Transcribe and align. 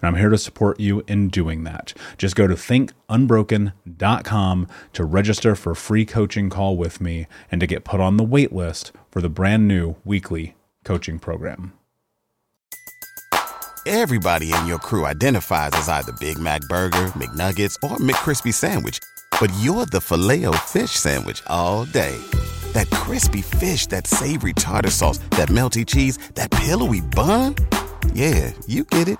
and 0.00 0.08
I'm 0.08 0.16
here 0.16 0.30
to 0.30 0.38
support 0.38 0.80
you 0.80 1.02
in 1.06 1.28
doing 1.28 1.64
that. 1.64 1.92
Just 2.16 2.36
go 2.36 2.46
to 2.46 2.54
thinkunbroken.com 2.54 4.68
to 4.92 5.04
register 5.04 5.54
for 5.54 5.72
a 5.72 5.76
free 5.76 6.04
coaching 6.04 6.50
call 6.50 6.76
with 6.76 7.00
me 7.00 7.26
and 7.50 7.60
to 7.60 7.66
get 7.66 7.84
put 7.84 8.00
on 8.00 8.16
the 8.16 8.24
wait 8.24 8.52
list 8.52 8.92
for 9.10 9.20
the 9.20 9.28
brand 9.28 9.66
new 9.66 9.96
weekly 10.04 10.54
coaching 10.84 11.18
program. 11.18 11.72
Everybody 13.86 14.52
in 14.52 14.66
your 14.66 14.78
crew 14.78 15.06
identifies 15.06 15.70
as 15.72 15.88
either 15.88 16.12
Big 16.20 16.38
Mac 16.38 16.60
burger, 16.62 17.06
McNuggets, 17.16 17.74
or 17.82 17.96
McCrispy 17.96 18.52
sandwich, 18.52 18.98
but 19.40 19.50
you're 19.60 19.86
the 19.86 20.00
Filet-O-Fish 20.00 20.90
sandwich 20.90 21.42
all 21.46 21.86
day. 21.86 22.18
That 22.72 22.90
crispy 22.90 23.40
fish, 23.40 23.86
that 23.86 24.06
savory 24.06 24.52
tartar 24.52 24.90
sauce, 24.90 25.18
that 25.30 25.48
melty 25.48 25.86
cheese, 25.86 26.18
that 26.34 26.50
pillowy 26.50 27.00
bun? 27.00 27.54
Yeah, 28.12 28.52
you 28.66 28.84
get 28.84 29.08
it 29.08 29.18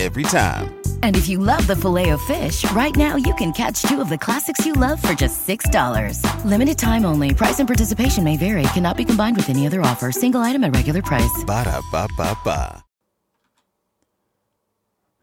every 0.00 0.22
time. 0.22 0.80
And 1.02 1.16
if 1.16 1.28
you 1.28 1.38
love 1.38 1.66
the 1.66 1.76
Filet-O-Fish, 1.76 2.70
right 2.72 2.96
now 2.96 3.16
you 3.16 3.34
can 3.34 3.52
catch 3.52 3.82
two 3.82 4.00
of 4.00 4.08
the 4.08 4.16
classics 4.16 4.64
you 4.64 4.72
love 4.72 5.00
for 5.02 5.12
just 5.12 5.46
$6. 5.46 6.44
Limited 6.46 6.78
time 6.78 7.04
only. 7.04 7.34
Price 7.34 7.58
and 7.58 7.68
participation 7.68 8.24
may 8.24 8.38
vary. 8.38 8.62
Cannot 8.72 8.96
be 8.96 9.04
combined 9.04 9.36
with 9.36 9.50
any 9.50 9.66
other 9.66 9.82
offer. 9.82 10.10
Single 10.10 10.40
item 10.40 10.64
at 10.64 10.74
regular 10.74 11.02
price. 11.02 11.44
Ba 11.46 11.64
da 11.64 11.82
ba 11.92 12.08
ba 12.16 12.34
ba. 12.42 12.82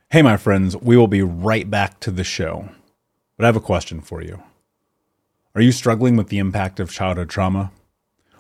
Hey, 0.10 0.22
my 0.22 0.38
friends, 0.38 0.78
we 0.78 0.96
will 0.96 1.10
be 1.10 1.22
right 1.22 1.70
back 1.70 2.00
to 2.00 2.12
the 2.12 2.24
show. 2.24 2.70
But 3.36 3.44
I 3.44 3.48
have 3.48 3.58
a 3.58 3.60
question 3.60 4.00
for 4.00 4.22
you. 4.22 4.42
Are 5.54 5.62
you 5.62 5.74
struggling 5.74 6.16
with 6.16 6.30
the 6.30 6.38
impact 6.38 6.80
of 6.80 6.92
childhood 6.92 7.30
trauma? 7.30 7.72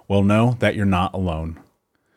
Well, 0.08 0.24
know 0.24 0.56
that 0.60 0.76
you're 0.76 0.86
not 0.86 1.14
alone. 1.14 1.60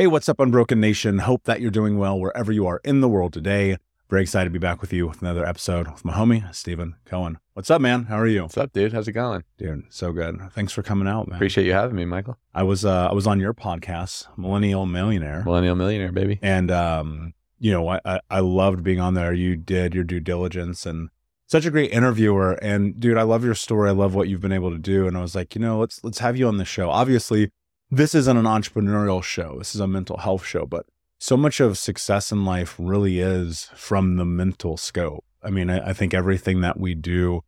Hey, 0.00 0.06
what's 0.06 0.30
up, 0.30 0.40
Unbroken 0.40 0.80
Nation? 0.80 1.18
Hope 1.18 1.44
that 1.44 1.60
you're 1.60 1.70
doing 1.70 1.98
well 1.98 2.18
wherever 2.18 2.50
you 2.50 2.66
are 2.66 2.80
in 2.84 3.02
the 3.02 3.08
world 3.08 3.34
today. 3.34 3.76
Very 4.08 4.22
excited 4.22 4.46
to 4.46 4.50
be 4.50 4.58
back 4.58 4.80
with 4.80 4.94
you 4.94 5.06
with 5.06 5.20
another 5.20 5.44
episode 5.44 5.88
with 5.88 6.06
my 6.06 6.14
homie, 6.14 6.54
Steven 6.54 6.96
Cohen. 7.04 7.36
What's 7.52 7.70
up, 7.70 7.82
man? 7.82 8.04
How 8.04 8.18
are 8.18 8.26
you? 8.26 8.40
What's 8.40 8.56
up, 8.56 8.72
dude? 8.72 8.94
How's 8.94 9.08
it 9.08 9.12
going? 9.12 9.44
Dude, 9.58 9.84
so 9.90 10.10
good. 10.12 10.40
Thanks 10.52 10.72
for 10.72 10.82
coming 10.82 11.06
out, 11.06 11.28
man. 11.28 11.36
Appreciate 11.36 11.66
you 11.66 11.74
having 11.74 11.96
me, 11.96 12.06
Michael. 12.06 12.38
I 12.54 12.62
was 12.62 12.82
uh 12.82 13.08
I 13.10 13.12
was 13.12 13.26
on 13.26 13.40
your 13.40 13.52
podcast, 13.52 14.26
Millennial 14.38 14.86
Millionaire. 14.86 15.42
Millennial 15.44 15.76
Millionaire, 15.76 16.12
baby. 16.12 16.38
And 16.40 16.70
um, 16.70 17.34
you 17.58 17.70
know, 17.70 17.86
I, 17.86 18.00
I, 18.06 18.20
I 18.30 18.40
loved 18.40 18.82
being 18.82 19.00
on 19.00 19.12
there. 19.12 19.34
You 19.34 19.54
did 19.54 19.94
your 19.94 20.04
due 20.04 20.20
diligence 20.20 20.86
and 20.86 21.10
such 21.46 21.66
a 21.66 21.70
great 21.70 21.92
interviewer. 21.92 22.52
And 22.52 22.98
dude, 22.98 23.18
I 23.18 23.22
love 23.22 23.44
your 23.44 23.54
story. 23.54 23.90
I 23.90 23.92
love 23.92 24.14
what 24.14 24.28
you've 24.28 24.40
been 24.40 24.50
able 24.50 24.70
to 24.70 24.78
do. 24.78 25.06
And 25.06 25.14
I 25.14 25.20
was 25.20 25.34
like, 25.34 25.54
you 25.54 25.60
know, 25.60 25.78
let's 25.78 26.02
let's 26.02 26.20
have 26.20 26.38
you 26.38 26.48
on 26.48 26.56
the 26.56 26.64
show. 26.64 26.88
Obviously, 26.88 27.50
this 27.90 28.14
isn't 28.14 28.36
an 28.36 28.44
entrepreneurial 28.44 29.22
show. 29.22 29.56
This 29.58 29.74
is 29.74 29.80
a 29.80 29.86
mental 29.86 30.18
health 30.18 30.44
show, 30.44 30.66
but 30.66 30.86
so 31.18 31.36
much 31.36 31.60
of 31.60 31.76
success 31.76 32.32
in 32.32 32.44
life 32.44 32.76
really 32.78 33.20
is 33.20 33.70
from 33.74 34.16
the 34.16 34.24
mental 34.24 34.76
scope. 34.76 35.24
I 35.42 35.50
mean, 35.50 35.68
I, 35.70 35.90
I, 35.90 35.92
think 35.92 36.14
everything 36.14 36.60
that 36.60 36.78
we 36.78 36.94
do, 36.94 37.42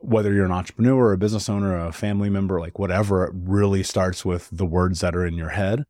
whether 0.00 0.32
you're 0.32 0.44
an 0.44 0.52
entrepreneur 0.52 1.12
a 1.12 1.18
business 1.18 1.48
owner, 1.48 1.78
a 1.78 1.92
family 1.92 2.28
member, 2.28 2.60
like 2.60 2.78
whatever, 2.78 3.24
it 3.24 3.32
really 3.34 3.82
starts 3.82 4.24
with 4.24 4.48
the 4.52 4.66
words 4.66 5.00
that 5.00 5.16
are 5.16 5.26
in 5.26 5.34
your 5.34 5.50
head. 5.50 5.84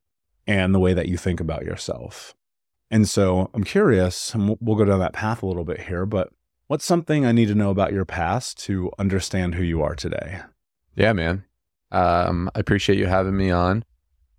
and 0.47 0.75
the 0.75 0.79
way 0.79 0.95
that 0.95 1.09
you 1.09 1.17
think 1.17 1.41
about 1.41 1.65
yourself. 1.65 2.35
And 2.91 3.09
so 3.09 3.51
I'm 3.53 3.65
curious, 3.65 4.33
and 4.33 4.57
we'll, 4.61 4.77
go 4.77 4.85
down 4.85 5.01
that 5.01 5.13
path 5.13 5.43
a 5.43 5.47
little 5.47 5.65
bit 5.65 5.83
here, 5.83 6.07
but 6.07 6.31
what's 6.69 6.85
something 6.85 7.27
I 7.27 7.33
need 7.33 7.49
to 7.49 7.55
know 7.55 7.71
about 7.71 7.93
your 7.93 8.05
past 8.05 8.59
to 8.65 8.93
understand 8.99 9.57
who 9.57 9.65
you 9.65 9.83
are 9.83 9.97
today? 9.97 10.43
Yeah, 10.95 11.13
man. 11.13 11.45
Um, 11.91 12.49
I 12.55 12.61
appreciate 12.61 12.99
you 12.99 13.07
having 13.07 13.37
me 13.37 13.51
on. 13.51 13.85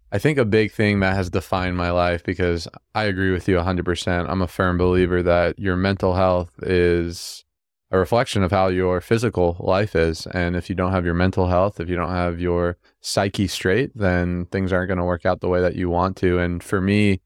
I 0.09 0.19
think 0.19 0.37
a 0.37 0.45
big 0.45 0.71
thing 0.71 1.01
that 1.01 1.15
has 1.15 1.29
defined 1.29 1.75
my 1.75 1.91
life 1.91 2.23
because 2.23 2.67
I 2.95 3.03
agree 3.03 3.31
with 3.31 3.47
you 3.49 3.57
100%. 3.57 4.29
I'm 4.29 4.41
a 4.41 4.47
firm 4.47 4.77
believer 4.77 5.21
that 5.21 5.59
your 5.59 5.75
mental 5.75 6.15
health 6.15 6.51
is 6.61 7.43
a 7.91 7.97
reflection 7.97 8.41
of 8.41 8.51
how 8.51 8.67
your 8.67 9.01
physical 9.01 9.57
life 9.59 9.95
is. 9.95 10.25
And 10.27 10.55
if 10.55 10.69
you 10.69 10.75
don't 10.75 10.93
have 10.93 11.03
your 11.03 11.13
mental 11.13 11.47
health, 11.47 11.81
if 11.81 11.89
you 11.89 11.97
don't 11.97 12.09
have 12.09 12.39
your 12.39 12.77
psyche 13.01 13.47
straight, 13.47 13.91
then 13.95 14.45
things 14.45 14.71
aren't 14.71 14.87
going 14.87 14.97
to 14.97 15.03
work 15.03 15.25
out 15.25 15.41
the 15.41 15.49
way 15.49 15.61
that 15.61 15.75
you 15.75 15.89
want 15.89 16.15
to. 16.17 16.39
And 16.39 16.63
for 16.63 16.79
me, 16.79 17.19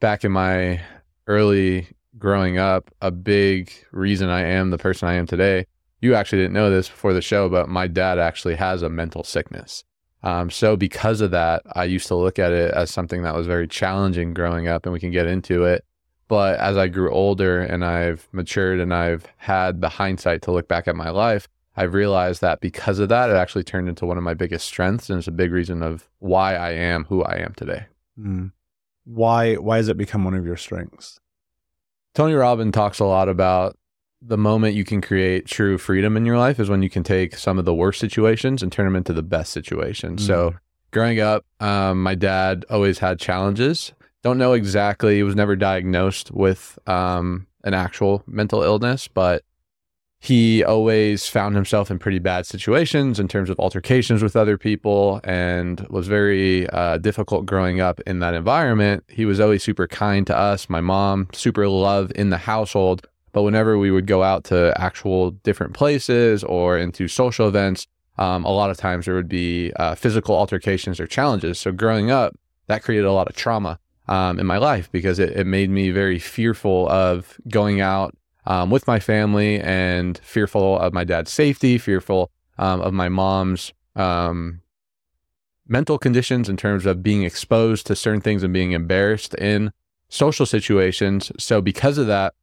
back 0.00 0.24
in 0.24 0.32
my 0.32 0.80
early 1.26 1.88
growing 2.18 2.56
up, 2.56 2.90
a 3.02 3.10
big 3.10 3.72
reason 3.90 4.30
I 4.30 4.42
am 4.42 4.70
the 4.70 4.78
person 4.78 5.06
I 5.06 5.14
am 5.14 5.26
today, 5.26 5.66
you 6.00 6.14
actually 6.14 6.38
didn't 6.38 6.54
know 6.54 6.70
this 6.70 6.88
before 6.88 7.12
the 7.12 7.22
show, 7.22 7.50
but 7.50 7.68
my 7.68 7.86
dad 7.86 8.18
actually 8.18 8.54
has 8.56 8.80
a 8.80 8.88
mental 8.88 9.22
sickness. 9.22 9.84
Um, 10.22 10.50
so 10.50 10.76
because 10.76 11.20
of 11.20 11.32
that, 11.32 11.62
I 11.74 11.84
used 11.84 12.06
to 12.08 12.14
look 12.14 12.38
at 12.38 12.52
it 12.52 12.72
as 12.72 12.90
something 12.90 13.22
that 13.22 13.34
was 13.34 13.46
very 13.46 13.66
challenging 13.66 14.34
growing 14.34 14.68
up, 14.68 14.86
and 14.86 14.92
we 14.92 15.00
can 15.00 15.10
get 15.10 15.26
into 15.26 15.64
it. 15.64 15.84
But 16.28 16.58
as 16.60 16.76
I 16.76 16.88
grew 16.88 17.10
older 17.12 17.60
and 17.60 17.84
I've 17.84 18.26
matured 18.32 18.80
and 18.80 18.94
I've 18.94 19.26
had 19.36 19.80
the 19.80 19.88
hindsight 19.88 20.42
to 20.42 20.52
look 20.52 20.68
back 20.68 20.88
at 20.88 20.96
my 20.96 21.10
life, 21.10 21.48
I've 21.76 21.94
realized 21.94 22.40
that 22.42 22.60
because 22.60 22.98
of 22.98 23.08
that, 23.08 23.30
it 23.30 23.36
actually 23.36 23.64
turned 23.64 23.88
into 23.88 24.06
one 24.06 24.16
of 24.16 24.22
my 24.22 24.34
biggest 24.34 24.66
strengths, 24.66 25.10
and 25.10 25.18
it's 25.18 25.28
a 25.28 25.32
big 25.32 25.52
reason 25.52 25.82
of 25.82 26.08
why 26.20 26.54
I 26.54 26.70
am 26.72 27.04
who 27.04 27.22
I 27.22 27.36
am 27.36 27.54
today. 27.54 27.86
Mm. 28.18 28.52
Why? 29.04 29.56
Why 29.56 29.78
has 29.78 29.88
it 29.88 29.96
become 29.96 30.24
one 30.24 30.34
of 30.34 30.46
your 30.46 30.56
strengths? 30.56 31.18
Tony 32.14 32.34
Robbins 32.34 32.74
talks 32.74 32.98
a 32.98 33.06
lot 33.06 33.28
about 33.28 33.76
the 34.24 34.38
moment 34.38 34.74
you 34.74 34.84
can 34.84 35.00
create 35.00 35.46
true 35.46 35.78
freedom 35.78 36.16
in 36.16 36.24
your 36.24 36.38
life 36.38 36.60
is 36.60 36.68
when 36.70 36.82
you 36.82 36.90
can 36.90 37.02
take 37.02 37.36
some 37.36 37.58
of 37.58 37.64
the 37.64 37.74
worst 37.74 37.98
situations 37.98 38.62
and 38.62 38.70
turn 38.70 38.86
them 38.86 38.96
into 38.96 39.12
the 39.12 39.22
best 39.22 39.52
situations. 39.52 40.22
Mm. 40.22 40.26
So, 40.26 40.54
growing 40.92 41.20
up, 41.20 41.44
um, 41.60 42.02
my 42.02 42.14
dad 42.14 42.64
always 42.70 42.98
had 42.98 43.18
challenges. 43.18 43.92
Don't 44.22 44.38
know 44.38 44.52
exactly, 44.52 45.16
he 45.16 45.22
was 45.24 45.34
never 45.34 45.56
diagnosed 45.56 46.30
with 46.30 46.78
um, 46.86 47.48
an 47.64 47.74
actual 47.74 48.22
mental 48.26 48.62
illness, 48.62 49.08
but 49.08 49.42
he 50.20 50.62
always 50.62 51.26
found 51.26 51.56
himself 51.56 51.90
in 51.90 51.98
pretty 51.98 52.20
bad 52.20 52.46
situations 52.46 53.18
in 53.18 53.26
terms 53.26 53.50
of 53.50 53.58
altercations 53.58 54.22
with 54.22 54.36
other 54.36 54.56
people 54.56 55.20
and 55.24 55.84
was 55.90 56.06
very 56.06 56.70
uh, 56.70 56.98
difficult 56.98 57.44
growing 57.44 57.80
up 57.80 58.00
in 58.06 58.20
that 58.20 58.32
environment. 58.32 59.02
He 59.08 59.24
was 59.24 59.40
always 59.40 59.64
super 59.64 59.88
kind 59.88 60.24
to 60.28 60.36
us, 60.36 60.70
my 60.70 60.80
mom, 60.80 61.26
super 61.32 61.66
love 61.66 62.12
in 62.14 62.30
the 62.30 62.38
household 62.38 63.04
but 63.32 63.42
whenever 63.42 63.78
we 63.78 63.90
would 63.90 64.06
go 64.06 64.22
out 64.22 64.44
to 64.44 64.72
actual 64.80 65.30
different 65.30 65.72
places 65.72 66.44
or 66.44 66.78
into 66.78 67.08
social 67.08 67.48
events, 67.48 67.86
um, 68.18 68.44
a 68.44 68.50
lot 68.50 68.70
of 68.70 68.76
times 68.76 69.06
there 69.06 69.14
would 69.14 69.28
be 69.28 69.72
uh, 69.76 69.94
physical 69.94 70.36
altercations 70.36 71.00
or 71.00 71.06
challenges. 71.06 71.58
So 71.58 71.72
growing 71.72 72.10
up, 72.10 72.38
that 72.66 72.82
created 72.82 73.06
a 73.06 73.12
lot 73.12 73.28
of 73.28 73.34
trauma 73.34 73.78
um, 74.08 74.38
in 74.38 74.46
my 74.46 74.58
life 74.58 74.90
because 74.92 75.18
it, 75.18 75.30
it, 75.30 75.46
made 75.46 75.70
me 75.70 75.90
very 75.90 76.18
fearful 76.18 76.88
of 76.88 77.38
going 77.48 77.80
out 77.80 78.16
um, 78.46 78.70
with 78.70 78.86
my 78.86 78.98
family 78.98 79.60
and 79.60 80.18
fearful 80.18 80.78
of 80.78 80.92
my 80.92 81.04
dad's 81.04 81.32
safety, 81.32 81.78
fearful 81.78 82.30
um, 82.58 82.80
of 82.80 82.92
my 82.92 83.08
mom's 83.08 83.72
um, 83.96 84.60
mental 85.66 85.98
conditions 85.98 86.48
in 86.48 86.56
terms 86.56 86.84
of 86.84 87.02
being 87.02 87.22
exposed 87.22 87.86
to 87.86 87.96
certain 87.96 88.20
things 88.20 88.42
and 88.42 88.52
being 88.52 88.72
embarrassed 88.72 89.34
in 89.34 89.72
social 90.08 90.44
situations. 90.44 91.32
So 91.38 91.60
because 91.60 91.96
of 91.96 92.06
that, 92.08 92.34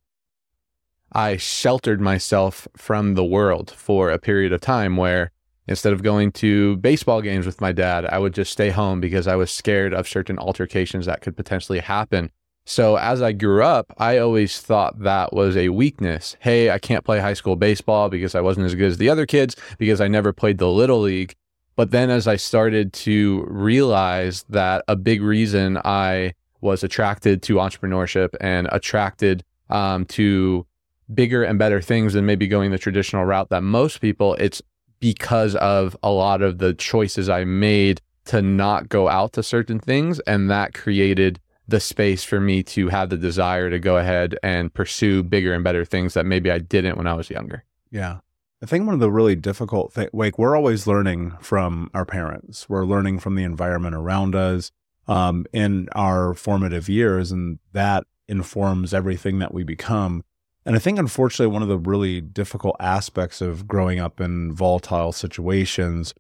I 1.11 1.38
sheltered 1.38 2.01
myself 2.01 2.67
from 2.75 3.15
the 3.15 3.23
world 3.23 3.71
for 3.71 4.11
a 4.11 4.19
period 4.19 4.53
of 4.53 4.61
time 4.61 4.97
where 4.97 5.31
instead 5.67 5.94
of 5.94 6.03
going 6.03 6.31
to 6.31 6.77
baseball 6.77 7.21
games 7.21 7.45
with 7.45 7.61
my 7.61 7.71
dad, 7.71 8.06
I 8.06 8.19
would 8.19 8.33
just 8.33 8.51
stay 8.51 8.69
home 8.69 9.00
because 9.00 9.27
I 9.27 9.35
was 9.35 9.51
scared 9.51 9.94
of 9.94 10.07
certain 10.07 10.39
altercations 10.39 11.06
that 11.06 11.21
could 11.21 11.38
potentially 11.38 11.79
happen. 11.79 12.31
So 12.65 12.97
as 12.97 13.21
I 13.21 13.31
grew 13.31 13.63
up, 13.63 13.94
I 13.97 14.19
always 14.19 14.59
thought 14.61 15.00
that 15.00 15.33
was 15.33 15.57
a 15.57 15.69
weakness. 15.69 16.35
Hey, 16.39 16.69
I 16.69 16.77
can't 16.77 17.03
play 17.03 17.19
high 17.19 17.33
school 17.33 17.56
baseball 17.56 18.09
because 18.09 18.35
I 18.35 18.41
wasn't 18.41 18.67
as 18.67 18.75
good 18.75 18.91
as 18.91 18.97
the 18.97 19.09
other 19.09 19.25
kids 19.25 19.56
because 19.77 20.01
I 20.01 20.07
never 20.07 20.33
played 20.33 20.59
the 20.59 20.69
little 20.69 21.01
league. 21.01 21.33
But 21.75 21.91
then 21.91 22.09
as 22.09 22.27
I 22.27 22.35
started 22.35 22.94
to 22.94 23.45
realize 23.47 24.44
that 24.50 24.83
a 24.88 24.95
big 24.95 25.21
reason 25.21 25.79
I 25.83 26.33
was 26.61 26.83
attracted 26.83 27.41
to 27.44 27.56
entrepreneurship 27.56 28.35
and 28.41 28.67
attracted 28.71 29.44
um, 29.69 30.06
to 30.06 30.65
bigger 31.13 31.44
and 31.44 31.59
better 31.59 31.81
things 31.81 32.13
than 32.13 32.25
maybe 32.25 32.47
going 32.47 32.71
the 32.71 32.77
traditional 32.77 33.25
route 33.25 33.50
that 33.50 33.63
most 33.63 34.00
people, 34.01 34.35
it's 34.35 34.61
because 35.00 35.56
of 35.56 35.95
a 36.03 36.11
lot 36.11 36.41
of 36.41 36.57
the 36.57 36.73
choices 36.73 37.29
I 37.29 37.45
made 37.45 38.01
to 38.25 38.41
not 38.41 38.89
go 38.89 39.07
out 39.07 39.33
to 39.33 39.44
certain 39.44 39.79
things. 39.79 40.19
And 40.21 40.50
that 40.51 40.73
created 40.73 41.39
the 41.67 41.79
space 41.79 42.23
for 42.23 42.39
me 42.39 42.63
to 42.63 42.89
have 42.89 43.09
the 43.09 43.17
desire 43.17 43.69
to 43.69 43.79
go 43.79 43.97
ahead 43.97 44.38
and 44.44 44.73
pursue 44.73 45.23
bigger 45.23 45.53
and 45.53 45.63
better 45.63 45.85
things 45.85 46.13
that 46.15 46.25
maybe 46.25 46.51
I 46.51 46.59
didn't 46.59 46.97
when 46.97 47.07
I 47.07 47.13
was 47.13 47.29
younger. 47.29 47.63
Yeah. 47.91 48.19
I 48.61 48.65
think 48.65 48.85
one 48.85 48.94
of 48.94 49.00
the 49.00 49.11
really 49.11 49.35
difficult 49.35 49.94
things, 49.94 50.09
like 50.11 50.38
we're 50.38 50.56
always 50.56 50.85
learning 50.85 51.33
from 51.39 51.89
our 51.94 52.06
parents, 52.06 52.67
we're 52.67 52.85
learning 52.85 53.19
from 53.19 53.35
the 53.35 53.44
environment 53.44 53.95
around 53.95 54.35
us 54.35 54.71
um, 55.07 55.45
in 55.53 55.88
our 55.94 56.33
formative 56.33 56.89
years, 56.89 57.31
and 57.31 57.59
that 57.71 58.06
informs 58.27 58.94
everything 58.94 59.39
that 59.39 59.53
we 59.53 59.63
become. 59.63 60.23
And 60.65 60.75
I 60.75 60.79
think, 60.79 61.00
unfortunately, 61.00 61.51
one 61.51 61.61
of 61.61 61.67
the 61.67 61.77
really 61.77 62.21
difficult 62.21 62.75
aspects 62.79 63.41
of 63.41 63.67
growing 63.67 64.00
up 64.00 64.19
in 64.19 64.53
volatile 64.53 65.11
situations 65.11 66.13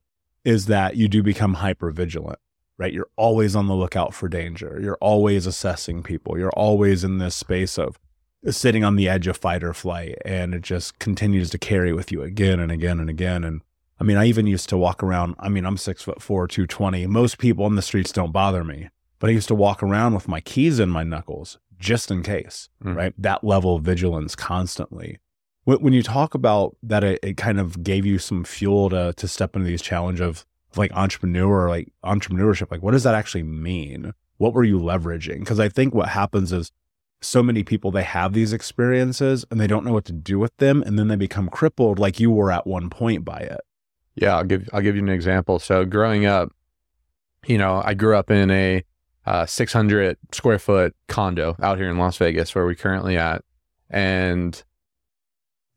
is 0.45 0.67
that 0.67 0.95
you 0.95 1.07
do 1.07 1.21
become 1.21 1.55
hyper 1.55 1.91
vigilant, 1.91 2.39
right? 2.77 2.93
You're 2.93 3.09
always 3.17 3.55
on 3.55 3.67
the 3.67 3.75
lookout 3.75 4.13
for 4.13 4.29
danger. 4.29 4.79
You're 4.81 4.97
always 5.01 5.45
assessing 5.45 6.03
people. 6.03 6.37
You're 6.37 6.51
always 6.51 7.03
in 7.03 7.17
this 7.17 7.35
space 7.35 7.77
of 7.77 7.99
sitting 8.49 8.83
on 8.85 8.95
the 8.95 9.09
edge 9.09 9.27
of 9.27 9.35
fight 9.35 9.63
or 9.63 9.73
flight. 9.73 10.17
And 10.23 10.55
it 10.55 10.61
just 10.61 10.97
continues 10.99 11.49
to 11.49 11.57
carry 11.57 11.91
with 11.91 12.11
you 12.11 12.21
again 12.21 12.59
and 12.59 12.71
again 12.71 12.99
and 12.99 13.09
again. 13.09 13.43
And 13.43 13.61
I 13.99 14.05
mean, 14.05 14.15
I 14.15 14.25
even 14.25 14.47
used 14.47 14.69
to 14.69 14.77
walk 14.77 15.03
around. 15.03 15.35
I 15.39 15.49
mean, 15.49 15.65
I'm 15.65 15.77
six 15.77 16.01
foot 16.01 16.21
four, 16.21 16.47
220. 16.47 17.05
Most 17.07 17.37
people 17.37 17.67
in 17.67 17.75
the 17.75 17.81
streets 17.81 18.13
don't 18.13 18.31
bother 18.31 18.63
me, 18.63 18.89
but 19.19 19.29
I 19.29 19.33
used 19.33 19.49
to 19.49 19.55
walk 19.55 19.83
around 19.83 20.13
with 20.13 20.29
my 20.29 20.39
keys 20.39 20.79
in 20.79 20.89
my 20.89 21.03
knuckles 21.03 21.59
just 21.79 22.11
in 22.11 22.23
case, 22.23 22.69
mm. 22.83 22.95
right? 22.95 23.13
That 23.17 23.43
level 23.43 23.75
of 23.75 23.83
vigilance 23.83 24.35
constantly. 24.35 25.19
When, 25.65 25.93
you 25.93 26.01
talk 26.01 26.33
about 26.33 26.75
that, 26.81 27.03
it, 27.03 27.19
it, 27.21 27.37
kind 27.37 27.59
of 27.59 27.83
gave 27.83 28.03
you 28.03 28.17
some 28.17 28.43
fuel 28.43 28.89
to 28.89 29.13
to 29.15 29.27
step 29.27 29.55
into 29.55 29.67
these 29.67 29.83
challenge 29.83 30.19
of, 30.19 30.43
of 30.71 30.77
like 30.79 30.91
entrepreneur, 30.93 31.69
like 31.69 31.91
entrepreneurship. 32.03 32.71
Like, 32.71 32.81
what 32.81 32.91
does 32.91 33.03
that 33.03 33.13
actually 33.13 33.43
mean? 33.43 34.15
What 34.37 34.55
were 34.55 34.63
you 34.63 34.79
leveraging? 34.79 35.39
Because 35.39 35.59
I 35.59 35.69
think 35.69 35.93
what 35.93 36.09
happens 36.09 36.51
is 36.51 36.71
so 37.21 37.43
many 37.43 37.63
people 37.63 37.91
they 37.91 38.03
have 38.03 38.33
these 38.33 38.51
experiences 38.51 39.45
and 39.51 39.59
they 39.59 39.67
don't 39.67 39.85
know 39.85 39.93
what 39.93 40.05
to 40.05 40.13
do 40.13 40.39
with 40.39 40.55
them, 40.57 40.81
and 40.81 40.97
then 40.97 41.07
they 41.07 41.15
become 41.15 41.49
crippled, 41.49 41.99
like 41.99 42.19
you 42.19 42.31
were 42.31 42.51
at 42.51 42.65
one 42.65 42.89
point 42.89 43.23
by 43.23 43.39
it. 43.39 43.61
Yeah, 44.15 44.37
I'll 44.37 44.43
give 44.43 44.67
I'll 44.73 44.81
give 44.81 44.95
you 44.95 45.03
an 45.03 45.09
example. 45.09 45.59
So 45.59 45.85
growing 45.85 46.25
up, 46.25 46.51
you 47.45 47.57
know, 47.57 47.81
I 47.85 47.93
grew 47.93 48.17
up 48.17 48.31
in 48.31 48.49
a 48.49 48.83
uh, 49.29 49.45
600 49.45 50.17
square 50.31 50.57
foot 50.57 50.95
condo 51.07 51.55
out 51.61 51.77
here 51.77 51.87
in 51.87 51.99
Las 51.99 52.17
Vegas, 52.17 52.55
where 52.55 52.65
we're 52.65 52.73
currently 52.73 53.15
at. 53.15 53.43
And 53.91 54.61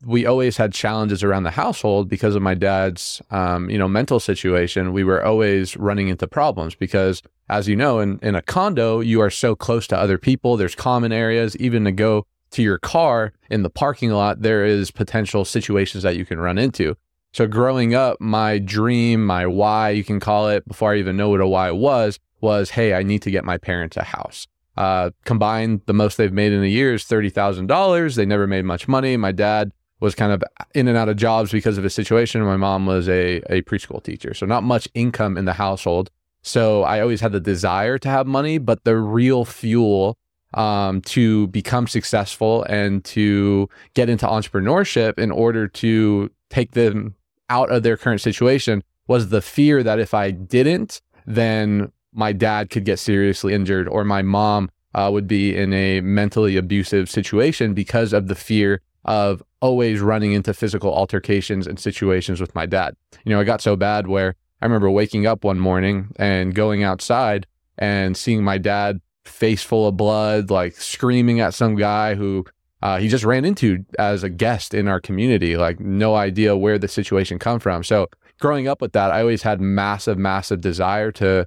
we 0.06 0.24
always 0.24 0.56
had 0.56 0.72
challenges 0.72 1.22
around 1.22 1.42
the 1.42 1.50
household 1.50 2.08
because 2.08 2.34
of 2.34 2.40
my 2.40 2.54
dad's, 2.54 3.20
um, 3.30 3.68
you 3.68 3.76
know, 3.76 3.88
mental 3.88 4.18
situation. 4.18 4.94
We 4.94 5.04
were 5.04 5.22
always 5.22 5.76
running 5.76 6.08
into 6.08 6.26
problems 6.26 6.74
because, 6.74 7.22
as 7.50 7.68
you 7.68 7.76
know, 7.76 8.00
in, 8.00 8.18
in 8.22 8.34
a 8.34 8.42
condo, 8.42 9.00
you 9.00 9.20
are 9.20 9.30
so 9.30 9.54
close 9.54 9.86
to 9.88 9.98
other 9.98 10.16
people. 10.16 10.56
There's 10.56 10.74
common 10.74 11.12
areas, 11.12 11.54
even 11.58 11.84
to 11.84 11.92
go 11.92 12.26
to 12.52 12.62
your 12.62 12.78
car 12.78 13.34
in 13.50 13.62
the 13.62 13.70
parking 13.70 14.10
lot, 14.10 14.40
there 14.40 14.64
is 14.64 14.90
potential 14.90 15.44
situations 15.44 16.02
that 16.04 16.16
you 16.16 16.24
can 16.24 16.40
run 16.40 16.56
into. 16.56 16.96
So 17.34 17.46
growing 17.46 17.94
up, 17.94 18.18
my 18.18 18.58
dream, 18.58 19.26
my 19.26 19.46
why, 19.46 19.90
you 19.90 20.04
can 20.04 20.20
call 20.20 20.48
it, 20.48 20.66
before 20.66 20.92
I 20.92 20.98
even 20.98 21.16
know 21.18 21.28
what 21.28 21.40
a 21.40 21.46
why 21.46 21.70
was, 21.70 22.18
was, 22.42 22.70
hey, 22.70 22.92
I 22.92 23.02
need 23.02 23.22
to 23.22 23.30
get 23.30 23.44
my 23.44 23.56
parents 23.56 23.96
a 23.96 24.02
house. 24.02 24.46
Uh, 24.76 25.10
combined, 25.24 25.82
the 25.86 25.92
most 25.92 26.16
they've 26.16 26.32
made 26.32 26.52
in 26.52 26.62
a 26.62 26.66
year 26.66 26.94
is 26.94 27.04
$30,000. 27.04 28.14
They 28.14 28.26
never 28.26 28.46
made 28.46 28.64
much 28.64 28.88
money. 28.88 29.16
My 29.16 29.32
dad 29.32 29.72
was 30.00 30.14
kind 30.14 30.32
of 30.32 30.42
in 30.74 30.88
and 30.88 30.96
out 30.96 31.08
of 31.08 31.16
jobs 31.16 31.52
because 31.52 31.78
of 31.78 31.84
his 31.84 31.94
situation. 31.94 32.42
My 32.42 32.56
mom 32.56 32.86
was 32.86 33.08
a, 33.08 33.36
a 33.48 33.62
preschool 33.62 34.02
teacher. 34.02 34.34
So, 34.34 34.46
not 34.46 34.64
much 34.64 34.88
income 34.94 35.38
in 35.38 35.44
the 35.44 35.52
household. 35.52 36.10
So, 36.42 36.82
I 36.82 37.00
always 37.00 37.20
had 37.20 37.32
the 37.32 37.40
desire 37.40 37.98
to 37.98 38.08
have 38.08 38.26
money, 38.26 38.58
but 38.58 38.82
the 38.84 38.96
real 38.96 39.44
fuel 39.44 40.16
um, 40.54 41.00
to 41.02 41.46
become 41.48 41.86
successful 41.86 42.64
and 42.64 43.04
to 43.04 43.68
get 43.94 44.08
into 44.08 44.26
entrepreneurship 44.26 45.18
in 45.18 45.30
order 45.30 45.68
to 45.68 46.30
take 46.50 46.72
them 46.72 47.14
out 47.48 47.70
of 47.70 47.82
their 47.82 47.96
current 47.96 48.20
situation 48.20 48.82
was 49.06 49.28
the 49.28 49.42
fear 49.42 49.82
that 49.82 49.98
if 49.98 50.14
I 50.14 50.30
didn't, 50.30 51.00
then 51.26 51.92
my 52.12 52.32
dad 52.32 52.70
could 52.70 52.84
get 52.84 52.98
seriously 52.98 53.54
injured 53.54 53.88
or 53.88 54.04
my 54.04 54.22
mom 54.22 54.70
uh, 54.94 55.08
would 55.12 55.26
be 55.26 55.56
in 55.56 55.72
a 55.72 56.00
mentally 56.00 56.56
abusive 56.56 57.08
situation 57.08 57.74
because 57.74 58.12
of 58.12 58.28
the 58.28 58.34
fear 58.34 58.80
of 59.04 59.42
always 59.60 60.00
running 60.00 60.32
into 60.32 60.52
physical 60.52 60.92
altercations 60.92 61.66
and 61.66 61.78
situations 61.78 62.40
with 62.40 62.54
my 62.54 62.66
dad. 62.66 62.94
You 63.24 63.30
know, 63.30 63.40
it 63.40 63.46
got 63.46 63.60
so 63.60 63.76
bad 63.76 64.06
where 64.06 64.34
I 64.60 64.66
remember 64.66 64.90
waking 64.90 65.26
up 65.26 65.44
one 65.44 65.58
morning 65.58 66.08
and 66.16 66.54
going 66.54 66.82
outside 66.82 67.46
and 67.78 68.16
seeing 68.16 68.44
my 68.44 68.58
dad 68.58 69.00
face 69.24 69.62
full 69.62 69.88
of 69.88 69.96
blood, 69.96 70.50
like 70.50 70.76
screaming 70.76 71.40
at 71.40 71.54
some 71.54 71.74
guy 71.74 72.14
who 72.14 72.44
uh, 72.82 72.98
he 72.98 73.08
just 73.08 73.24
ran 73.24 73.44
into 73.44 73.84
as 73.98 74.22
a 74.22 74.28
guest 74.28 74.74
in 74.74 74.88
our 74.88 75.00
community, 75.00 75.56
like 75.56 75.80
no 75.80 76.14
idea 76.14 76.56
where 76.56 76.78
the 76.78 76.88
situation 76.88 77.38
come 77.38 77.60
from. 77.60 77.82
So 77.82 78.08
growing 78.40 78.68
up 78.68 78.80
with 78.80 78.92
that, 78.92 79.10
I 79.10 79.20
always 79.20 79.42
had 79.42 79.60
massive, 79.60 80.18
massive 80.18 80.60
desire 80.60 81.12
to 81.12 81.46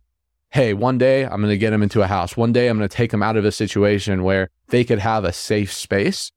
hey, 0.51 0.73
one 0.73 0.97
day 0.97 1.25
I'm 1.25 1.41
going 1.41 1.49
to 1.49 1.57
get 1.57 1.71
them 1.71 1.83
into 1.83 2.01
a 2.01 2.07
house. 2.07 2.37
One 2.37 2.53
day 2.53 2.69
I'm 2.69 2.77
going 2.77 2.87
to 2.87 2.95
take 2.95 3.11
them 3.11 3.21
out 3.21 3.35
of 3.35 3.43
a 3.43 3.51
situation 3.51 4.23
where 4.23 4.49
they 4.69 4.83
could 4.85 4.99
have 4.99 5.25
a 5.25 5.33
safe 5.33 5.73
space 5.73 6.31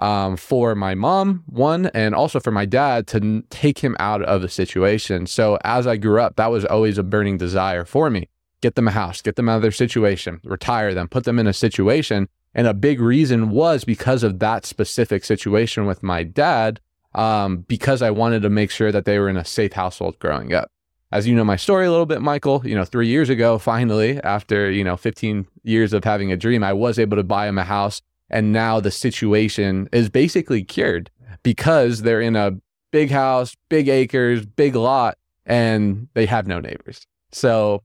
um, 0.00 0.36
for 0.36 0.74
my 0.74 0.94
mom, 0.94 1.44
one, 1.46 1.86
and 1.94 2.14
also 2.14 2.40
for 2.40 2.50
my 2.50 2.64
dad 2.64 3.06
to 3.08 3.42
take 3.50 3.78
him 3.78 3.96
out 4.00 4.22
of 4.22 4.42
a 4.42 4.48
situation. 4.48 5.26
So 5.26 5.58
as 5.62 5.86
I 5.86 5.96
grew 5.98 6.20
up, 6.20 6.36
that 6.36 6.50
was 6.50 6.64
always 6.64 6.98
a 6.98 7.02
burning 7.02 7.38
desire 7.38 7.84
for 7.84 8.10
me. 8.10 8.28
Get 8.60 8.74
them 8.74 8.88
a 8.88 8.92
house, 8.92 9.22
get 9.22 9.36
them 9.36 9.48
out 9.48 9.56
of 9.56 9.62
their 9.62 9.70
situation, 9.70 10.40
retire 10.42 10.92
them, 10.92 11.08
put 11.08 11.24
them 11.24 11.38
in 11.38 11.46
a 11.46 11.52
situation. 11.52 12.28
And 12.54 12.66
a 12.66 12.74
big 12.74 13.00
reason 13.00 13.50
was 13.50 13.84
because 13.84 14.22
of 14.22 14.40
that 14.40 14.66
specific 14.66 15.24
situation 15.24 15.86
with 15.86 16.02
my 16.02 16.24
dad, 16.24 16.80
um, 17.14 17.58
because 17.68 18.02
I 18.02 18.10
wanted 18.10 18.42
to 18.42 18.50
make 18.50 18.70
sure 18.70 18.90
that 18.90 19.04
they 19.04 19.18
were 19.18 19.28
in 19.28 19.36
a 19.36 19.44
safe 19.44 19.74
household 19.74 20.18
growing 20.18 20.52
up 20.52 20.70
as 21.12 21.26
you 21.26 21.34
know 21.34 21.44
my 21.44 21.56
story 21.56 21.86
a 21.86 21.90
little 21.90 22.06
bit, 22.06 22.22
Michael, 22.22 22.62
you 22.64 22.74
know, 22.74 22.84
three 22.84 23.08
years 23.08 23.28
ago, 23.28 23.58
finally, 23.58 24.20
after, 24.22 24.70
you 24.70 24.84
know, 24.84 24.96
15 24.96 25.46
years 25.64 25.92
of 25.92 26.04
having 26.04 26.30
a 26.30 26.36
dream, 26.36 26.62
I 26.62 26.72
was 26.72 26.98
able 26.98 27.16
to 27.16 27.24
buy 27.24 27.48
him 27.48 27.58
a 27.58 27.64
house. 27.64 28.00
And 28.28 28.52
now 28.52 28.78
the 28.78 28.92
situation 28.92 29.88
is 29.92 30.08
basically 30.08 30.62
cured 30.62 31.10
because 31.42 32.02
they're 32.02 32.20
in 32.20 32.36
a 32.36 32.52
big 32.92 33.10
house, 33.10 33.56
big 33.68 33.88
acres, 33.88 34.46
big 34.46 34.76
lot, 34.76 35.18
and 35.44 36.08
they 36.14 36.26
have 36.26 36.46
no 36.46 36.60
neighbors. 36.60 37.06
So 37.32 37.82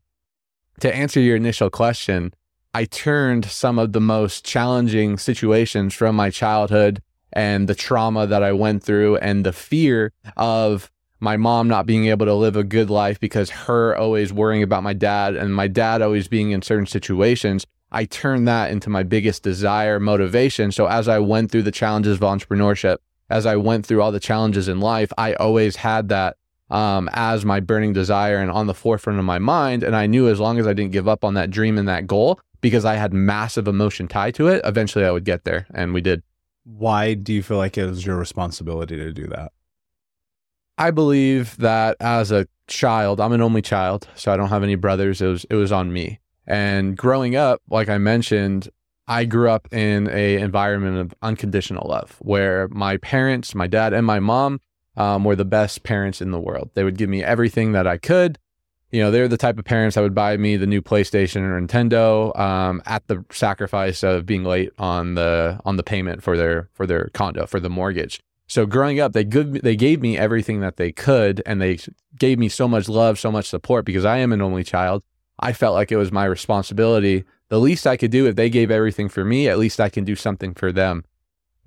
to 0.82 0.96
answer 0.96 1.20
your 1.20 1.36
initial 1.36 1.72
question, 1.72 2.34
I 2.76 2.86
turned 2.86 3.46
some 3.46 3.80
of 3.80 3.94
the 3.94 4.02
most 4.02 4.46
challenging 4.46 5.18
situations 5.18 5.94
from 5.94 6.16
my 6.16 6.30
childhood 6.30 7.02
and 7.34 7.68
the 7.68 7.76
trauma 7.76 8.28
that 8.28 8.44
I 8.44 8.52
went 8.52 8.84
through 8.84 9.18
and 9.18 9.46
the 9.46 9.54
fear 9.54 10.12
of 10.38 10.92
my 11.20 11.38
mom 11.38 11.68
not 11.68 11.86
being 11.86 12.08
able 12.08 12.26
to 12.26 12.34
live 12.34 12.56
a 12.56 12.64
good 12.64 12.90
life 12.90 13.20
because 13.20 13.50
her 13.50 13.96
always 13.96 14.34
worrying 14.34 14.64
about 14.64 14.84
my 14.84 14.94
dad 14.94 15.36
and 15.36 15.56
my 15.56 15.68
dad 15.68 16.02
always 16.02 16.28
being 16.28 16.52
in 16.52 16.62
certain 16.62 16.86
situations. 16.86 17.66
I 17.92 18.06
turned 18.06 18.48
that 18.48 18.72
into 18.72 18.90
my 18.90 19.04
biggest 19.04 19.44
desire, 19.44 20.00
motivation. 20.00 20.72
So 20.72 20.88
as 20.88 21.08
I 21.08 21.20
went 21.20 21.52
through 21.52 21.64
the 21.64 21.72
challenges 21.72 22.16
of 22.16 22.22
entrepreneurship, 22.22 22.98
as 23.30 23.46
I 23.46 23.56
went 23.56 23.86
through 23.86 24.02
all 24.02 24.12
the 24.12 24.20
challenges 24.20 24.68
in 24.68 24.80
life, 24.80 25.12
I 25.18 25.34
always 25.34 25.78
had 25.78 26.10
that 26.10 26.38
um, 26.70 27.10
as 27.14 27.46
my 27.46 27.60
burning 27.60 27.94
desire 27.94 28.38
and 28.38 28.52
on 28.52 28.68
the 28.68 28.74
forefront 28.74 29.20
of 29.20 29.26
my 29.26 29.40
mind. 29.40 29.84
And 29.84 29.96
I 29.96 30.08
knew 30.08 30.28
as 30.28 30.40
long 30.40 30.60
as 30.60 30.68
I 30.68 30.74
didn't 30.74 30.92
give 30.92 31.08
up 31.08 31.24
on 31.24 31.36
that 31.36 31.50
dream 31.50 31.78
and 31.78 31.88
that 31.88 32.08
goal, 32.08 32.40
because 32.62 32.86
I 32.86 32.96
had 32.96 33.14
massive 33.14 33.68
emotion 33.68 34.08
tied 34.08 34.36
to 34.36 34.48
it, 34.48 34.62
eventually 34.66 35.06
I 35.06 35.12
would 35.12 35.26
get 35.26 35.44
there. 35.44 35.68
And 35.74 35.94
we 35.94 36.02
did. 36.02 36.24
Why 36.64 37.14
do 37.14 37.32
you 37.32 37.44
feel 37.44 37.58
like 37.58 37.78
it 37.78 37.86
was 37.86 38.06
your 38.06 38.18
responsibility 38.18 38.98
to 38.98 39.14
do 39.14 39.28
that? 39.28 39.52
I 40.78 40.92
believe 40.92 41.56
that 41.58 41.98
as 42.00 42.32
a 42.32 42.48
child, 42.68 43.22
I'm 43.22 43.32
an 43.32 43.42
only 43.42 43.62
child, 43.62 44.08
so 44.16 44.32
I 44.32 44.38
don't 44.38 44.50
have 44.50 44.64
any 44.64 44.76
brothers. 44.76 45.22
It 45.22 45.28
was 45.28 45.46
it 45.50 45.56
was 45.56 45.72
on 45.72 45.94
me. 45.94 46.20
And 46.48 46.98
growing 46.98 47.36
up, 47.36 47.62
like 47.70 47.90
I 47.90 47.98
mentioned, 47.98 48.70
I 49.08 49.26
grew 49.26 49.50
up 49.50 49.72
in 49.72 50.10
a 50.12 50.38
environment 50.38 50.98
of 50.98 51.14
unconditional 51.22 51.88
love, 51.88 52.18
where 52.20 52.68
my 52.70 52.98
parents, 52.98 53.56
my 53.56 53.68
dad 53.68 53.94
and 53.94 54.06
my 54.06 54.20
mom, 54.20 54.60
um, 54.98 55.24
were 55.24 55.36
the 55.36 55.46
best 55.46 55.84
parents 55.84 56.22
in 56.22 56.32
the 56.32 56.40
world. 56.40 56.72
They 56.74 56.84
would 56.84 56.98
give 56.98 57.10
me 57.10 57.24
everything 57.24 57.72
that 57.74 57.88
I 57.88 57.98
could. 57.98 58.38
You 58.92 59.02
know, 59.02 59.12
they're 59.12 59.28
the 59.28 59.38
type 59.38 59.58
of 59.58 59.66
parents 59.66 59.96
that 59.96 60.02
would 60.02 60.16
buy 60.16 60.38
me 60.38 60.56
the 60.58 60.68
new 60.68 60.82
PlayStation 60.82 61.42
or 61.42 61.60
Nintendo 61.60 62.38
um, 62.40 62.82
at 62.86 63.08
the 63.08 63.26
sacrifice 63.30 64.04
of 64.04 64.26
being 64.26 64.44
late 64.44 64.72
on 64.78 65.16
the 65.16 65.60
on 65.66 65.78
the 65.78 65.84
payment 65.84 66.24
for 66.24 66.38
their 66.38 66.70
for 66.74 66.86
their 66.86 67.10
condo 67.14 67.46
for 67.46 67.60
the 67.60 67.70
mortgage. 67.70 68.20
So 68.48 68.66
growing 68.66 69.00
up, 69.00 69.14
they 69.14 69.24
good 69.24 69.54
they 69.64 69.76
gave 69.76 70.02
me 70.02 70.18
everything 70.18 70.60
that 70.62 70.78
they 70.78 70.92
could, 70.92 71.42
and 71.46 71.62
they 71.62 71.80
gave 72.18 72.38
me 72.38 72.50
so 72.50 72.68
much 72.68 72.88
love, 72.88 73.20
so 73.20 73.32
much 73.32 73.48
support 73.48 73.86
because 73.86 74.06
I 74.06 74.18
am 74.18 74.32
an 74.32 74.42
only 74.42 74.64
child. 74.64 75.04
I 75.40 75.54
felt 75.54 75.74
like 75.74 75.92
it 75.92 75.98
was 75.98 76.12
my 76.12 76.26
responsibility. 76.26 77.26
The 77.50 77.60
least 77.60 77.86
I 77.86 77.98
could 77.98 78.12
do 78.12 78.26
if 78.28 78.36
they 78.36 78.50
gave 78.50 78.72
everything 78.72 79.10
for 79.10 79.26
me, 79.26 79.48
at 79.48 79.60
least 79.60 79.80
I 79.80 79.90
can 79.90 80.04
do 80.04 80.16
something 80.16 80.54
for 80.54 80.72
them. 80.72 81.04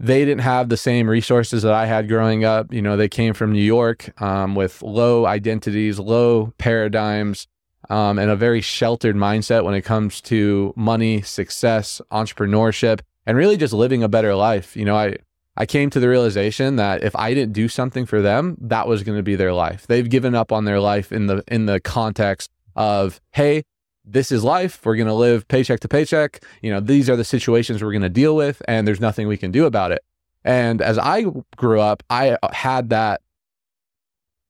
They 0.01 0.25
didn't 0.25 0.43
have 0.43 0.69
the 0.69 0.77
same 0.77 1.11
resources 1.11 1.63
that 1.65 1.75
I 1.75 1.87
had 1.87 2.09
growing 2.09 2.45
up. 2.45 2.73
You 2.73 2.81
know, 2.81 2.97
they 2.97 3.09
came 3.09 3.35
from 3.35 3.53
New 3.53 3.63
York 3.63 4.21
um, 4.23 4.55
with 4.55 4.81
low 4.81 5.27
identities, 5.27 5.99
low 5.99 6.53
paradigms, 6.59 7.49
um, 7.91 8.19
and 8.19 8.31
a 8.31 8.37
very 8.37 8.61
sheltered 8.61 9.17
mindset 9.17 9.65
when 9.65 9.75
it 9.75 9.83
comes 9.83 10.21
to 10.23 10.73
money, 10.77 11.23
success, 11.23 12.01
entrepreneurship, 12.13 13.01
and 13.27 13.37
really 13.37 13.57
just 13.57 13.73
living 13.73 14.03
a 14.03 14.09
better 14.09 14.35
life. 14.35 14.77
You 14.77 14.85
know, 14.85 14.97
I 14.97 15.17
I 15.59 15.67
came 15.67 15.91
to 15.91 15.99
the 15.99 16.09
realization 16.09 16.77
that 16.77 17.03
if 17.03 17.17
I 17.17 17.35
didn't 17.35 17.53
do 17.53 17.67
something 17.67 18.07
for 18.07 18.23
them, 18.23 18.57
that 18.61 18.87
was 18.87 19.03
going 19.03 19.19
to 19.19 19.25
be 19.25 19.35
their 19.35 19.53
life. 19.53 19.89
They've 19.89 20.09
given 20.09 20.37
up 20.37 20.53
on 20.53 20.65
their 20.65 20.79
life 20.79 21.11
in 21.11 21.27
the 21.27 21.43
in 21.49 21.67
the 21.67 21.81
context 21.81 22.51
of, 22.77 23.21
hey, 23.33 23.65
this 24.05 24.31
is 24.31 24.45
life. 24.45 24.81
We're 24.87 24.95
going 24.95 25.09
to 25.09 25.15
live 25.15 25.49
paycheck 25.49 25.81
to 25.81 25.89
paycheck. 25.89 26.45
You 26.63 26.71
know, 26.71 26.79
these 26.79 27.11
are 27.11 27.17
the 27.17 27.25
situations 27.25 27.83
we're 27.83 27.91
going 27.91 28.03
to 28.03 28.09
deal 28.09 28.37
with 28.37 28.63
and 28.69 28.87
there's 28.87 29.01
nothing 29.01 29.27
we 29.27 29.37
can 29.37 29.51
do 29.51 29.67
about 29.67 29.91
it. 29.91 30.05
And 30.45 30.81
as 30.81 30.97
I 30.97 31.27
grew 31.57 31.81
up, 31.81 32.05
I 32.09 32.39
had 32.53 32.91
that 32.91 33.21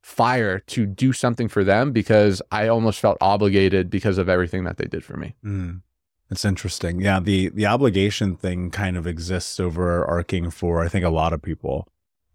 fire 0.03 0.59
to 0.61 0.85
do 0.85 1.15
something 1.15 1.49
for 1.49 1.65
them 1.65 1.93
because 1.93 2.43
I 2.53 2.69
almost 2.69 3.00
felt 3.00 3.17
obligated 3.23 3.88
because 3.88 4.19
of 4.19 4.29
everything 4.29 4.65
that 4.65 4.77
they 4.77 4.85
did 4.85 5.03
for 5.03 5.17
me. 5.17 5.35
Mm. 5.43 5.81
It's 6.30 6.44
interesting. 6.44 7.00
Yeah, 7.00 7.20
the 7.20 7.49
the 7.49 7.66
obligation 7.66 8.37
thing 8.37 8.70
kind 8.70 8.97
of 8.97 9.06
exists 9.06 9.58
overarching 9.58 10.50
for 10.50 10.82
I 10.82 10.88
think 10.88 11.04
a 11.04 11.11
lot 11.11 11.32
of 11.32 11.42
people. 11.42 11.88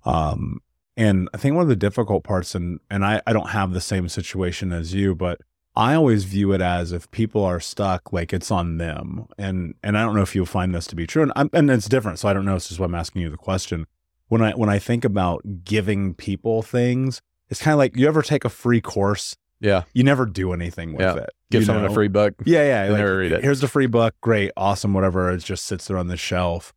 Um 0.06 0.62
and 0.96 1.30
I 1.34 1.38
think 1.38 1.56
one 1.56 1.64
of 1.64 1.70
the 1.70 1.76
difficult 1.76 2.24
parts 2.24 2.56
and 2.56 2.80
and 2.90 3.06
I, 3.06 3.22
I 3.28 3.34
don't 3.34 3.50
have 3.50 3.74
the 3.74 3.82
same 3.82 4.10
situation 4.10 4.72
as 4.72 4.94
you, 4.94 5.16
but 5.16 5.42
I 5.76 5.96
always 5.96 6.24
view 6.24 6.52
it 6.54 6.62
as 6.62 6.92
if 6.92 7.10
people 7.10 7.44
are 7.44 7.60
stuck, 7.60 8.14
like 8.14 8.32
it's 8.32 8.52
on 8.52 8.78
them. 8.78 9.28
And 9.38 9.76
and 9.84 9.98
I 9.98 10.02
don't 10.04 10.16
know 10.16 10.22
if 10.22 10.36
you'll 10.36 10.46
find 10.46 10.74
this 10.74 10.88
to 10.88 10.96
be 10.96 11.08
true. 11.08 11.24
And 11.24 11.32
I'm, 11.36 11.50
and 11.54 11.70
it's 11.72 11.90
different. 11.90 12.20
So 12.20 12.30
I 12.30 12.34
don't 12.34 12.46
know. 12.46 12.54
This 12.54 12.72
is 12.72 12.80
why 12.80 12.86
I'm 12.86 12.96
asking 12.96 13.24
you 13.24 13.30
the 13.30 13.38
question. 13.38 13.88
When 14.28 14.42
I 14.42 14.52
when 14.52 14.70
I 14.70 14.80
think 14.80 15.04
about 15.04 15.64
giving 15.64 16.14
people 16.14 16.62
things, 16.62 17.22
it's 17.50 17.62
kind 17.62 17.74
of 17.74 17.80
like 17.80 17.96
you 17.96 18.08
ever 18.08 18.22
take 18.22 18.46
a 18.46 18.50
free 18.50 18.82
course 18.82 19.36
yeah. 19.64 19.84
You 19.94 20.04
never 20.04 20.26
do 20.26 20.52
anything 20.52 20.92
with 20.92 21.02
yeah. 21.02 21.24
it. 21.24 21.30
Give 21.50 21.64
someone 21.64 21.86
know? 21.86 21.92
a 21.92 21.94
free 21.94 22.10
book. 22.10 22.34
Yeah, 22.46 22.64
yeah. 22.64 22.90
Like, 22.90 23.00
never 23.00 23.18
read 23.18 23.32
it. 23.32 23.44
Here's 23.44 23.62
the 23.62 23.68
free 23.68 23.88
book. 23.88 24.14
Great, 24.22 24.52
awesome, 24.58 24.94
whatever. 24.94 25.32
It 25.32 25.38
just 25.40 25.66
sits 25.66 25.88
there 25.88 25.98
on 25.98 26.08
the 26.08 26.18
shelf. 26.18 26.74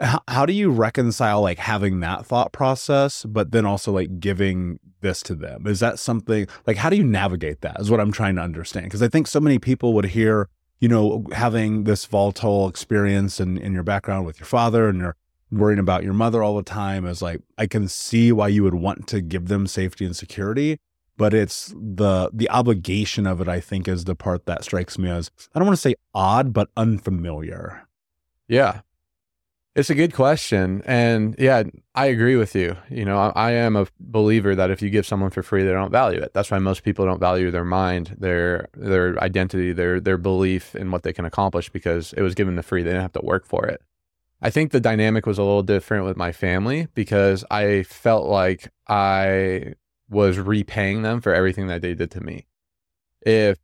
How, 0.00 0.20
how 0.26 0.44
do 0.44 0.52
you 0.52 0.70
reconcile 0.70 1.40
like 1.40 1.58
having 1.58 2.00
that 2.00 2.26
thought 2.26 2.52
process, 2.52 3.24
but 3.24 3.52
then 3.52 3.64
also 3.64 3.92
like 3.92 4.18
giving 4.18 4.80
this 5.00 5.22
to 5.22 5.36
them? 5.36 5.68
Is 5.68 5.78
that 5.78 6.00
something 6.00 6.48
like 6.66 6.76
how 6.76 6.90
do 6.90 6.96
you 6.96 7.04
navigate 7.04 7.60
that? 7.60 7.78
Is 7.78 7.90
what 7.90 8.00
I'm 8.00 8.10
trying 8.10 8.34
to 8.34 8.42
understand. 8.42 8.86
Because 8.86 9.02
I 9.02 9.08
think 9.08 9.28
so 9.28 9.38
many 9.38 9.60
people 9.60 9.92
would 9.94 10.06
hear, 10.06 10.48
you 10.80 10.88
know, 10.88 11.26
having 11.32 11.84
this 11.84 12.04
volatile 12.06 12.66
experience 12.66 13.38
in, 13.38 13.56
in 13.58 13.72
your 13.72 13.84
background 13.84 14.26
with 14.26 14.40
your 14.40 14.46
father 14.46 14.88
and 14.88 14.98
you're 14.98 15.16
worrying 15.52 15.78
about 15.78 16.02
your 16.02 16.14
mother 16.14 16.42
all 16.42 16.56
the 16.56 16.64
time 16.64 17.06
is 17.06 17.22
like 17.22 17.40
I 17.56 17.68
can 17.68 17.86
see 17.86 18.32
why 18.32 18.48
you 18.48 18.64
would 18.64 18.74
want 18.74 19.06
to 19.08 19.20
give 19.20 19.46
them 19.46 19.68
safety 19.68 20.04
and 20.04 20.16
security 20.16 20.80
but 21.16 21.34
it's 21.34 21.72
the 21.76 22.30
the 22.32 22.50
obligation 22.50 23.26
of 23.26 23.40
it 23.40 23.48
i 23.48 23.60
think 23.60 23.86
is 23.88 24.04
the 24.04 24.14
part 24.14 24.46
that 24.46 24.64
strikes 24.64 24.98
me 24.98 25.08
as 25.10 25.30
i 25.54 25.58
don't 25.58 25.66
want 25.66 25.76
to 25.76 25.80
say 25.80 25.94
odd 26.14 26.52
but 26.52 26.68
unfamiliar. 26.76 27.86
Yeah. 28.48 28.80
It's 29.74 29.90
a 29.90 29.94
good 29.94 30.12
question 30.14 30.82
and 30.86 31.34
yeah 31.36 31.64
i 31.96 32.06
agree 32.06 32.36
with 32.36 32.54
you. 32.54 32.76
You 32.90 33.04
know 33.04 33.18
I, 33.18 33.32
I, 33.34 33.50
am 33.52 33.74
a 33.74 33.88
believer 33.98 34.54
that 34.54 34.70
if 34.70 34.80
you 34.80 34.88
give 34.88 35.04
someone 35.04 35.30
for 35.30 35.42
free 35.42 35.64
they 35.64 35.72
don't 35.72 35.90
value 35.90 36.20
it. 36.20 36.32
That's 36.32 36.50
why 36.50 36.58
most 36.60 36.84
people 36.84 37.04
don't 37.04 37.18
value 37.18 37.50
their 37.50 37.64
mind 37.64 38.16
their 38.18 38.68
their 38.74 39.18
identity 39.20 39.72
their 39.72 39.98
their 39.98 40.18
belief 40.18 40.76
in 40.76 40.92
what 40.92 41.02
they 41.02 41.12
can 41.12 41.24
accomplish 41.24 41.70
because 41.70 42.12
it 42.12 42.22
was 42.22 42.36
given 42.36 42.54
for 42.56 42.62
free 42.62 42.82
they 42.84 42.90
didn't 42.90 43.02
have 43.02 43.12
to 43.14 43.20
work 43.24 43.46
for 43.46 43.66
it. 43.66 43.82
I 44.40 44.50
think 44.50 44.70
the 44.70 44.80
dynamic 44.80 45.26
was 45.26 45.38
a 45.38 45.42
little 45.42 45.62
different 45.62 46.04
with 46.04 46.16
my 46.16 46.30
family 46.30 46.86
because 46.94 47.44
i 47.50 47.82
felt 47.82 48.28
like 48.28 48.70
i 48.88 49.74
was 50.14 50.38
repaying 50.38 51.02
them 51.02 51.20
for 51.20 51.34
everything 51.34 51.66
that 51.66 51.82
they 51.82 51.94
did 51.94 52.10
to 52.12 52.20
me. 52.20 52.46
If 53.22 53.58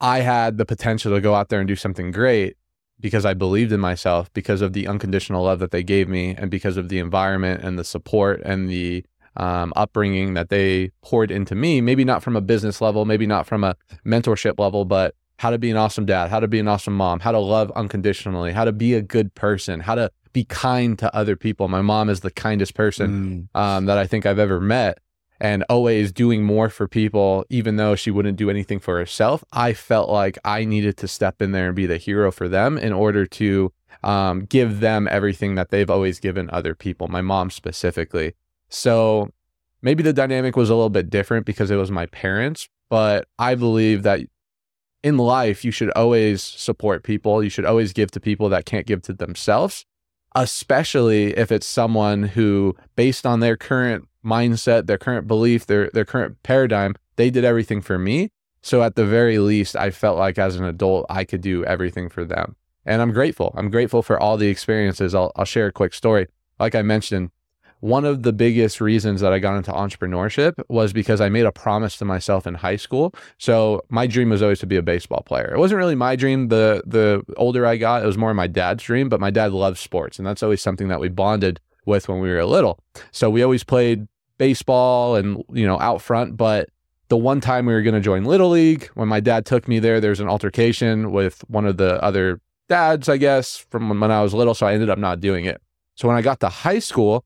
I 0.00 0.20
had 0.20 0.58
the 0.58 0.66
potential 0.66 1.12
to 1.14 1.20
go 1.20 1.34
out 1.34 1.48
there 1.48 1.60
and 1.60 1.68
do 1.68 1.76
something 1.76 2.10
great 2.10 2.56
because 3.00 3.24
I 3.24 3.34
believed 3.34 3.72
in 3.72 3.80
myself, 3.80 4.32
because 4.34 4.60
of 4.60 4.72
the 4.72 4.86
unconditional 4.86 5.44
love 5.44 5.58
that 5.60 5.70
they 5.70 5.82
gave 5.82 6.08
me, 6.08 6.34
and 6.36 6.50
because 6.50 6.76
of 6.76 6.88
the 6.88 6.98
environment 6.98 7.62
and 7.62 7.78
the 7.78 7.84
support 7.84 8.40
and 8.44 8.68
the 8.68 9.04
um, 9.36 9.72
upbringing 9.76 10.34
that 10.34 10.48
they 10.48 10.90
poured 11.02 11.30
into 11.30 11.54
me, 11.54 11.80
maybe 11.80 12.04
not 12.04 12.22
from 12.22 12.36
a 12.36 12.40
business 12.40 12.80
level, 12.80 13.04
maybe 13.04 13.26
not 13.26 13.46
from 13.46 13.64
a 13.64 13.74
mentorship 14.06 14.58
level, 14.60 14.84
but 14.84 15.14
how 15.38 15.50
to 15.50 15.58
be 15.58 15.70
an 15.70 15.76
awesome 15.76 16.06
dad, 16.06 16.30
how 16.30 16.38
to 16.38 16.46
be 16.48 16.60
an 16.60 16.68
awesome 16.68 16.94
mom, 16.96 17.18
how 17.20 17.32
to 17.32 17.38
love 17.40 17.72
unconditionally, 17.74 18.52
how 18.52 18.64
to 18.64 18.72
be 18.72 18.94
a 18.94 19.02
good 19.02 19.34
person, 19.34 19.80
how 19.80 19.96
to 19.96 20.08
be 20.32 20.44
kind 20.44 20.98
to 21.00 21.14
other 21.14 21.34
people. 21.36 21.66
My 21.68 21.82
mom 21.82 22.08
is 22.08 22.20
the 22.20 22.30
kindest 22.30 22.74
person 22.74 23.48
Mm. 23.54 23.60
um, 23.60 23.86
that 23.86 23.98
I 23.98 24.06
think 24.06 24.24
I've 24.26 24.38
ever 24.38 24.60
met 24.60 24.98
and 25.44 25.62
always 25.68 26.10
doing 26.10 26.42
more 26.42 26.70
for 26.70 26.88
people, 26.88 27.44
even 27.50 27.76
though 27.76 27.94
she 27.94 28.10
wouldn't 28.10 28.38
do 28.38 28.48
anything 28.48 28.80
for 28.80 28.96
herself. 28.96 29.44
I 29.52 29.74
felt 29.74 30.08
like 30.08 30.38
I 30.42 30.64
needed 30.64 30.96
to 30.96 31.06
step 31.06 31.42
in 31.42 31.52
there 31.52 31.66
and 31.66 31.76
be 31.76 31.84
the 31.84 31.98
hero 31.98 32.32
for 32.32 32.48
them 32.48 32.78
in 32.78 32.94
order 32.94 33.26
to 33.26 33.70
um, 34.02 34.46
give 34.46 34.80
them 34.80 35.06
everything 35.10 35.54
that 35.56 35.68
they've 35.68 35.90
always 35.90 36.18
given 36.18 36.48
other 36.50 36.74
people, 36.74 37.08
my 37.08 37.20
mom 37.20 37.50
specifically. 37.50 38.32
So 38.70 39.28
maybe 39.82 40.02
the 40.02 40.14
dynamic 40.14 40.56
was 40.56 40.70
a 40.70 40.74
little 40.74 40.88
bit 40.88 41.10
different 41.10 41.44
because 41.44 41.70
it 41.70 41.76
was 41.76 41.90
my 41.90 42.06
parents, 42.06 42.70
but 42.88 43.28
I 43.38 43.54
believe 43.54 44.02
that 44.04 44.20
in 45.02 45.18
life, 45.18 45.62
you 45.62 45.70
should 45.70 45.90
always 45.90 46.42
support 46.42 47.04
people. 47.04 47.44
You 47.44 47.50
should 47.50 47.66
always 47.66 47.92
give 47.92 48.10
to 48.12 48.18
people 48.18 48.48
that 48.48 48.64
can't 48.64 48.86
give 48.86 49.02
to 49.02 49.12
themselves, 49.12 49.84
especially 50.34 51.36
if 51.36 51.52
it's 51.52 51.66
someone 51.66 52.22
who, 52.22 52.74
based 52.96 53.26
on 53.26 53.40
their 53.40 53.58
current 53.58 54.08
mindset, 54.24 54.86
their 54.86 54.98
current 54.98 55.26
belief, 55.26 55.66
their, 55.66 55.90
their 55.90 56.04
current 56.04 56.42
paradigm, 56.42 56.94
they 57.16 57.30
did 57.30 57.44
everything 57.44 57.80
for 57.80 57.98
me. 57.98 58.30
So 58.62 58.82
at 58.82 58.96
the 58.96 59.04
very 59.04 59.38
least, 59.38 59.76
I 59.76 59.90
felt 59.90 60.18
like 60.18 60.38
as 60.38 60.56
an 60.56 60.64
adult, 60.64 61.06
I 61.10 61.24
could 61.24 61.42
do 61.42 61.64
everything 61.64 62.08
for 62.08 62.24
them. 62.24 62.56
And 62.86 63.02
I'm 63.02 63.12
grateful. 63.12 63.54
I'm 63.56 63.70
grateful 63.70 64.02
for 64.02 64.18
all 64.18 64.36
the 64.36 64.48
experiences. 64.48 65.14
I'll, 65.14 65.32
I'll 65.36 65.44
share 65.44 65.66
a 65.66 65.72
quick 65.72 65.94
story. 65.94 66.28
Like 66.58 66.74
I 66.74 66.82
mentioned, 66.82 67.30
one 67.80 68.06
of 68.06 68.22
the 68.22 68.32
biggest 68.32 68.80
reasons 68.80 69.20
that 69.20 69.34
I 69.34 69.38
got 69.38 69.56
into 69.56 69.70
entrepreneurship 69.70 70.54
was 70.70 70.94
because 70.94 71.20
I 71.20 71.28
made 71.28 71.44
a 71.44 71.52
promise 71.52 71.98
to 71.98 72.06
myself 72.06 72.46
in 72.46 72.54
high 72.54 72.76
school. 72.76 73.12
So 73.36 73.82
my 73.90 74.06
dream 74.06 74.30
was 74.30 74.40
always 74.40 74.60
to 74.60 74.66
be 74.66 74.76
a 74.76 74.82
baseball 74.82 75.22
player. 75.26 75.52
It 75.54 75.58
wasn't 75.58 75.78
really 75.80 75.94
my 75.94 76.16
dream. 76.16 76.48
The 76.48 76.82
the 76.86 77.22
older 77.36 77.66
I 77.66 77.76
got, 77.76 78.02
it 78.02 78.06
was 78.06 78.16
more 78.16 78.32
my 78.32 78.46
dad's 78.46 78.82
dream, 78.82 79.10
but 79.10 79.20
my 79.20 79.30
dad 79.30 79.52
loves 79.52 79.80
sports 79.80 80.18
and 80.18 80.26
that's 80.26 80.42
always 80.42 80.62
something 80.62 80.88
that 80.88 80.98
we 80.98 81.10
bonded 81.10 81.60
with 81.84 82.08
when 82.08 82.20
we 82.20 82.30
were 82.30 82.42
little. 82.46 82.78
So 83.10 83.28
we 83.28 83.42
always 83.42 83.64
played 83.64 84.08
baseball 84.38 85.16
and 85.16 85.42
you 85.52 85.66
know 85.66 85.78
out 85.80 86.02
front, 86.02 86.36
but 86.36 86.68
the 87.08 87.16
one 87.16 87.40
time 87.40 87.66
we 87.66 87.72
were 87.72 87.82
going 87.82 87.94
to 87.94 88.00
join 88.00 88.24
little 88.24 88.50
league 88.50 88.88
when 88.94 89.08
my 89.08 89.20
dad 89.20 89.44
took 89.44 89.68
me 89.68 89.78
there 89.78 90.00
there's 90.00 90.20
an 90.20 90.28
altercation 90.28 91.12
with 91.12 91.44
one 91.48 91.66
of 91.66 91.76
the 91.76 92.02
other 92.02 92.40
dads 92.68 93.10
i 93.10 93.18
guess 93.18 93.58
from 93.70 94.00
when 94.00 94.10
i 94.10 94.22
was 94.22 94.32
little 94.32 94.54
so 94.54 94.66
i 94.66 94.72
ended 94.72 94.88
up 94.88 94.98
not 94.98 95.20
doing 95.20 95.44
it 95.44 95.60
so 95.94 96.08
when 96.08 96.16
i 96.16 96.22
got 96.22 96.40
to 96.40 96.48
high 96.48 96.78
school 96.78 97.24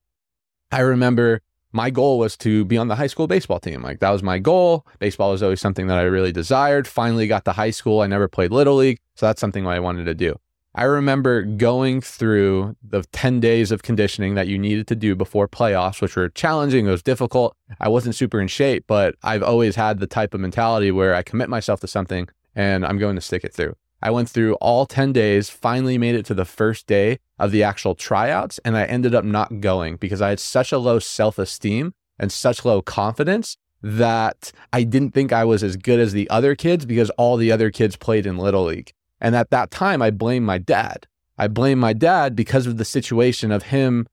I 0.71 0.81
remember 0.81 1.41
my 1.73 1.91
goal 1.91 2.19
was 2.19 2.37
to 2.39 2.65
be 2.65 2.77
on 2.77 2.89
the 2.89 2.97
high 2.97 3.07
school 3.07 3.27
baseball 3.27 3.61
team. 3.61 3.83
Like 3.83 4.01
that 4.01 4.11
was 4.11 4.23
my 4.23 4.39
goal. 4.39 4.87
Baseball 4.99 5.31
was 5.31 5.43
always 5.43 5.61
something 5.61 5.87
that 5.87 5.99
I 5.99 6.03
really 6.03 6.33
desired. 6.33 6.87
Finally 6.87 7.27
got 7.27 7.45
to 7.47 7.53
high 7.53 7.71
school. 7.71 8.01
I 8.01 8.07
never 8.07 8.29
played 8.29 8.53
little 8.53 8.77
league, 8.77 8.99
so 9.15 9.27
that's 9.27 9.41
something 9.41 9.67
I 9.67 9.81
wanted 9.81 10.05
to 10.05 10.15
do. 10.15 10.39
I 10.79 10.85
remember 10.85 11.43
going 11.43 12.01
through 12.01 12.77
the 12.89 13.03
10 13.11 13.41
days 13.41 13.73
of 13.73 13.83
conditioning 13.83 14.37
that 14.37 14.47
you 14.47 14.61
needed 14.61 14.87
to 14.87 14.95
do 14.95 15.17
before 15.17 15.49
playoffs, 15.49 16.01
which 16.01 16.15
were 16.15 16.29
challenging. 16.29 16.87
It 16.87 16.91
was 16.93 17.03
difficult. 17.03 17.57
I 17.81 17.89
wasn't 17.89 18.15
super 18.15 18.41
in 18.41 18.47
shape, 18.47 18.85
but 18.87 19.17
I've 19.25 19.43
always 19.43 19.75
had 19.75 19.99
the 19.99 20.07
type 20.07 20.35
of 20.35 20.41
mentality 20.41 20.93
where 20.93 21.17
I 21.17 21.25
commit 21.25 21.49
myself 21.49 21.81
to 21.81 21.89
something 21.89 22.29
and 22.55 22.87
I'm 22.87 22.97
going 22.97 23.17
to 23.17 23.21
stick 23.21 23.43
it 23.43 23.53
through. 23.53 23.75
I 24.01 24.13
went 24.13 24.29
through 24.29 24.55
all 24.61 24.87
10 24.87 25.13
days, 25.13 25.51
finally 25.51 25.99
made 25.99 26.15
it 26.15 26.25
to 26.27 26.35
the 26.35 26.45
first 26.45 26.87
day 26.87 27.19
of 27.41 27.51
the 27.51 27.65
actual 27.65 27.97
tryouts, 27.97 28.61
and 28.65 28.77
I 28.77 28.85
ended 28.85 29.17
up 29.17 29.25
not 29.25 29.61
going 29.61 29.97
because 29.97 30.23
I 30.23 30.29
had 30.29 30.39
such 30.39 30.71
a 30.71 30.79
low 30.79 31.01
self 31.01 31.41
esteem 31.41 31.93
and 32.21 32.31
such 32.31 32.65
low 32.65 32.83
confidence 32.83 33.57
that 33.83 34.53
I 34.73 34.85
didn't 34.85 35.11
think 35.11 35.33
I 35.33 35.45
was 35.45 35.65
as 35.65 35.77
good 35.77 35.99
as 35.99 36.13
the 36.13 36.31
other 36.31 36.55
kids 36.55 36.87
because 36.87 37.11
all 37.11 37.37
the 37.37 37.51
other 37.51 37.73
kids 37.73 37.97
played 37.97 38.27
in 38.27 38.39
Little 38.39 38.67
League. 38.67 38.93
And 39.21 39.35
at 39.35 39.51
that 39.51 39.71
time, 39.71 40.03
I 40.03 40.11
blamed 40.11 40.47
my 40.47 40.59
dad. 40.59 41.07
I 41.37 41.49
blamed 41.49 41.81
my 41.81 41.93
dad 41.93 42.35
because 42.35 42.67
of 42.67 42.79
the 42.79 42.85
situation 42.85 43.53
of 43.53 43.65
him 43.65 44.07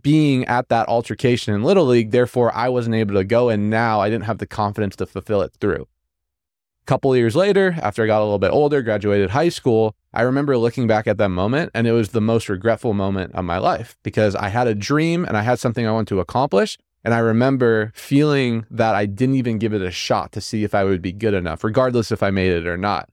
being 0.00 0.44
at 0.44 0.68
that 0.68 0.88
altercation 0.88 1.54
in 1.54 1.64
Little 1.64 1.86
League. 1.86 2.12
Therefore, 2.12 2.54
I 2.54 2.68
wasn't 2.68 2.94
able 2.94 3.14
to 3.14 3.24
go. 3.24 3.48
And 3.48 3.68
now 3.68 4.00
I 4.00 4.08
didn't 4.10 4.24
have 4.24 4.38
the 4.38 4.46
confidence 4.46 4.96
to 4.96 5.06
fulfill 5.06 5.42
it 5.42 5.52
through 5.60 5.82
A 5.82 6.86
couple 6.86 7.16
years 7.16 7.34
later, 7.34 7.76
after 7.82 8.04
I 8.04 8.06
got 8.06 8.20
a 8.20 8.24
little 8.24 8.38
bit 8.38 8.52
older, 8.52 8.82
graduated 8.82 9.30
high 9.30 9.48
school, 9.48 9.96
I 10.14 10.22
remember 10.22 10.56
looking 10.56 10.86
back 10.86 11.06
at 11.06 11.18
that 11.18 11.30
moment 11.30 11.70
and 11.74 11.86
it 11.86 11.92
was 11.92 12.10
the 12.10 12.20
most 12.20 12.48
regretful 12.48 12.94
moment 12.94 13.34
of 13.34 13.44
my 13.44 13.58
life 13.58 13.96
because 14.02 14.36
I 14.36 14.48
had 14.48 14.68
a 14.68 14.74
dream 14.74 15.24
and 15.24 15.36
I 15.36 15.42
had 15.42 15.58
something 15.58 15.86
I 15.86 15.92
wanted 15.92 16.08
to 16.08 16.20
accomplish. 16.20 16.78
And 17.04 17.12
I 17.14 17.18
remember 17.18 17.90
feeling 17.96 18.64
that 18.70 18.94
I 18.94 19.06
didn't 19.06 19.34
even 19.34 19.58
give 19.58 19.74
it 19.74 19.82
a 19.82 19.90
shot 19.90 20.30
to 20.32 20.40
see 20.40 20.62
if 20.62 20.74
I 20.74 20.84
would 20.84 21.02
be 21.02 21.10
good 21.10 21.34
enough, 21.34 21.64
regardless 21.64 22.12
if 22.12 22.22
I 22.22 22.30
made 22.30 22.52
it 22.52 22.66
or 22.66 22.76
not. 22.76 23.08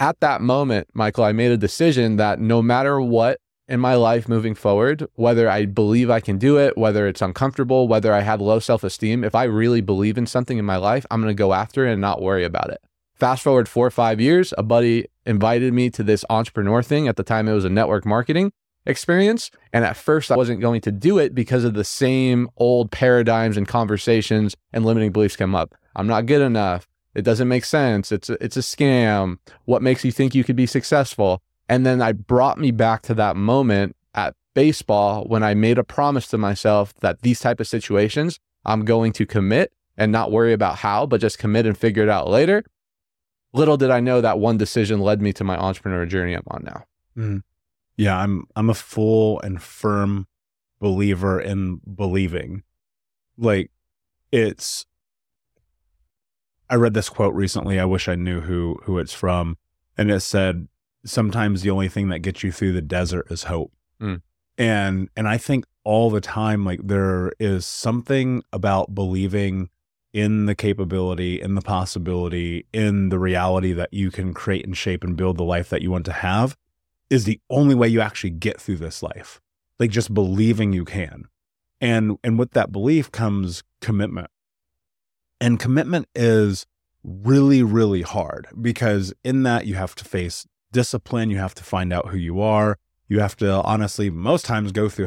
At 0.00 0.18
that 0.20 0.40
moment, 0.40 0.88
Michael, 0.94 1.24
I 1.24 1.32
made 1.32 1.52
a 1.52 1.58
decision 1.58 2.16
that 2.16 2.40
no 2.40 2.62
matter 2.62 3.02
what 3.02 3.38
in 3.68 3.80
my 3.80 3.94
life 3.96 4.30
moving 4.30 4.54
forward, 4.54 5.06
whether 5.16 5.48
I 5.48 5.66
believe 5.66 6.08
I 6.08 6.20
can 6.20 6.38
do 6.38 6.56
it, 6.56 6.78
whether 6.78 7.06
it's 7.06 7.20
uncomfortable, 7.20 7.86
whether 7.86 8.14
I 8.14 8.20
have 8.20 8.40
low 8.40 8.60
self 8.60 8.82
esteem, 8.82 9.22
if 9.24 9.34
I 9.34 9.44
really 9.44 9.82
believe 9.82 10.16
in 10.16 10.26
something 10.26 10.56
in 10.56 10.64
my 10.64 10.78
life, 10.78 11.04
I'm 11.10 11.20
going 11.20 11.36
to 11.36 11.38
go 11.38 11.52
after 11.52 11.86
it 11.86 11.92
and 11.92 12.00
not 12.00 12.22
worry 12.22 12.44
about 12.44 12.70
it. 12.70 12.80
Fast 13.14 13.42
forward 13.42 13.68
four 13.68 13.86
or 13.86 13.90
five 13.90 14.22
years, 14.22 14.54
a 14.56 14.62
buddy 14.62 15.04
invited 15.26 15.74
me 15.74 15.90
to 15.90 16.02
this 16.02 16.24
entrepreneur 16.30 16.82
thing. 16.82 17.06
At 17.06 17.16
the 17.16 17.22
time, 17.22 17.46
it 17.46 17.52
was 17.52 17.66
a 17.66 17.70
network 17.70 18.06
marketing 18.06 18.52
experience. 18.86 19.50
And 19.70 19.84
at 19.84 19.98
first, 19.98 20.32
I 20.32 20.36
wasn't 20.36 20.62
going 20.62 20.80
to 20.80 20.90
do 20.90 21.18
it 21.18 21.34
because 21.34 21.64
of 21.64 21.74
the 21.74 21.84
same 21.84 22.48
old 22.56 22.90
paradigms 22.90 23.58
and 23.58 23.68
conversations 23.68 24.56
and 24.72 24.86
limiting 24.86 25.12
beliefs 25.12 25.36
come 25.36 25.54
up. 25.54 25.74
I'm 25.94 26.06
not 26.06 26.24
good 26.24 26.40
enough. 26.40 26.88
It 27.14 27.22
doesn't 27.22 27.48
make 27.48 27.64
sense. 27.64 28.12
It's 28.12 28.30
a, 28.30 28.42
it's 28.42 28.56
a 28.56 28.60
scam. 28.60 29.38
What 29.64 29.82
makes 29.82 30.04
you 30.04 30.12
think 30.12 30.34
you 30.34 30.44
could 30.44 30.56
be 30.56 30.66
successful? 30.66 31.42
And 31.68 31.84
then 31.84 32.00
I 32.02 32.12
brought 32.12 32.58
me 32.58 32.70
back 32.70 33.02
to 33.02 33.14
that 33.14 33.36
moment 33.36 33.96
at 34.14 34.34
baseball 34.54 35.24
when 35.24 35.42
I 35.42 35.54
made 35.54 35.78
a 35.78 35.84
promise 35.84 36.28
to 36.28 36.38
myself 36.38 36.94
that 37.00 37.22
these 37.22 37.40
type 37.40 37.60
of 37.60 37.68
situations 37.68 38.38
I'm 38.64 38.84
going 38.84 39.12
to 39.14 39.26
commit 39.26 39.72
and 39.96 40.12
not 40.12 40.32
worry 40.32 40.52
about 40.52 40.76
how, 40.76 41.06
but 41.06 41.20
just 41.20 41.38
commit 41.38 41.66
and 41.66 41.76
figure 41.76 42.02
it 42.02 42.08
out 42.08 42.28
later. 42.28 42.64
Little 43.52 43.76
did 43.76 43.90
I 43.90 44.00
know 44.00 44.20
that 44.20 44.38
one 44.38 44.56
decision 44.56 45.00
led 45.00 45.20
me 45.20 45.32
to 45.34 45.44
my 45.44 45.56
entrepreneur 45.56 46.06
journey 46.06 46.34
I'm 46.34 46.42
on 46.48 46.62
now. 46.64 46.84
Mm. 47.16 47.42
Yeah, 47.96 48.16
I'm 48.16 48.44
I'm 48.56 48.70
a 48.70 48.74
full 48.74 49.40
and 49.40 49.60
firm 49.62 50.26
believer 50.78 51.40
in 51.40 51.80
believing. 51.94 52.62
Like 53.36 53.70
it's 54.32 54.86
I 56.70 56.76
read 56.76 56.94
this 56.94 57.08
quote 57.08 57.34
recently. 57.34 57.78
I 57.80 57.84
wish 57.84 58.08
I 58.08 58.14
knew 58.14 58.40
who 58.40 58.78
who 58.84 58.98
it's 58.98 59.12
from. 59.12 59.58
And 59.98 60.10
it 60.10 60.20
said 60.20 60.68
sometimes 61.04 61.62
the 61.62 61.70
only 61.70 61.88
thing 61.88 62.08
that 62.08 62.20
gets 62.20 62.42
you 62.42 62.52
through 62.52 62.72
the 62.72 62.80
desert 62.80 63.26
is 63.30 63.44
hope. 63.44 63.72
Mm. 64.00 64.22
And 64.56 65.08
and 65.16 65.28
I 65.28 65.36
think 65.36 65.66
all 65.84 66.10
the 66.10 66.20
time 66.20 66.64
like 66.64 66.80
there 66.82 67.32
is 67.40 67.66
something 67.66 68.42
about 68.52 68.94
believing 68.94 69.68
in 70.12 70.46
the 70.46 70.54
capability, 70.54 71.40
in 71.40 71.54
the 71.54 71.60
possibility, 71.60 72.66
in 72.72 73.10
the 73.10 73.18
reality 73.18 73.72
that 73.72 73.92
you 73.92 74.10
can 74.10 74.34
create 74.34 74.64
and 74.64 74.76
shape 74.76 75.04
and 75.04 75.16
build 75.16 75.36
the 75.36 75.44
life 75.44 75.68
that 75.70 75.82
you 75.82 75.90
want 75.90 76.04
to 76.04 76.12
have 76.12 76.56
is 77.10 77.24
the 77.24 77.40
only 77.50 77.74
way 77.74 77.88
you 77.88 78.00
actually 78.00 78.30
get 78.30 78.60
through 78.60 78.76
this 78.76 79.02
life. 79.02 79.40
Like 79.78 79.90
just 79.90 80.14
believing 80.14 80.72
you 80.72 80.84
can. 80.84 81.24
And 81.80 82.18
and 82.22 82.38
with 82.38 82.52
that 82.52 82.70
belief 82.70 83.10
comes 83.10 83.62
commitment. 83.80 84.30
And 85.40 85.58
commitment 85.58 86.06
is 86.14 86.66
really 87.02 87.62
really 87.62 88.02
hard 88.02 88.46
because 88.60 89.14
in 89.24 89.42
that 89.42 89.66
you 89.66 89.74
have 89.74 89.94
to 89.94 90.04
face 90.04 90.46
discipline, 90.72 91.30
you 91.30 91.38
have 91.38 91.54
to 91.54 91.64
find 91.64 91.92
out 91.92 92.08
who 92.08 92.18
you 92.18 92.40
are, 92.40 92.78
you 93.08 93.20
have 93.20 93.36
to 93.36 93.50
honestly 93.62 94.10
most 94.10 94.44
times 94.44 94.72
go 94.72 94.88
through 94.88 95.06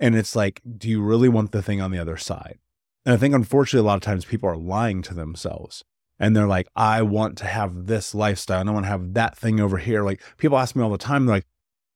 and 0.00 0.16
it's 0.16 0.34
like 0.34 0.60
do 0.76 0.88
you 0.88 1.02
really 1.02 1.28
want 1.28 1.52
the 1.52 1.62
thing 1.62 1.80
on 1.80 1.90
the 1.90 1.98
other 1.98 2.16
side? 2.16 2.58
And 3.04 3.14
I 3.14 3.16
think 3.18 3.34
unfortunately 3.34 3.86
a 3.86 3.88
lot 3.88 3.96
of 3.96 4.02
times 4.02 4.24
people 4.24 4.48
are 4.48 4.56
lying 4.56 5.02
to 5.02 5.14
themselves 5.14 5.84
and 6.18 6.34
they're 6.34 6.46
like, 6.46 6.68
I 6.74 7.02
want 7.02 7.36
to 7.38 7.46
have 7.46 7.86
this 7.86 8.14
lifestyle 8.14 8.60
and 8.60 8.70
I 8.70 8.72
want 8.72 8.86
to 8.86 8.90
have 8.90 9.14
that 9.14 9.36
thing 9.36 9.60
over 9.60 9.78
here. 9.78 10.02
Like 10.02 10.22
people 10.38 10.58
ask 10.58 10.74
me 10.74 10.82
all 10.82 10.90
the 10.90 10.98
time, 10.98 11.26
they're 11.26 11.36
like, 11.36 11.46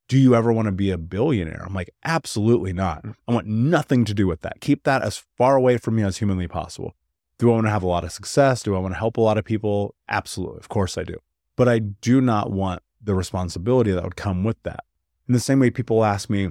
do 0.08 0.18
you 0.18 0.34
ever 0.34 0.52
want 0.52 0.66
to 0.66 0.72
be 0.72 0.90
a 0.90 0.98
billionaire? 0.98 1.62
I'm 1.64 1.74
like, 1.74 1.90
absolutely 2.04 2.72
not. 2.72 3.04
I 3.26 3.32
want 3.32 3.46
nothing 3.46 4.04
to 4.06 4.14
do 4.14 4.26
with 4.26 4.40
that. 4.40 4.60
Keep 4.60 4.84
that 4.84 5.02
as 5.02 5.24
far 5.36 5.56
away 5.56 5.76
from 5.76 5.96
me 5.96 6.02
as 6.02 6.18
humanly 6.18 6.48
possible. 6.48 6.94
Do 7.38 7.50
I 7.50 7.54
want 7.54 7.66
to 7.66 7.70
have 7.70 7.82
a 7.82 7.88
lot 7.88 8.04
of 8.04 8.12
success? 8.12 8.62
Do 8.62 8.74
I 8.74 8.78
want 8.78 8.94
to 8.94 8.98
help 8.98 9.16
a 9.16 9.20
lot 9.20 9.38
of 9.38 9.44
people? 9.44 9.94
Absolutely. 10.08 10.58
Of 10.58 10.68
course 10.68 10.98
I 10.98 11.04
do. 11.04 11.16
But 11.56 11.68
I 11.68 11.78
do 11.78 12.20
not 12.20 12.50
want 12.50 12.82
the 13.02 13.14
responsibility 13.14 13.92
that 13.92 14.02
would 14.02 14.16
come 14.16 14.44
with 14.44 14.60
that. 14.64 14.84
In 15.28 15.34
the 15.34 15.40
same 15.40 15.60
way, 15.60 15.70
people 15.70 16.04
ask 16.04 16.28
me, 16.28 16.48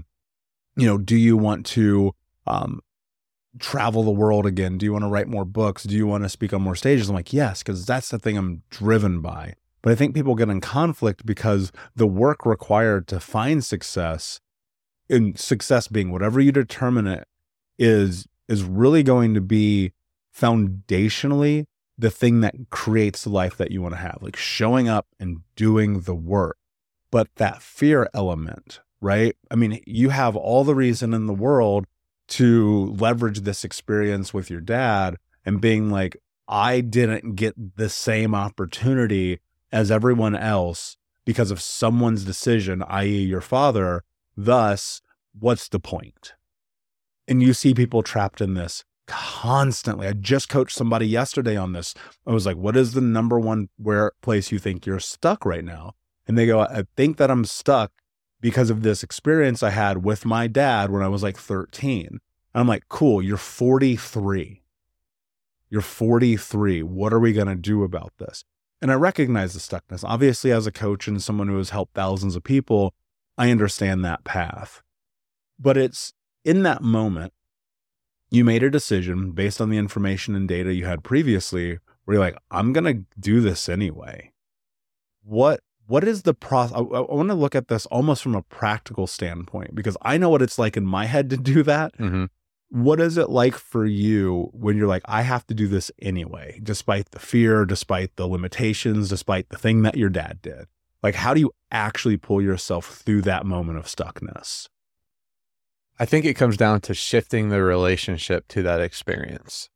you 0.76 0.86
know, 0.88 0.97
do 0.97 1.15
you 1.15 1.36
want 1.36 1.65
to 1.67 2.13
um, 2.45 2.82
travel 3.60 4.04
the 4.04 4.12
world 4.12 4.45
again? 4.45 4.78
Do 4.78 4.86
you 4.86 4.93
want 4.93 5.04
to 5.04 5.10
write 5.10 5.28
more 5.28 5.45
books? 5.45 5.84
Do 5.84 5.95
you 5.95 6.08
want 6.08 6.23
to 6.23 6.30
speak 6.30 6.54
on 6.54 6.62
more 6.62 6.76
stages? 6.76 7.10
I'm 7.10 7.15
like, 7.15 7.34
yes, 7.34 7.63
because 7.63 7.86
that's 7.86 8.10
the 8.10 8.19
thing 8.19 8.38
I'm 8.38 8.63
driven 8.69 9.21
by. 9.21 9.56
But 9.82 9.91
I 9.91 9.95
think 9.95 10.15
people 10.15 10.36
get 10.36 10.50
in 10.50 10.62
conflict 10.62 11.26
because 11.26 11.71
the 11.95 12.08
work 12.08 12.45
required 12.45 13.08
to 13.10 13.19
find 13.19 13.63
success, 13.63 14.39
and 15.10 15.38
success 15.39 15.88
being 15.88 16.12
whatever 16.12 16.39
you 16.39 16.52
determine 16.52 17.08
it, 17.08 17.28
is 17.80 18.28
is 18.47 18.63
really 18.63 19.04
going 19.04 19.34
to 19.34 19.41
be 19.41 19.91
foundationally 20.39 21.65
the 21.97 22.12
thing 22.12 22.41
that 22.41 22.54
creates 22.69 23.23
the 23.23 23.30
life 23.30 23.58
that 23.58 23.71
you 23.71 23.82
want 23.82 23.93
to 23.93 24.00
have, 24.00 24.19
like 24.21 24.36
showing 24.36 24.88
up 24.88 25.08
and 25.19 25.41
doing 25.56 26.02
the 26.02 26.15
work. 26.15 26.58
But 27.10 27.28
that 27.36 27.62
fear 27.62 28.08
element, 28.13 28.82
right? 29.02 29.36
I 29.50 29.56
mean, 29.56 29.82
you 29.88 30.10
have 30.10 30.36
all 30.36 30.63
the 30.63 30.76
reason 30.76 31.13
in 31.13 31.26
the 31.26 31.34
world 31.34 31.86
to 32.30 32.93
leverage 32.97 33.41
this 33.41 33.63
experience 33.63 34.34
with 34.34 34.50
your 34.50 34.62
dad 34.62 35.17
and 35.45 35.62
being 35.62 35.89
like, 35.89 36.17
I 36.47 36.82
didn't 36.82 37.36
get 37.36 37.78
the 37.78 37.89
same 37.89 38.36
opportunity 38.36 39.39
as 39.71 39.91
everyone 39.91 40.36
else 40.36 40.97
because 41.26 41.52
of 41.52 41.62
someone's 41.62 42.23
decision, 42.23 42.84
i.e., 42.88 43.23
your 43.23 43.41
father. 43.41 44.04
Thus, 44.36 45.02
what's 45.38 45.67
the 45.67 45.80
point? 45.80 46.34
And 47.28 47.41
you 47.41 47.54
see 47.54 47.73
people 47.73 48.04
trapped 48.04 48.39
in 48.39 48.54
this 48.54 48.86
constantly. 49.08 50.08
I 50.08 50.13
just 50.13 50.50
coached 50.50 50.76
somebody 50.76 51.08
yesterday 51.08 51.56
on 51.56 51.74
this. 51.74 51.93
I 52.26 52.32
was 52.32 52.46
like, 52.46 52.58
what 52.58 52.78
is 52.78 52.93
the 52.93 53.02
number 53.02 53.39
one 53.39 53.70
where 53.78 54.12
place 54.22 54.52
you 54.52 54.60
think 54.60 54.86
you're 54.86 55.00
stuck 55.00 55.46
right 55.46 55.63
now? 55.63 55.93
And 56.28 56.38
they 56.38 56.46
go, 56.46 56.60
I 56.60 56.84
think 56.96 57.17
that 57.17 57.32
I'm 57.32 57.46
stuck 57.46 57.91
because 58.41 58.70
of 58.70 58.84
this 58.84 59.04
experience 59.04 59.63
I 59.63 59.72
had 59.72 60.04
with 60.04 60.26
my 60.26 60.48
dad 60.48 60.91
when 60.91 61.02
I 61.02 61.08
was 61.08 61.24
like 61.24 61.38
13. 61.38 62.08
And 62.08 62.20
I'm 62.54 62.67
like, 62.67 62.84
cool, 62.89 63.22
you're 63.22 63.38
43. 63.38 64.62
You're 65.70 65.82
43. 65.82 66.84
What 66.84 67.13
are 67.13 67.20
we 67.20 67.34
going 67.34 67.48
to 67.48 67.56
do 67.56 67.84
about 67.84 68.13
this? 68.20 68.43
And 68.82 68.91
I 68.91 68.96
recognize 68.96 69.54
the 69.54 69.60
stuckness. 69.60 70.04
Obviously, 70.04 70.52
as 70.52 70.67
a 70.67 70.72
coach 70.72 71.08
and 71.08 71.22
someone 71.22 71.48
who 71.48 71.58
has 71.58 71.72
helped 71.72 71.96
thousands 71.96 72.36
of 72.36 72.43
people, 72.43 72.93
I 73.38 73.52
understand 73.52 74.06
that 74.06 74.24
path. 74.24 74.82
But 75.60 75.78
it's 75.78 76.13
in 76.46 76.63
that 76.63 76.84
moment, 76.84 77.34
you 78.29 78.43
made 78.43 78.63
a 78.63 78.69
decision 78.69 79.31
based 79.31 79.61
on 79.61 79.69
the 79.69 79.77
information 79.77 80.35
and 80.35 80.47
data 80.47 80.73
you 80.73 80.85
had 80.85 81.03
previously 81.03 81.79
where 82.05 82.15
you're 82.15 82.23
like, 82.23 82.37
I'm 82.51 82.73
going 82.73 82.85
to 82.85 83.05
do 83.19 83.41
this 83.41 83.67
anyway. 83.67 84.31
What 85.23 85.61
what 85.87 86.03
is 86.03 86.23
the 86.23 86.33
process? 86.33 86.75
I, 86.75 86.79
I 86.79 87.01
want 87.01 87.29
to 87.29 87.35
look 87.35 87.55
at 87.55 87.69
this 87.69 87.85
almost 87.87 88.21
from 88.21 88.35
a 88.35 88.41
practical 88.41 89.07
standpoint 89.07 89.73
because 89.73 89.95
I 90.01 90.17
know 90.17 90.29
what 90.29 90.41
it's 90.41 90.59
like 90.59 90.75
in 90.75 90.85
my 90.85 91.05
head 91.05 91.29
to 91.29 91.37
do 91.37 91.63
that. 91.63 91.97
Mm-hmm. 91.97 92.25
What 92.69 92.99
is 92.99 93.17
it 93.17 93.29
like 93.29 93.55
for 93.55 93.85
you 93.85 94.49
when 94.51 94.75
you're 94.75 94.87
like, 94.87 95.03
I 95.05 95.21
have 95.21 95.47
to 95.47 95.53
do 95.53 95.69
this 95.69 95.89
anyway, 96.01 96.59
despite 96.61 97.11
the 97.11 97.19
fear, 97.19 97.65
despite 97.65 98.17
the 98.17 98.27
limitations, 98.27 99.07
despite 99.07 99.47
the 99.47 99.57
thing 99.57 99.83
that 99.83 99.95
your 99.95 100.09
dad 100.09 100.41
did? 100.41 100.67
Like, 101.01 101.15
how 101.15 101.33
do 101.33 101.39
you 101.39 101.51
actually 101.71 102.17
pull 102.17 102.41
yourself 102.41 102.85
through 102.85 103.21
that 103.21 103.45
moment 103.45 103.77
of 103.77 103.85
stuckness? 103.85 104.67
I 105.99 106.05
think 106.05 106.25
it 106.25 106.36
comes 106.36 106.57
down 106.57 106.81
to 106.81 106.93
shifting 106.93 107.49
the 107.49 107.63
relationship 107.63 108.47
to 108.49 108.62
that 108.63 108.81
experience. 108.81 109.69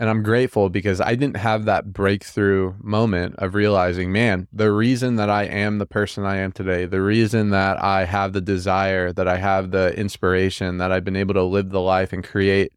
And 0.00 0.08
I'm 0.08 0.22
grateful 0.22 0.68
because 0.68 1.00
I 1.00 1.16
didn't 1.16 1.38
have 1.38 1.64
that 1.64 1.92
breakthrough 1.92 2.74
moment 2.80 3.34
of 3.38 3.54
realizing, 3.54 4.12
man, 4.12 4.46
the 4.52 4.70
reason 4.70 5.16
that 5.16 5.28
I 5.28 5.44
am 5.44 5.78
the 5.78 5.86
person 5.86 6.24
I 6.24 6.36
am 6.36 6.52
today, 6.52 6.86
the 6.86 7.02
reason 7.02 7.50
that 7.50 7.82
I 7.82 8.04
have 8.04 8.32
the 8.32 8.40
desire, 8.40 9.12
that 9.12 9.26
I 9.26 9.38
have 9.38 9.72
the 9.72 9.92
inspiration, 9.98 10.78
that 10.78 10.92
I've 10.92 11.04
been 11.04 11.16
able 11.16 11.34
to 11.34 11.42
live 11.42 11.70
the 11.70 11.80
life 11.80 12.12
and 12.12 12.22
create, 12.22 12.72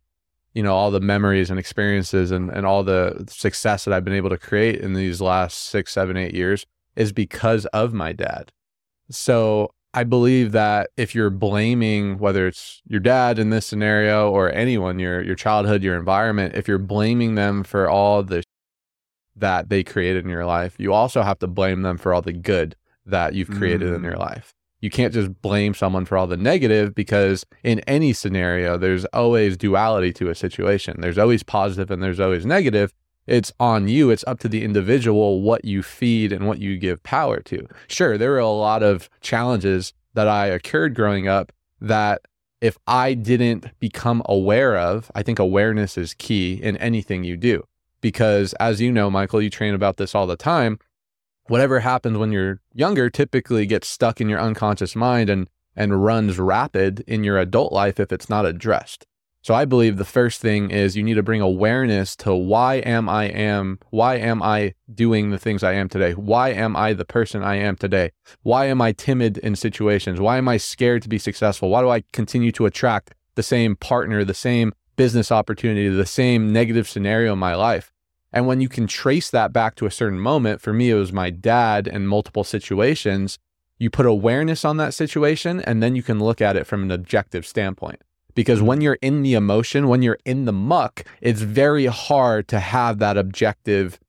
you 0.56 0.63
know, 0.63 0.74
all 0.74 0.89
the 0.89 1.00
memories 1.00 1.52
and 1.52 1.60
experiences 1.60 2.32
and, 2.32 2.50
and 2.50 2.65
all 2.65 2.84
the 2.84 3.24
success 3.30 3.86
that 3.86 3.94
I've 3.94 4.06
been 4.06 4.15
able 4.15 4.32
to 4.32 4.38
create 4.38 4.82
in 4.82 4.94
these 4.94 5.22
last 5.22 5.60
six, 5.60 5.94
seven, 5.94 6.17
eight 6.17 6.34
years 6.34 6.65
is 6.96 7.13
because 7.13 7.67
of 7.67 7.94
my 7.94 8.13
dad. 8.13 8.52
So 9.12 9.76
I 9.94 10.06
believe 10.06 10.54
that 10.54 10.90
if 10.96 11.14
you're 11.14 11.30
blaming 11.30 12.18
whether 12.18 12.48
it's 12.48 12.82
your 12.88 13.02
dad 13.02 13.38
in 13.38 13.50
this 13.50 13.66
scenario 13.66 14.32
or 14.32 14.52
anyone, 14.52 15.00
your 15.00 15.22
your 15.22 15.36
childhood, 15.36 15.84
your 15.84 15.98
environment, 15.98 16.56
if 16.56 16.68
you're 16.68 16.78
blaming 16.78 17.36
them 17.36 17.64
for 17.64 17.90
all 17.90 18.24
the 18.24 18.44
that 19.36 19.70
they 19.70 19.84
created 19.84 20.24
in 20.24 20.30
your 20.30 20.46
life, 20.46 20.76
you 20.78 20.94
also 20.94 21.24
have 21.24 21.40
to 21.40 21.48
blame 21.48 21.82
them 21.82 21.98
for 21.98 22.14
all 22.14 22.22
the 22.22 22.34
good 22.34 22.76
that 23.06 23.34
you've 23.34 23.50
created 23.50 23.92
mm. 23.92 23.96
in 23.96 24.04
your 24.04 24.18
life. 24.18 24.54
You 24.80 24.90
can't 24.90 25.14
just 25.14 25.42
blame 25.42 25.74
someone 25.74 26.06
for 26.06 26.18
all 26.18 26.28
the 26.28 26.38
negative 26.38 26.96
because 26.96 27.46
in 27.64 27.82
any 27.82 28.14
scenario, 28.14 28.78
there's 28.78 29.06
always 29.06 29.58
duality 29.58 30.12
to 30.14 30.30
a 30.30 30.36
situation. 30.36 31.02
There's 31.02 31.20
always 31.20 31.44
positive 31.44 31.92
and 31.92 32.02
there's 32.02 32.20
always 32.20 32.46
negative 32.46 32.94
it's 33.28 33.52
on 33.60 33.88
you. 33.88 34.10
It's 34.10 34.24
up 34.28 34.40
to 34.40 34.50
the 34.50 34.64
individual 34.64 35.42
what 35.42 35.66
you 35.66 35.84
feed 35.84 36.32
and 36.32 36.48
what 36.48 36.60
you 36.60 36.78
give 36.78 37.04
power 37.04 37.40
to. 37.42 37.68
Sure, 37.88 38.18
there 38.18 38.32
were 38.32 38.40
a 38.40 38.50
lot 38.50 38.84
of 38.84 39.10
challenges 39.22 39.94
that 40.14 40.28
I 40.28 40.48
occurred 40.48 40.96
growing 40.96 41.28
up 41.28 41.52
that 41.80 42.22
if 42.60 42.78
I 42.86 43.14
didn't 43.14 43.68
become 43.80 44.22
aware 44.26 44.78
of, 44.78 45.12
I 45.16 45.24
think 45.24 45.40
awareness 45.40 45.98
is 45.98 46.14
key 46.14 46.54
in 46.54 46.78
anything 46.78 47.24
you 47.24 47.38
do. 47.38 47.64
Because 48.02 48.54
as 48.54 48.82
you 48.82 48.92
know, 48.92 49.10
Michael, 49.10 49.42
you 49.42 49.50
train 49.50 49.74
about 49.74 49.98
this 49.98 50.14
all 50.16 50.28
the 50.28 50.36
time. 50.36 50.80
Whatever 51.46 51.80
happens 51.80 52.18
when 52.18 52.32
you're 52.32 52.60
younger 52.74 53.10
typically 53.10 53.66
gets 53.66 53.88
stuck 53.88 54.22
in 54.22 54.30
your 54.30 54.40
unconscious 54.40 54.96
mind 54.96 55.30
and 55.30 55.50
and 55.76 56.04
runs 56.04 56.38
rapid 56.38 57.02
in 57.08 57.24
your 57.24 57.38
adult 57.38 57.72
life 57.72 58.00
if 58.00 58.12
it's 58.12 58.30
not 58.30 58.46
addressed. 58.46 59.06
So 59.44 59.56
I 59.56 59.66
believe 59.66 59.98
the 59.98 60.06
first 60.06 60.40
thing 60.40 60.70
is 60.70 60.96
you 60.96 61.02
need 61.02 61.16
to 61.16 61.24
bring 61.24 61.42
awareness 61.42 62.16
to 62.18 62.36
why 62.36 62.76
am 62.76 63.10
I 63.10 63.26
am 63.26 63.80
why 63.90 64.18
am 64.18 64.44
I 64.44 64.76
doing 64.94 65.32
the 65.32 65.40
things 65.40 65.64
I 65.64 65.74
am 65.74 65.90
today? 65.90 66.12
Why 66.14 66.50
am 66.50 66.76
I 66.76 66.94
the 66.94 67.06
person 67.06 67.42
I 67.42 67.56
am 67.56 67.76
today? 67.76 68.12
Why 68.44 68.68
am 68.68 68.82
I 68.82 68.92
timid 68.92 69.40
in 69.40 69.56
situations? 69.56 70.20
Why 70.20 70.38
am 70.38 70.48
I 70.48 70.58
scared 70.58 71.02
to 71.04 71.10
be 71.10 71.18
successful? 71.18 71.70
Why 71.70 71.82
do 71.82 71.90
I 71.90 72.04
continue 72.14 72.52
to 72.52 72.68
attract 72.68 73.16
the 73.34 73.42
same 73.42 73.76
partner, 73.76 74.24
the 74.24 74.36
same 74.36 74.74
business 74.96 75.32
opportunity, 75.32 75.90
the 75.90 76.06
same 76.06 76.54
negative 76.54 76.88
scenario 76.88 77.34
in 77.34 77.40
my 77.40 77.56
life? 77.56 77.92
And 78.32 78.46
when 78.46 78.62
you 78.62 78.70
can 78.70 78.86
trace 78.86 79.32
that 79.32 79.52
back 79.52 79.74
to 79.78 79.88
a 79.88 79.92
certain 79.92 80.20
moment, 80.20 80.62
for 80.62 80.72
me 80.72 80.92
it 80.92 80.96
was 80.96 81.12
my 81.12 81.32
dad 81.32 81.88
and 81.88 82.08
multiple 82.08 82.44
situations, 82.44 83.40
you 83.80 83.90
put 83.90 84.06
awareness 84.06 84.64
on 84.64 84.78
that 84.78 84.94
situation 84.94 85.62
and 85.62 85.82
then 85.82 85.96
you 85.96 86.04
can 86.04 86.20
look 86.20 86.42
at 86.42 86.56
it 86.56 86.68
from 86.68 86.84
an 86.84 86.92
objective 86.92 87.48
standpoint 87.48 88.04
because 88.36 88.62
when 88.62 88.82
you're 88.82 88.98
in 89.02 89.24
the 89.24 89.34
emotion, 89.34 89.88
when 89.88 90.02
you're 90.02 90.20
in 90.26 90.46
the 90.46 90.54
muck, 90.54 91.04
it's 91.22 91.41
very 91.41 91.86
hard 91.86 92.48
to 92.50 92.60
have 92.60 93.00
that 93.00 93.17
objective, 93.17 94.00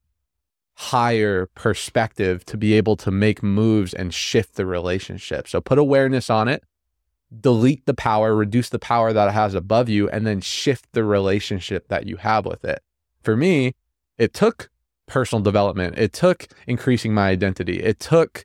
higher 0.75 1.47
perspective 1.55 2.45
to 2.47 2.57
be 2.57 2.75
able 2.75 2.97
to 2.97 3.11
make 3.11 3.43
moves 3.43 3.95
and 3.95 4.13
shift 4.13 4.55
the 4.55 4.67
relationship. 4.67 5.49
So 5.49 5.61
put 5.61 5.79
awareness 5.79 6.31
on 6.31 6.49
it, 6.49 6.65
delete 7.41 7.87
the 7.87 7.95
power, 7.95 8.35
reduce 8.35 8.69
the 8.69 8.79
power 8.79 9.13
that 9.13 9.29
it 9.29 9.33
has 9.33 9.55
above 9.55 9.89
you, 9.89 10.09
and 10.09 10.27
then 10.27 10.41
shift 10.41 10.93
the 10.93 11.05
relationship 11.05 11.89
that 11.89 12.07
you 12.07 12.17
have 12.17 12.45
with 12.45 12.65
it. 12.65 12.83
For 13.23 13.37
me, 13.37 13.75
it 14.19 14.35
took 14.35 14.71
personal 15.07 15.43
development, 15.43 15.99
it 15.99 16.13
took 16.13 16.49
increasing 16.67 17.13
my 17.15 17.29
identity, 17.29 17.83
it 17.83 17.99
took 18.01 18.45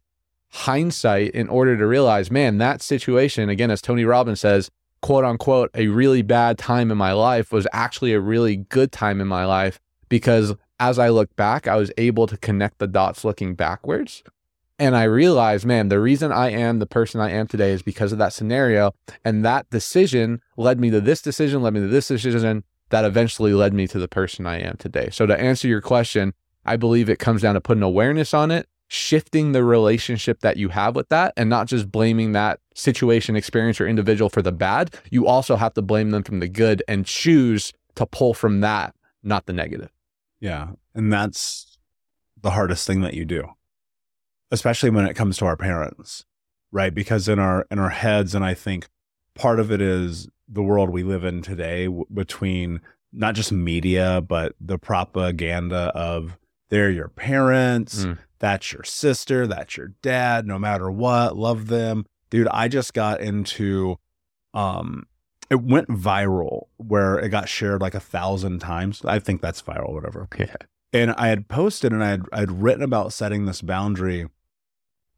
hindsight 0.51 1.31
in 1.31 1.49
order 1.49 1.77
to 1.77 1.85
realize, 1.85 2.31
man, 2.31 2.57
that 2.57 2.81
situation, 2.81 3.49
again, 3.49 3.71
as 3.71 3.81
Tony 3.81 4.05
Robbins 4.05 4.39
says, 4.39 4.71
quote 5.07 5.23
unquote, 5.23 5.71
a 5.73 5.87
really 5.87 6.21
bad 6.21 6.57
time 6.57 6.91
in 6.91 6.97
my 6.97 7.13
life 7.13 7.53
was 7.53 7.65
actually 7.71 8.11
a 8.11 8.19
really 8.19 8.57
good 8.57 8.91
time 8.91 9.21
in 9.21 9.27
my 9.27 9.45
life 9.45 9.79
because 10.09 10.53
as 10.81 10.99
I 10.99 11.07
look 11.07 11.33
back, 11.37 11.65
I 11.65 11.77
was 11.77 11.93
able 11.97 12.27
to 12.27 12.35
connect 12.35 12.79
the 12.79 12.87
dots 12.87 13.23
looking 13.23 13.55
backwards. 13.55 14.21
And 14.77 14.97
I 14.97 15.03
realized, 15.03 15.65
man, 15.65 15.87
the 15.87 16.01
reason 16.01 16.33
I 16.33 16.49
am 16.49 16.79
the 16.79 16.85
person 16.85 17.21
I 17.21 17.31
am 17.31 17.47
today 17.47 17.71
is 17.71 17.81
because 17.81 18.11
of 18.11 18.17
that 18.17 18.33
scenario. 18.33 18.93
And 19.23 19.45
that 19.45 19.69
decision 19.69 20.41
led 20.57 20.77
me 20.77 20.89
to 20.89 20.99
this 20.99 21.21
decision, 21.21 21.61
led 21.61 21.75
me 21.75 21.79
to 21.79 21.87
this 21.87 22.09
decision 22.09 22.65
that 22.89 23.05
eventually 23.05 23.53
led 23.53 23.73
me 23.73 23.87
to 23.87 23.99
the 23.99 24.09
person 24.09 24.45
I 24.45 24.59
am 24.59 24.75
today. 24.75 25.07
So, 25.13 25.25
to 25.25 25.39
answer 25.39 25.69
your 25.69 25.79
question, 25.79 26.33
I 26.65 26.75
believe 26.75 27.09
it 27.09 27.17
comes 27.17 27.43
down 27.43 27.53
to 27.53 27.61
putting 27.61 27.81
awareness 27.81 28.33
on 28.33 28.51
it 28.51 28.67
shifting 28.88 29.52
the 29.52 29.63
relationship 29.63 30.39
that 30.39 30.58
you 30.58 30.69
have 30.69 30.95
with 30.95 31.10
that 31.10 31.34
and 31.36 31.50
not 31.50 31.67
just 31.67 31.91
blaming 31.91 32.32
that 32.32 32.60
situation, 32.73 33.36
experience, 33.36 33.82
or 33.82 33.88
individual 33.88 34.30
for 34.30 34.41
the 34.41 34.52
bad. 34.52 34.95
You 35.12 35.28
also 35.28 35.56
have 35.58 35.73
to 35.73 35.82
blame 35.82 36.12
them 36.12 36.23
from 36.23 36.39
the 36.39 36.47
good 36.47 36.82
and 36.88 37.06
choose 37.06 37.73
to 37.95 38.06
pull 38.06 38.34
from 38.34 38.62
that, 38.62 38.95
not 39.23 39.45
the 39.45 39.54
negative. 39.54 39.89
Yeah. 40.39 40.69
And 40.95 41.12
that's 41.12 41.78
the 42.41 42.52
hardest 42.52 42.88
thing 42.88 43.02
that 43.02 43.13
you 43.13 43.26
do, 43.26 43.50
especially 44.52 44.89
when 44.89 45.06
it 45.06 45.15
comes 45.15 45.38
to 45.38 45.45
our 45.45 45.58
parents, 45.58 46.26
right? 46.71 46.93
Because 46.93 47.28
in 47.28 47.39
our 47.39 47.65
in 47.69 47.80
our 47.80 47.89
heads, 47.89 48.36
and 48.36 48.45
I 48.45 48.54
think 48.54 48.88
part 49.34 49.60
of 49.60 49.71
it 49.71 49.82
is 49.82 50.30
the 50.47 50.63
world 50.63 50.91
we 50.91 51.04
live 51.04 51.26
in 51.26 51.41
today 51.41 51.86
w- 51.86 52.06
between 52.13 52.80
not 53.12 53.36
just 53.36 53.52
media, 53.52 54.21
but 54.21 54.54
the 54.62 54.78
propaganda 54.78 55.91
of 55.95 56.38
they're 56.69 56.91
your 56.91 57.10
parents. 57.10 58.06
Mm 58.06 58.19
that's 58.39 58.71
your 58.71 58.84
sister, 58.84 59.47
that's 59.47 59.78
your 59.78 59.93
dad, 60.02 60.45
no 60.45 60.60
matter 60.60 60.91
what, 60.91 61.38
love 61.38 61.67
them. 61.67 62.06
Dude, 62.30 62.47
I 62.50 62.67
just 62.67 62.93
got 62.93 63.21
into 63.21 63.97
um 64.54 65.06
it 65.50 65.62
went 65.62 65.88
viral 65.88 66.67
where 66.78 67.17
it 67.19 67.30
got 67.30 67.47
shared 67.47 67.82
like 67.82 67.95
a 67.95 68.00
thousand 68.00 68.60
times. 68.60 69.02
I 69.06 69.19
think 69.19 69.41
that's 69.41 69.62
viral, 69.62 69.93
whatever. 69.93 70.28
Yeah. 70.38 70.56
And 70.93 71.12
I 71.17 71.28
had 71.28 71.50
posted 71.50 71.91
and 71.91 72.04
I 72.04 72.10
had 72.12 72.23
I 72.32 72.39
had 72.39 72.62
written 72.62 72.82
about 72.82 73.12
setting 73.12 73.45
this 73.45 73.62
boundary 73.62 74.28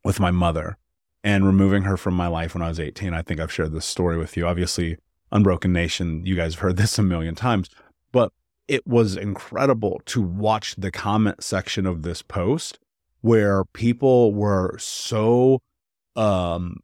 with 0.04 0.20
my 0.20 0.32
mother 0.32 0.78
and 1.24 1.46
removing 1.46 1.84
her 1.84 1.98
from 1.98 2.16
my 2.16 2.28
life 2.28 2.54
when 2.54 2.64
I 2.64 2.70
was 2.70 2.80
18. 2.80 3.14
I 3.14 3.22
think 3.22 3.40
I've 3.40 3.52
shared 3.52 3.74
this 3.74 3.86
story 3.86 4.18
with 4.18 4.36
you. 4.36 4.48
Obviously, 4.48 4.98
Unbroken 5.32 5.72
Nation, 5.72 6.26
you 6.26 6.36
guys 6.36 6.56
have 6.56 6.62
heard 6.62 6.78
this 6.78 6.98
a 6.98 7.04
million 7.04 7.36
times. 7.36 7.70
But 8.12 8.32
it 8.68 8.86
was 8.88 9.16
incredible 9.16 10.02
to 10.06 10.22
watch 10.22 10.76
the 10.78 10.92
comment 10.92 11.44
section 11.44 11.86
of 11.86 12.02
this 12.04 12.22
post 12.22 12.80
where 13.22 13.66
people 13.66 14.34
were 14.34 14.78
so 14.78 15.60
um 16.16 16.78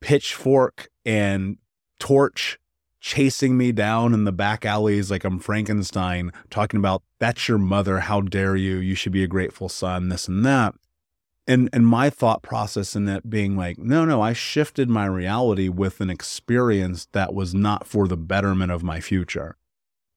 pitchfork 0.00 0.88
and 1.04 1.58
torch 1.98 2.58
chasing 3.06 3.56
me 3.56 3.70
down 3.70 4.12
in 4.12 4.24
the 4.24 4.32
back 4.32 4.64
alleys 4.64 5.12
like 5.12 5.22
I'm 5.22 5.38
Frankenstein, 5.38 6.32
talking 6.50 6.78
about 6.78 7.04
that's 7.20 7.46
your 7.48 7.56
mother, 7.56 8.00
how 8.00 8.20
dare 8.20 8.56
you? 8.56 8.78
You 8.78 8.96
should 8.96 9.12
be 9.12 9.22
a 9.22 9.28
grateful 9.28 9.68
son, 9.68 10.08
this 10.08 10.26
and 10.26 10.44
that. 10.44 10.74
And 11.46 11.68
and 11.72 11.86
my 11.86 12.10
thought 12.10 12.42
process 12.42 12.96
in 12.96 13.04
that 13.04 13.30
being 13.30 13.56
like, 13.56 13.78
no, 13.78 14.04
no, 14.04 14.20
I 14.20 14.32
shifted 14.32 14.90
my 14.90 15.06
reality 15.06 15.68
with 15.68 16.00
an 16.00 16.10
experience 16.10 17.06
that 17.12 17.32
was 17.32 17.54
not 17.54 17.86
for 17.86 18.08
the 18.08 18.16
betterment 18.16 18.72
of 18.72 18.82
my 18.82 19.00
future. 19.00 19.56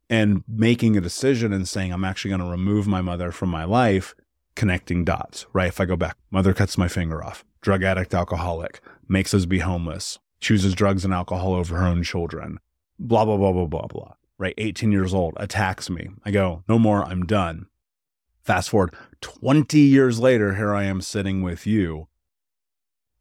And 0.10 0.44
making 0.48 0.98
a 0.98 1.02
decision 1.02 1.54
and 1.54 1.68
saying 1.68 1.94
I'm 1.94 2.04
actually 2.04 2.30
going 2.30 2.42
to 2.42 2.48
remove 2.48 2.88
my 2.88 3.02
mother 3.02 3.32
from 3.32 3.50
my 3.50 3.66
life, 3.66 4.16
connecting 4.60 5.06
dots, 5.06 5.46
right? 5.54 5.70
If 5.70 5.80
I 5.80 5.86
go 5.86 5.96
back, 5.96 6.18
mother 6.32 6.54
cuts 6.54 6.78
my 6.78 6.90
finger 6.90 7.24
off, 7.24 7.46
drug 7.62 7.82
addict, 7.82 8.14
alcoholic, 8.14 8.82
makes 9.08 9.34
us 9.34 9.46
be 9.46 9.60
homeless, 9.60 10.20
chooses 10.42 10.76
drugs 10.76 11.06
and 11.06 11.14
alcohol 11.14 11.54
over 11.54 11.78
her 11.78 11.88
own 11.88 12.04
children, 12.04 12.60
blah, 13.00 13.24
blah, 13.24 13.38
blah, 13.38 13.54
blah, 13.54 13.68
blah, 13.68 13.88
blah, 13.88 14.14
right? 14.38 14.54
18 14.58 14.92
years 14.92 15.14
old, 15.14 15.34
attacks 15.38 15.90
me. 15.90 16.10
I 16.26 16.32
go, 16.32 16.66
no 16.68 16.78
more, 16.78 17.06
I'm 17.06 17.26
done. 17.26 17.68
Fast 18.44 18.70
forward 18.72 18.94
20 19.22 19.80
years 19.80 20.20
later, 20.20 20.56
here 20.56 20.76
I 20.76 20.84
am 20.84 21.00
sitting 21.00 21.42
with 21.42 21.66
you. 21.66 22.10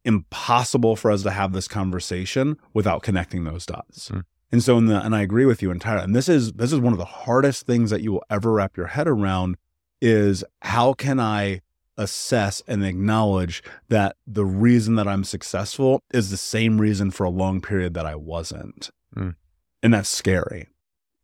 Impossible 0.03 0.97
for 0.97 1.09
us 1.09 1.23
to 1.23 1.31
have 1.31 1.53
this 1.53 1.69
conversation 1.69 2.57
without 2.73 3.01
connecting 3.01 3.45
those 3.45 3.65
dots. 3.65 4.09
Mm. 4.09 4.25
And 4.51 4.61
so 4.61 4.77
in 4.77 4.87
the 4.87 4.99
and 5.05 5.15
I 5.15 5.21
agree 5.21 5.45
with 5.45 5.61
you 5.61 5.71
entirely. 5.71 6.03
And 6.03 6.15
this 6.15 6.27
is 6.27 6.53
this 6.53 6.73
is 6.73 6.79
one 6.79 6.93
of 6.93 6.99
the 6.99 7.05
hardest 7.05 7.67
things 7.67 7.91
that 7.91 8.01
you 8.01 8.13
will 8.13 8.23
ever 8.29 8.51
wrap 8.51 8.75
your 8.75 8.87
head 8.87 9.07
around 9.07 9.57
is 10.01 10.43
how 10.61 10.93
can 10.93 11.19
I 11.19 11.61
assess 11.97 12.63
and 12.65 12.83
acknowledge 12.85 13.61
that 13.89 14.15
the 14.25 14.45
reason 14.45 14.95
that 14.95 15.07
I'm 15.07 15.25
successful 15.25 16.01
is 16.13 16.31
the 16.31 16.37
same 16.37 16.79
reason 16.79 17.11
for 17.11 17.25
a 17.25 17.29
long 17.29 17.59
period 17.59 17.93
that 17.95 18.05
I 18.05 18.15
wasn't. 18.15 18.89
Mm. 19.15 19.35
And 19.83 19.93
that's 19.93 20.09
scary. 20.09 20.67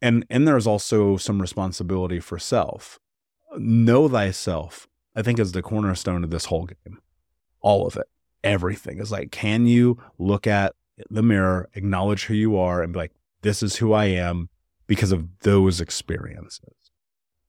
And 0.02 0.26
and 0.30 0.48
there's 0.48 0.68
also 0.68 1.16
some 1.18 1.42
responsibility 1.42 2.20
for 2.20 2.38
self. 2.38 3.00
Know 3.58 4.10
thyself, 4.10 4.88
I 5.16 5.22
think 5.22 5.40
is 5.40 5.54
the 5.54 5.62
cornerstone 5.62 6.24
of 6.26 6.30
this 6.30 6.46
whole 6.46 6.66
game. 6.66 7.00
All 7.62 7.88
of 7.88 7.96
it. 7.96 8.08
Everything 8.44 9.00
is 9.00 9.12
like, 9.12 9.32
can 9.32 9.66
you 9.66 9.98
look 10.20 10.46
at 10.46 10.76
the 11.10 11.24
mirror, 11.24 11.70
acknowledge 11.74 12.26
who 12.26 12.34
you 12.34 12.58
are, 12.58 12.84
and 12.84 12.94
be 12.94 13.00
like, 13.00 13.14
this 13.42 13.64
is 13.64 13.78
who 13.78 13.94
I 13.94 14.06
am 14.06 14.50
because 14.88 15.12
of 15.12 15.40
those 15.40 15.82
experiences. 15.82 16.92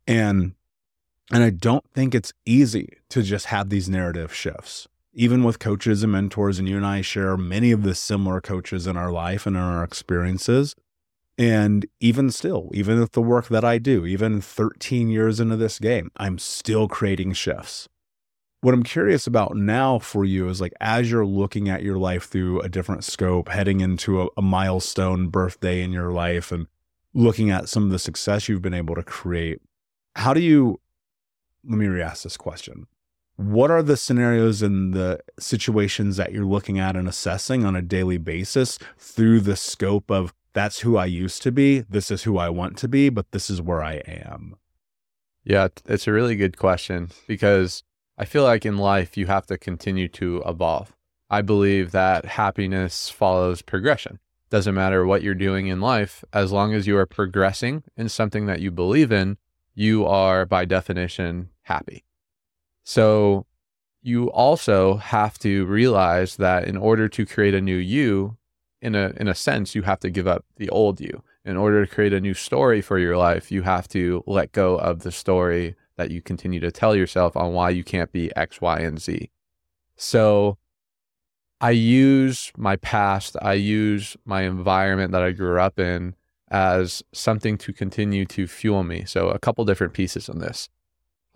And 0.06 0.54
and 1.32 1.42
I 1.42 1.50
don't 1.50 1.84
think 1.92 2.14
it's 2.14 2.32
easy 2.44 2.98
to 3.10 3.22
just 3.22 3.46
have 3.46 3.68
these 3.68 3.88
narrative 3.88 4.32
shifts. 4.32 4.86
Even 5.12 5.42
with 5.42 5.58
coaches 5.58 6.02
and 6.02 6.12
mentors, 6.12 6.58
and 6.58 6.68
you 6.68 6.76
and 6.76 6.86
I 6.86 7.00
share 7.00 7.36
many 7.36 7.72
of 7.72 7.82
the 7.82 7.94
similar 7.94 8.40
coaches 8.40 8.86
in 8.86 8.96
our 8.96 9.10
life 9.10 9.46
and 9.46 9.56
in 9.56 9.62
our 9.62 9.82
experiences. 9.82 10.76
And 11.38 11.86
even 12.00 12.30
still, 12.30 12.70
even 12.72 13.00
with 13.00 13.12
the 13.12 13.22
work 13.22 13.48
that 13.48 13.64
I 13.64 13.78
do, 13.78 14.06
even 14.06 14.40
13 14.40 15.08
years 15.08 15.40
into 15.40 15.56
this 15.56 15.78
game, 15.78 16.10
I'm 16.16 16.38
still 16.38 16.86
creating 16.86 17.32
shifts. 17.32 17.88
What 18.60 18.72
I'm 18.72 18.82
curious 18.82 19.26
about 19.26 19.56
now 19.56 19.98
for 19.98 20.24
you 20.24 20.48
is 20.48 20.60
like, 20.60 20.72
as 20.80 21.10
you're 21.10 21.26
looking 21.26 21.68
at 21.68 21.82
your 21.82 21.98
life 21.98 22.24
through 22.24 22.60
a 22.60 22.68
different 22.68 23.04
scope, 23.04 23.48
heading 23.48 23.80
into 23.80 24.22
a, 24.22 24.28
a 24.36 24.42
milestone 24.42 25.28
birthday 25.28 25.82
in 25.82 25.92
your 25.92 26.10
life 26.10 26.50
and 26.52 26.66
looking 27.12 27.50
at 27.50 27.68
some 27.68 27.84
of 27.84 27.90
the 27.90 27.98
success 27.98 28.48
you've 28.48 28.62
been 28.62 28.74
able 28.74 28.94
to 28.94 29.02
create, 29.02 29.60
how 30.16 30.32
do 30.32 30.40
you 30.40 30.80
let 31.68 31.78
me 31.78 31.86
re-ask 31.86 32.22
this 32.22 32.36
question. 32.36 32.86
What 33.36 33.70
are 33.70 33.82
the 33.82 33.96
scenarios 33.96 34.62
and 34.62 34.94
the 34.94 35.20
situations 35.38 36.16
that 36.16 36.32
you're 36.32 36.46
looking 36.46 36.78
at 36.78 36.96
and 36.96 37.06
assessing 37.06 37.64
on 37.64 37.76
a 37.76 37.82
daily 37.82 38.16
basis 38.16 38.78
through 38.98 39.40
the 39.40 39.56
scope 39.56 40.10
of 40.10 40.32
that's 40.54 40.80
who 40.80 40.96
I 40.96 41.04
used 41.04 41.42
to 41.42 41.52
be, 41.52 41.80
this 41.80 42.10
is 42.10 42.22
who 42.22 42.38
I 42.38 42.48
want 42.48 42.78
to 42.78 42.88
be, 42.88 43.10
but 43.10 43.32
this 43.32 43.50
is 43.50 43.60
where 43.60 43.82
I 43.82 43.96
am? 44.06 44.56
Yeah, 45.44 45.68
it's 45.84 46.06
a 46.06 46.12
really 46.12 46.34
good 46.34 46.56
question 46.56 47.10
because 47.28 47.82
I 48.16 48.24
feel 48.24 48.42
like 48.42 48.64
in 48.64 48.78
life 48.78 49.18
you 49.18 49.26
have 49.26 49.44
to 49.46 49.58
continue 49.58 50.08
to 50.08 50.42
evolve. 50.46 50.96
I 51.28 51.42
believe 51.42 51.90
that 51.90 52.24
happiness 52.24 53.10
follows 53.10 53.60
progression. 53.60 54.18
Doesn't 54.48 54.74
matter 54.74 55.04
what 55.04 55.22
you're 55.22 55.34
doing 55.34 55.66
in 55.66 55.80
life, 55.80 56.24
as 56.32 56.52
long 56.52 56.72
as 56.72 56.86
you 56.86 56.96
are 56.96 57.06
progressing 57.06 57.82
in 57.96 58.08
something 58.08 58.46
that 58.46 58.60
you 58.60 58.70
believe 58.70 59.12
in, 59.12 59.36
you 59.74 60.06
are 60.06 60.46
by 60.46 60.64
definition 60.64 61.50
happy. 61.66 62.04
So 62.84 63.46
you 64.02 64.30
also 64.30 64.96
have 64.96 65.38
to 65.40 65.66
realize 65.66 66.36
that 66.36 66.68
in 66.68 66.76
order 66.76 67.08
to 67.08 67.26
create 67.26 67.54
a 67.54 67.60
new 67.60 67.76
you, 67.76 68.36
in 68.80 68.94
a 68.94 69.12
in 69.16 69.26
a 69.28 69.34
sense, 69.34 69.74
you 69.74 69.82
have 69.82 70.00
to 70.00 70.10
give 70.10 70.26
up 70.26 70.44
the 70.56 70.70
old 70.70 71.00
you. 71.00 71.22
In 71.44 71.56
order 71.56 71.84
to 71.84 71.92
create 71.92 72.12
a 72.12 72.20
new 72.20 72.34
story 72.34 72.80
for 72.80 72.98
your 72.98 73.16
life, 73.16 73.52
you 73.52 73.62
have 73.62 73.88
to 73.88 74.22
let 74.26 74.52
go 74.52 74.76
of 74.76 75.00
the 75.00 75.12
story 75.12 75.74
that 75.96 76.10
you 76.10 76.20
continue 76.20 76.60
to 76.60 76.70
tell 76.70 76.94
yourself 76.94 77.36
on 77.36 77.52
why 77.52 77.70
you 77.70 77.84
can't 77.84 78.12
be 78.12 78.34
X, 78.36 78.60
Y, 78.60 78.80
and 78.80 79.00
Z. 79.00 79.30
So 79.96 80.58
I 81.60 81.70
use 81.70 82.52
my 82.56 82.76
past, 82.76 83.36
I 83.40 83.54
use 83.54 84.16
my 84.24 84.42
environment 84.42 85.12
that 85.12 85.22
I 85.22 85.32
grew 85.32 85.58
up 85.58 85.78
in 85.78 86.14
as 86.48 87.02
something 87.12 87.58
to 87.58 87.72
continue 87.72 88.24
to 88.26 88.46
fuel 88.46 88.84
me. 88.84 89.04
So, 89.06 89.28
a 89.28 89.38
couple 89.38 89.64
different 89.64 89.94
pieces 89.94 90.28
on 90.28 90.38
this. 90.38 90.68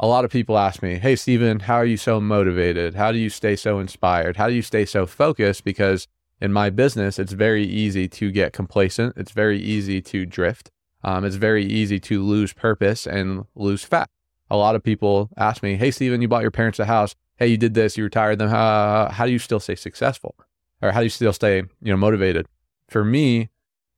A 0.02 0.06
lot 0.06 0.24
of 0.24 0.30
people 0.30 0.56
ask 0.56 0.82
me, 0.82 0.98
Hey, 0.98 1.14
Steven, 1.14 1.60
how 1.60 1.74
are 1.74 1.84
you 1.84 1.98
so 1.98 2.22
motivated? 2.22 2.94
How 2.94 3.12
do 3.12 3.18
you 3.18 3.28
stay 3.28 3.54
so 3.54 3.78
inspired? 3.78 4.38
How 4.38 4.48
do 4.48 4.54
you 4.54 4.62
stay 4.62 4.86
so 4.86 5.04
focused? 5.04 5.62
Because 5.62 6.08
in 6.40 6.54
my 6.54 6.70
business, 6.70 7.18
it's 7.18 7.34
very 7.34 7.64
easy 7.64 8.08
to 8.08 8.30
get 8.30 8.54
complacent. 8.54 9.12
It's 9.18 9.32
very 9.32 9.60
easy 9.60 10.00
to 10.00 10.24
drift. 10.24 10.70
Um, 11.04 11.26
it's 11.26 11.36
very 11.36 11.66
easy 11.66 12.00
to 12.00 12.22
lose 12.22 12.54
purpose 12.54 13.06
and 13.06 13.44
lose 13.54 13.84
fat. 13.84 14.08
A 14.50 14.56
lot 14.56 14.74
of 14.74 14.82
people 14.82 15.28
ask 15.36 15.62
me, 15.62 15.76
Hey, 15.76 15.90
Steven, 15.90 16.22
you 16.22 16.28
bought 16.28 16.40
your 16.40 16.50
parents 16.50 16.78
a 16.78 16.86
house. 16.86 17.14
Hey, 17.36 17.48
you 17.48 17.58
did 17.58 17.74
this, 17.74 17.98
you 17.98 18.04
retired 18.04 18.38
them. 18.38 18.48
How, 18.48 19.10
how 19.12 19.26
do 19.26 19.32
you 19.32 19.38
still 19.38 19.60
stay 19.60 19.74
successful? 19.74 20.34
Or 20.80 20.92
how 20.92 21.00
do 21.00 21.04
you 21.04 21.10
still 21.10 21.34
stay, 21.34 21.58
you 21.58 21.92
know, 21.92 21.98
motivated? 21.98 22.46
For 22.88 23.04
me, 23.04 23.50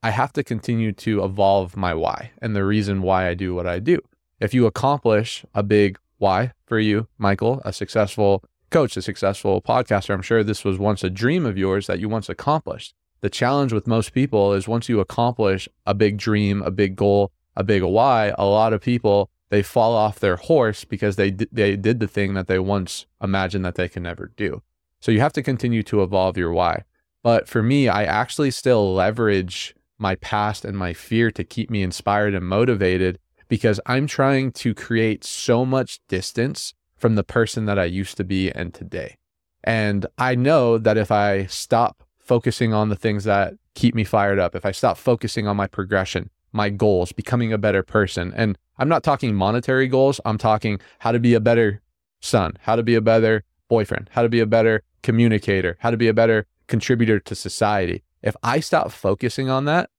I 0.02 0.10
have 0.10 0.32
to 0.32 0.42
continue 0.42 0.90
to 0.94 1.22
evolve 1.22 1.76
my 1.76 1.94
why 1.94 2.32
and 2.42 2.56
the 2.56 2.64
reason 2.64 3.02
why 3.02 3.28
I 3.28 3.34
do 3.34 3.54
what 3.54 3.68
I 3.68 3.78
do. 3.78 4.00
If 4.42 4.52
you 4.52 4.66
accomplish 4.66 5.44
a 5.54 5.62
big 5.62 6.00
why 6.18 6.50
for 6.66 6.80
you, 6.80 7.06
Michael, 7.16 7.62
a 7.64 7.72
successful 7.72 8.42
coach, 8.70 8.96
a 8.96 9.02
successful 9.02 9.62
podcaster, 9.62 10.12
I'm 10.12 10.20
sure 10.20 10.42
this 10.42 10.64
was 10.64 10.80
once 10.80 11.04
a 11.04 11.10
dream 11.10 11.46
of 11.46 11.56
yours 11.56 11.86
that 11.86 12.00
you 12.00 12.08
once 12.08 12.28
accomplished. 12.28 12.92
The 13.20 13.30
challenge 13.30 13.72
with 13.72 13.86
most 13.86 14.12
people 14.12 14.52
is 14.52 14.66
once 14.66 14.88
you 14.88 14.98
accomplish 14.98 15.68
a 15.86 15.94
big 15.94 16.16
dream, 16.16 16.60
a 16.62 16.72
big 16.72 16.96
goal, 16.96 17.30
a 17.54 17.62
big 17.62 17.84
why, 17.84 18.34
a 18.36 18.44
lot 18.44 18.72
of 18.72 18.80
people 18.80 19.30
they 19.50 19.62
fall 19.62 19.94
off 19.94 20.18
their 20.18 20.34
horse 20.34 20.84
because 20.84 21.14
they 21.14 21.30
d- 21.30 21.46
they 21.52 21.76
did 21.76 22.00
the 22.00 22.08
thing 22.08 22.34
that 22.34 22.48
they 22.48 22.58
once 22.58 23.06
imagined 23.22 23.64
that 23.64 23.76
they 23.76 23.88
can 23.88 24.02
never 24.02 24.32
do. 24.36 24.60
So 24.98 25.12
you 25.12 25.20
have 25.20 25.34
to 25.34 25.42
continue 25.44 25.84
to 25.84 26.02
evolve 26.02 26.36
your 26.36 26.52
why. 26.52 26.82
But 27.22 27.46
for 27.48 27.62
me, 27.62 27.88
I 27.88 28.02
actually 28.02 28.50
still 28.50 28.92
leverage 28.92 29.76
my 29.98 30.16
past 30.16 30.64
and 30.64 30.76
my 30.76 30.94
fear 30.94 31.30
to 31.30 31.44
keep 31.44 31.70
me 31.70 31.84
inspired 31.84 32.34
and 32.34 32.44
motivated 32.44 33.20
because 33.52 33.78
I'm 33.84 34.06
trying 34.06 34.52
to 34.52 34.72
create 34.72 35.24
so 35.24 35.66
much 35.66 36.00
distance 36.08 36.72
from 36.96 37.16
the 37.16 37.22
person 37.22 37.66
that 37.66 37.78
I 37.78 37.84
used 37.84 38.16
to 38.16 38.24
be 38.24 38.50
and 38.50 38.72
today. 38.72 39.18
And 39.62 40.06
I 40.16 40.34
know 40.34 40.78
that 40.78 40.96
if 40.96 41.10
I 41.10 41.44
stop 41.44 42.02
focusing 42.18 42.72
on 42.72 42.88
the 42.88 42.96
things 42.96 43.24
that 43.24 43.52
keep 43.74 43.94
me 43.94 44.04
fired 44.04 44.38
up, 44.38 44.54
if 44.54 44.64
I 44.64 44.70
stop 44.70 44.96
focusing 44.96 45.46
on 45.46 45.58
my 45.58 45.66
progression, 45.66 46.30
my 46.50 46.70
goals, 46.70 47.12
becoming 47.12 47.52
a 47.52 47.58
better 47.58 47.82
person, 47.82 48.32
and 48.34 48.56
I'm 48.78 48.88
not 48.88 49.02
talking 49.02 49.34
monetary 49.34 49.86
goals, 49.86 50.18
I'm 50.24 50.38
talking 50.38 50.80
how 51.00 51.12
to 51.12 51.20
be 51.20 51.34
a 51.34 51.40
better 51.40 51.82
son, 52.20 52.54
how 52.62 52.76
to 52.76 52.82
be 52.82 52.94
a 52.94 53.02
better 53.02 53.44
boyfriend, 53.68 54.08
how 54.12 54.22
to 54.22 54.30
be 54.30 54.40
a 54.40 54.46
better 54.46 54.82
communicator, 55.02 55.76
how 55.80 55.90
to 55.90 55.98
be 55.98 56.08
a 56.08 56.14
better 56.14 56.46
contributor 56.68 57.20
to 57.20 57.34
society. 57.34 58.02
If 58.22 58.34
I 58.42 58.60
stop 58.60 58.92
focusing 58.92 59.50
on 59.50 59.66
that, 59.66 59.90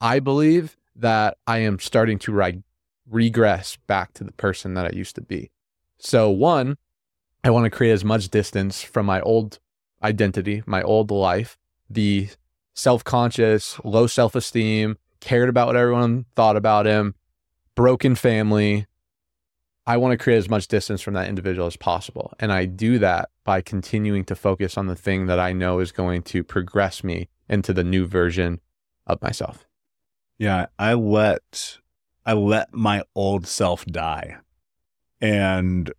I 0.00 0.20
believe 0.20 0.76
that 0.94 1.38
I 1.44 1.58
am 1.58 1.80
starting 1.80 2.20
to 2.20 2.32
re- 2.32 2.62
regress 3.08 3.76
back 3.86 4.12
to 4.14 4.24
the 4.24 4.32
person 4.32 4.74
that 4.74 4.86
I 4.86 4.96
used 4.96 5.14
to 5.16 5.22
be. 5.22 5.50
So, 5.98 6.30
one, 6.30 6.76
I 7.42 7.50
want 7.50 7.64
to 7.64 7.70
create 7.70 7.92
as 7.92 8.04
much 8.04 8.28
distance 8.28 8.82
from 8.82 9.06
my 9.06 9.20
old 9.20 9.58
identity, 10.02 10.62
my 10.66 10.82
old 10.82 11.10
life, 11.10 11.58
the 11.88 12.28
self 12.74 13.04
conscious, 13.04 13.78
low 13.84 14.06
self 14.06 14.34
esteem, 14.34 14.98
cared 15.20 15.48
about 15.48 15.68
what 15.68 15.76
everyone 15.76 16.26
thought 16.36 16.56
about 16.56 16.86
him, 16.86 17.14
broken 17.74 18.14
family. 18.14 18.86
I 19.86 19.98
want 19.98 20.12
to 20.12 20.22
create 20.22 20.38
as 20.38 20.48
much 20.48 20.68
distance 20.68 21.02
from 21.02 21.12
that 21.14 21.28
individual 21.28 21.66
as 21.66 21.76
possible. 21.76 22.32
And 22.38 22.50
I 22.50 22.64
do 22.64 22.98
that 23.00 23.28
by 23.44 23.60
continuing 23.60 24.24
to 24.24 24.34
focus 24.34 24.78
on 24.78 24.86
the 24.86 24.96
thing 24.96 25.26
that 25.26 25.38
I 25.38 25.52
know 25.52 25.80
is 25.80 25.92
going 25.92 26.22
to 26.22 26.42
progress 26.42 27.04
me 27.04 27.28
into 27.50 27.74
the 27.74 27.84
new 27.84 28.06
version 28.06 28.60
of 29.06 29.20
myself. 29.20 29.66
Yeah, 30.38 30.66
I 30.78 30.94
let 30.94 31.78
I 32.26 32.32
let 32.32 32.72
my 32.72 33.02
old 33.14 33.46
self 33.46 33.84
die. 33.84 34.36
And, 35.20 35.92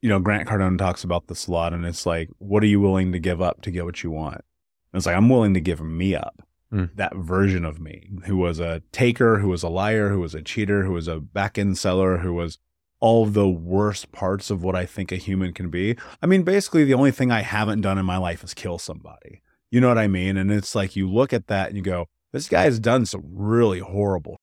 you 0.00 0.08
know, 0.08 0.20
Grant 0.20 0.48
Cardone 0.48 0.78
talks 0.78 1.04
about 1.04 1.26
this 1.28 1.46
a 1.46 1.52
lot. 1.52 1.72
And 1.72 1.84
it's 1.84 2.06
like, 2.06 2.30
what 2.38 2.62
are 2.62 2.66
you 2.66 2.80
willing 2.80 3.12
to 3.12 3.18
give 3.18 3.40
up 3.40 3.62
to 3.62 3.70
get 3.70 3.84
what 3.84 4.02
you 4.02 4.10
want? 4.10 4.44
And 4.92 4.98
it's 4.98 5.06
like, 5.06 5.16
I'm 5.16 5.28
willing 5.28 5.54
to 5.54 5.60
give 5.60 5.80
me 5.80 6.14
up. 6.14 6.42
Mm. 6.72 6.90
That 6.96 7.16
version 7.16 7.64
of 7.64 7.80
me 7.80 8.10
who 8.26 8.36
was 8.36 8.60
a 8.60 8.82
taker, 8.92 9.38
who 9.38 9.48
was 9.48 9.62
a 9.62 9.70
liar, 9.70 10.10
who 10.10 10.20
was 10.20 10.34
a 10.34 10.42
cheater, 10.42 10.84
who 10.84 10.92
was 10.92 11.08
a 11.08 11.18
back 11.18 11.56
end 11.56 11.78
seller, 11.78 12.18
who 12.18 12.34
was 12.34 12.58
all 13.00 13.24
the 13.26 13.48
worst 13.48 14.12
parts 14.12 14.50
of 14.50 14.62
what 14.62 14.76
I 14.76 14.84
think 14.84 15.10
a 15.10 15.16
human 15.16 15.54
can 15.54 15.70
be. 15.70 15.96
I 16.20 16.26
mean, 16.26 16.42
basically, 16.42 16.84
the 16.84 16.94
only 16.94 17.10
thing 17.10 17.30
I 17.30 17.40
haven't 17.40 17.80
done 17.80 17.96
in 17.96 18.04
my 18.04 18.18
life 18.18 18.44
is 18.44 18.54
kill 18.54 18.78
somebody. 18.78 19.40
You 19.70 19.80
know 19.80 19.88
what 19.88 19.98
I 19.98 20.08
mean? 20.08 20.36
And 20.36 20.50
it's 20.50 20.74
like 20.74 20.96
you 20.96 21.10
look 21.10 21.32
at 21.32 21.46
that 21.46 21.68
and 21.68 21.76
you 21.76 21.82
go, 21.82 22.06
this 22.32 22.48
guy 22.48 22.62
has 22.62 22.78
done 22.78 23.06
some 23.06 23.22
really 23.24 23.78
horrible. 23.78 24.38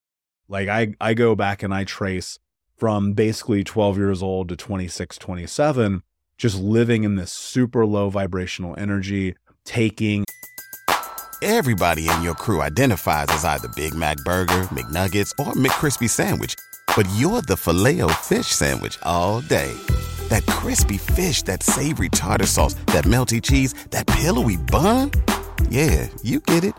Like 0.48 0.70
I, 0.70 0.94
I 1.02 1.14
go 1.14 1.36
back 1.36 1.64
and 1.64 1.74
I 1.74 1.84
trace 1.84 2.40
from 2.78 3.14
basically 3.14 3.64
12 3.64 3.98
years 3.98 4.22
old 4.22 4.50
to 4.50 4.56
26, 4.56 5.18
27, 5.18 6.04
just 6.38 6.60
living 6.60 7.04
in 7.04 7.16
this 7.16 7.32
super 7.32 7.86
low 7.86 8.10
vibrational 8.10 8.76
energy, 8.78 9.36
taking. 9.64 10.26
Everybody 11.42 12.10
in 12.10 12.22
your 12.22 12.34
crew 12.34 12.62
identifies 12.62 13.28
as 13.30 13.46
either 13.46 13.68
Big 13.76 13.94
Mac 13.94 14.18
Burger, 14.18 14.64
McNuggets, 14.72 15.32
or 15.40 15.54
McCrispy 15.54 16.10
Sandwich. 16.10 16.56
But 16.96 17.08
you're 17.18 17.42
the 17.42 17.58
filet 17.58 18.02
fish 18.22 18.48
Sandwich 18.48 18.98
all 19.04 19.42
day. 19.42 19.74
That 20.30 20.46
crispy 20.48 20.98
fish, 20.98 21.44
that 21.44 21.62
savory 21.62 22.10
tartar 22.10 22.48
sauce, 22.48 22.74
that 22.88 23.06
melty 23.06 23.42
cheese, 23.42 23.74
that 23.92 24.08
pillowy 24.08 24.58
bun. 24.58 25.12
Yeah, 25.70 26.08
you 26.24 26.40
get 26.40 26.64
it. 26.64 26.74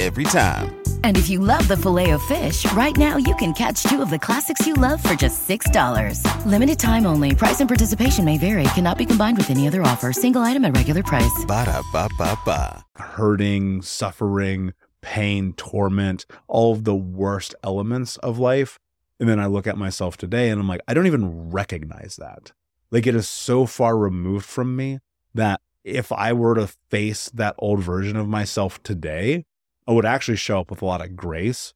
Every 0.00 0.24
time. 0.24 0.74
And 1.04 1.16
if 1.16 1.28
you 1.28 1.38
love 1.38 1.68
the 1.68 1.76
Filet-O-Fish, 1.76 2.72
right 2.72 2.96
now 2.96 3.16
you 3.16 3.34
can 3.36 3.52
catch 3.52 3.84
two 3.84 4.02
of 4.02 4.10
the 4.10 4.18
classics 4.18 4.66
you 4.66 4.74
love 4.74 5.00
for 5.00 5.14
just 5.14 5.48
$6. 5.48 6.46
Limited 6.46 6.78
time 6.78 7.06
only. 7.06 7.34
Price 7.34 7.60
and 7.60 7.68
participation 7.68 8.24
may 8.24 8.38
vary. 8.38 8.64
Cannot 8.74 8.98
be 8.98 9.06
combined 9.06 9.36
with 9.38 9.50
any 9.50 9.68
other 9.68 9.82
offer. 9.82 10.12
Single 10.12 10.42
item 10.42 10.64
at 10.64 10.76
regular 10.76 11.02
price. 11.02 11.44
Ba 11.46 11.66
da 11.66 11.82
ba 11.92 12.08
ba 12.18 12.36
ba. 12.44 12.84
hurting, 12.96 13.82
suffering, 13.82 14.72
pain, 15.00 15.52
torment, 15.54 16.26
all 16.48 16.72
of 16.72 16.84
the 16.84 16.94
worst 16.94 17.54
elements 17.62 18.16
of 18.18 18.38
life. 18.38 18.78
And 19.20 19.28
then 19.28 19.38
I 19.38 19.46
look 19.46 19.66
at 19.66 19.76
myself 19.76 20.16
today 20.16 20.48
and 20.50 20.60
I'm 20.60 20.68
like, 20.68 20.80
I 20.88 20.94
don't 20.94 21.06
even 21.06 21.50
recognize 21.50 22.16
that. 22.16 22.52
Like 22.90 23.06
it 23.06 23.14
is 23.14 23.28
so 23.28 23.66
far 23.66 23.96
removed 23.96 24.46
from 24.46 24.74
me 24.76 25.00
that 25.34 25.60
if 25.84 26.12
I 26.12 26.32
were 26.32 26.54
to 26.54 26.68
face 26.90 27.30
that 27.30 27.54
old 27.58 27.80
version 27.80 28.16
of 28.16 28.28
myself 28.28 28.82
today, 28.82 29.44
I 29.86 29.92
would 29.92 30.06
actually 30.06 30.36
show 30.36 30.60
up 30.60 30.70
with 30.70 30.82
a 30.82 30.86
lot 30.86 31.00
of 31.00 31.16
grace, 31.16 31.74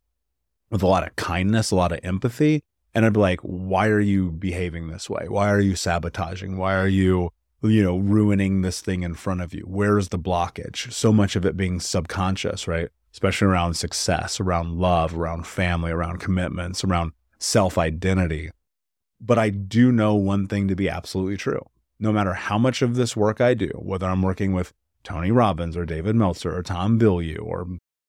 with 0.71 0.83
a 0.83 0.87
lot 0.87 1.07
of 1.07 1.17
kindness, 1.17 1.71
a 1.71 1.77
lot 1.77 1.93
of 1.93 2.01
empathy. 2.03 2.63
And 2.95 3.05
I'd 3.05 3.13
be 3.13 3.21
like, 3.21 3.41
why 3.41 3.89
are 3.89 4.01
you 4.01 4.31
behaving 4.31 4.89
this 4.89 5.11
way? 5.11 5.27
Why 5.29 5.51
are 5.51 5.61
you 5.61 5.77
sabotaging? 5.77 6.57
Why 6.57 6.75
are 6.77 6.89
you 6.89 7.31
you 7.63 7.83
know, 7.83 7.99
ruining 7.99 8.63
this 8.63 8.81
thing 8.81 9.03
in 9.03 9.15
front 9.15 9.41
of 9.41 9.55
you? 9.55 9.65
Where's 9.67 10.09
the 10.09 10.19
blockage? 10.19 10.93
So 10.93 11.13
much 11.13 11.37
of 11.37 11.45
it 11.45 11.57
being 11.57 11.81
subconscious, 11.81 12.69
right? 12.69 12.89
Especially 13.13 13.49
around 13.49 13.75
success, 13.75 14.41
around 14.41 14.79
love, 14.79 15.17
around 15.17 15.47
family, 15.47 15.91
around 15.91 16.21
commitments, 16.21 16.85
around 16.85 17.13
self 17.39 17.79
identity. 17.79 18.51
But 19.21 19.39
I 19.39 19.51
do 19.51 19.91
know 19.91 20.15
one 20.15 20.47
thing 20.47 20.69
to 20.69 20.77
be 20.77 20.89
absolutely 20.89 21.37
true. 21.37 21.65
No 21.99 22.13
matter 22.13 22.35
how 22.35 22.59
much 22.59 22.83
of 22.83 22.95
this 22.95 23.17
work 23.17 23.41
I 23.41 23.55
do, 23.55 23.71
whether 23.77 24.07
I'm 24.07 24.21
working 24.21 24.53
with 24.53 24.75
Tony 25.03 25.31
Robbins 25.31 25.77
or 25.77 25.87
David 25.87 26.15
Meltzer 26.15 26.55
or 26.55 26.63
Tom 26.63 26.99
Bilyeu 26.99 27.43
or 27.43 27.67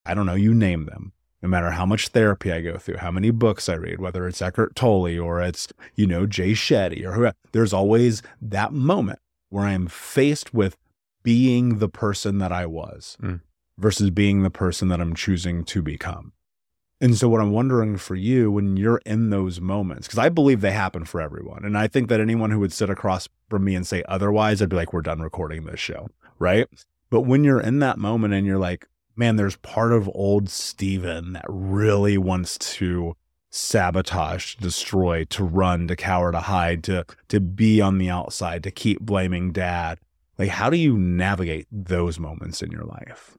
I 0.08 0.14
don't 0.14 0.26
know, 0.26 0.36
you 0.36 0.54
name 0.54 0.86
them. 0.86 1.14
No 1.42 1.50
matter 1.50 1.72
how 1.72 1.86
much 1.86 2.08
therapy 2.10 2.52
I 2.52 2.62
go 2.62 2.78
through, 2.78 2.98
how 2.98 3.12
many 3.12 3.30
books 3.30 3.70
I 3.70 3.76
read, 3.76 4.00
whether 4.00 4.28
it's 4.28 4.42
Eckhart 4.42 4.76
Tolle 4.76 5.20
or 5.20 5.40
it's, 5.42 5.68
you 5.96 6.08
know, 6.08 6.26
Jay 6.26 6.54
Shetty 6.54 7.06
or 7.06 7.12
whoever, 7.14 7.36
there's 7.52 7.74
always 7.74 8.24
that 8.42 8.74
moment 8.74 9.20
where 9.50 9.66
I 9.66 9.74
am 9.74 9.88
faced 9.88 10.54
with 10.54 10.76
being 11.24 11.78
the 11.78 11.90
person 11.90 12.40
that 12.40 12.52
I 12.52 12.66
was 12.66 13.18
Mm. 13.22 13.42
versus 13.78 14.10
being 14.10 14.42
the 14.42 14.50
person 14.50 14.88
that 14.88 15.00
I'm 15.00 15.14
choosing 15.14 15.64
to 15.66 15.82
become. 15.84 16.34
And 17.00 17.16
so, 17.16 17.30
what 17.30 17.42
I'm 17.42 17.52
wondering 17.52 17.98
for 17.98 18.16
you 18.16 18.50
when 18.52 18.76
you're 18.76 19.02
in 19.06 19.30
those 19.30 19.62
moments, 19.62 20.08
because 20.08 20.18
I 20.18 20.30
believe 20.30 20.62
they 20.62 20.72
happen 20.72 21.06
for 21.06 21.22
everyone. 21.22 21.64
And 21.64 21.78
I 21.78 21.88
think 21.88 22.10
that 22.10 22.20
anyone 22.20 22.50
who 22.50 22.60
would 22.60 22.74
sit 22.74 22.90
across 22.90 23.30
from 23.50 23.64
me 23.66 23.76
and 23.76 23.86
say 23.86 24.04
otherwise, 24.08 24.60
I'd 24.62 24.70
be 24.70 24.76
like, 24.76 24.94
we're 24.94 25.02
done 25.02 25.20
recording 25.22 25.66
this 25.66 25.80
show. 25.80 26.10
Right. 26.40 26.68
But 27.12 27.22
when 27.22 27.44
you're 27.44 27.62
in 27.62 27.78
that 27.80 28.00
moment 28.00 28.34
and 28.34 28.48
you're 28.48 28.58
like, 28.58 28.88
man, 29.18 29.36
there's 29.36 29.56
part 29.58 29.92
of 29.92 30.10
old 30.14 30.50
Steven 30.50 31.34
that 31.34 31.46
really 31.48 32.18
wants 32.18 32.58
to 32.58 33.16
sabotage, 33.50 34.56
destroy, 34.56 35.24
to 35.26 35.44
run, 35.44 35.88
to 35.88 35.96
cower, 35.96 36.32
to 36.32 36.42
hide, 36.42 36.84
to 36.86 37.06
to 37.30 37.40
be 37.40 37.82
on 37.82 37.98
the 37.98 38.10
outside, 38.10 38.64
to 38.64 38.72
keep 38.72 39.00
blaming 39.02 39.52
dad. 39.52 40.00
Like, 40.38 40.50
how 40.50 40.70
do 40.70 40.78
you 40.78 40.98
navigate 40.98 41.68
those 41.72 42.20
moments 42.20 42.62
in 42.62 42.72
your 42.72 42.84
life? 42.84 43.38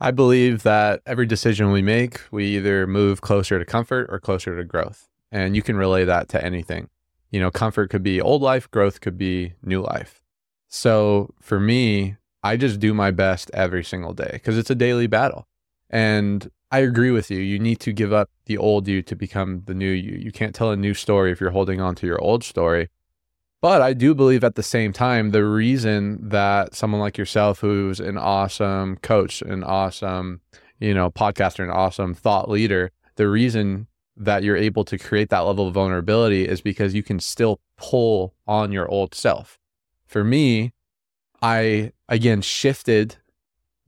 I 0.00 0.10
believe 0.10 0.62
that 0.62 1.00
every 1.06 1.26
decision 1.26 1.72
we 1.72 1.82
make, 1.82 2.20
we 2.30 2.56
either 2.56 2.86
move 2.86 3.20
closer 3.20 3.58
to 3.58 3.64
comfort 3.64 4.08
or 4.10 4.20
closer 4.20 4.56
to 4.56 4.64
growth. 4.64 5.08
And 5.32 5.56
you 5.56 5.62
can 5.62 5.76
relay 5.76 6.04
that 6.04 6.28
to 6.30 6.44
anything. 6.44 6.88
You 7.30 7.40
know, 7.40 7.50
comfort 7.50 7.90
could 7.90 8.02
be 8.02 8.20
old 8.20 8.42
life, 8.42 8.70
growth 8.70 9.00
could 9.00 9.18
be 9.18 9.54
new 9.62 9.82
life. 9.82 10.22
So 10.68 11.34
for 11.40 11.58
me, 11.58 12.16
I 12.46 12.56
just 12.56 12.78
do 12.78 12.94
my 12.94 13.10
best 13.10 13.50
every 13.52 13.82
single 13.82 14.12
day 14.12 14.30
because 14.32 14.56
it's 14.56 14.70
a 14.70 14.74
daily 14.74 15.06
battle. 15.06 15.48
And 15.90 16.48
I 16.70 16.80
agree 16.80 17.10
with 17.10 17.30
you. 17.30 17.38
You 17.38 17.58
need 17.58 17.80
to 17.80 17.92
give 17.92 18.12
up 18.12 18.30
the 18.46 18.58
old 18.58 18.86
you 18.86 19.02
to 19.02 19.16
become 19.16 19.62
the 19.66 19.74
new 19.74 19.90
you. 19.90 20.16
You 20.16 20.32
can't 20.32 20.54
tell 20.54 20.70
a 20.70 20.76
new 20.76 20.94
story 20.94 21.32
if 21.32 21.40
you're 21.40 21.50
holding 21.50 21.80
on 21.80 21.94
to 21.96 22.06
your 22.06 22.20
old 22.20 22.44
story. 22.44 22.88
But 23.62 23.82
I 23.82 23.94
do 23.94 24.14
believe 24.14 24.44
at 24.44 24.54
the 24.54 24.62
same 24.62 24.92
time, 24.92 25.30
the 25.30 25.44
reason 25.44 26.28
that 26.28 26.74
someone 26.74 27.00
like 27.00 27.18
yourself, 27.18 27.60
who's 27.60 27.98
an 27.98 28.18
awesome 28.18 28.96
coach, 28.98 29.42
an 29.42 29.64
awesome, 29.64 30.40
you 30.78 30.94
know, 30.94 31.10
podcaster, 31.10 31.64
an 31.64 31.70
awesome 31.70 32.14
thought 32.14 32.48
leader, 32.48 32.92
the 33.16 33.28
reason 33.28 33.88
that 34.16 34.44
you're 34.44 34.56
able 34.56 34.84
to 34.84 34.98
create 34.98 35.30
that 35.30 35.40
level 35.40 35.66
of 35.66 35.74
vulnerability 35.74 36.46
is 36.46 36.60
because 36.60 36.94
you 36.94 37.02
can 37.02 37.18
still 37.18 37.60
pull 37.76 38.34
on 38.46 38.72
your 38.72 38.88
old 38.88 39.14
self. 39.14 39.58
For 40.06 40.22
me, 40.22 40.72
I 41.42 41.92
again 42.08 42.40
shifted 42.40 43.16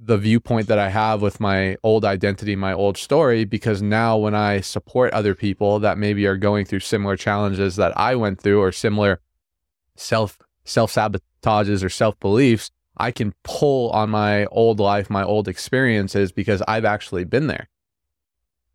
the 0.00 0.16
viewpoint 0.16 0.68
that 0.68 0.78
I 0.78 0.90
have 0.90 1.20
with 1.20 1.40
my 1.40 1.76
old 1.82 2.04
identity, 2.04 2.54
my 2.54 2.72
old 2.72 2.96
story, 2.96 3.44
because 3.44 3.82
now 3.82 4.16
when 4.16 4.34
I 4.34 4.60
support 4.60 5.12
other 5.12 5.34
people 5.34 5.80
that 5.80 5.98
maybe 5.98 6.26
are 6.26 6.36
going 6.36 6.66
through 6.66 6.80
similar 6.80 7.16
challenges 7.16 7.76
that 7.76 7.98
I 7.98 8.14
went 8.14 8.40
through 8.40 8.60
or 8.60 8.70
similar 8.70 9.20
self 9.96 10.38
self 10.64 10.94
sabotages 10.94 11.82
or 11.82 11.88
self 11.88 12.18
beliefs, 12.20 12.70
I 12.96 13.10
can 13.10 13.34
pull 13.42 13.90
on 13.90 14.10
my 14.10 14.46
old 14.46 14.78
life, 14.78 15.10
my 15.10 15.24
old 15.24 15.48
experiences 15.48 16.30
because 16.30 16.62
I've 16.68 16.84
actually 16.84 17.24
been 17.24 17.48
there. 17.48 17.68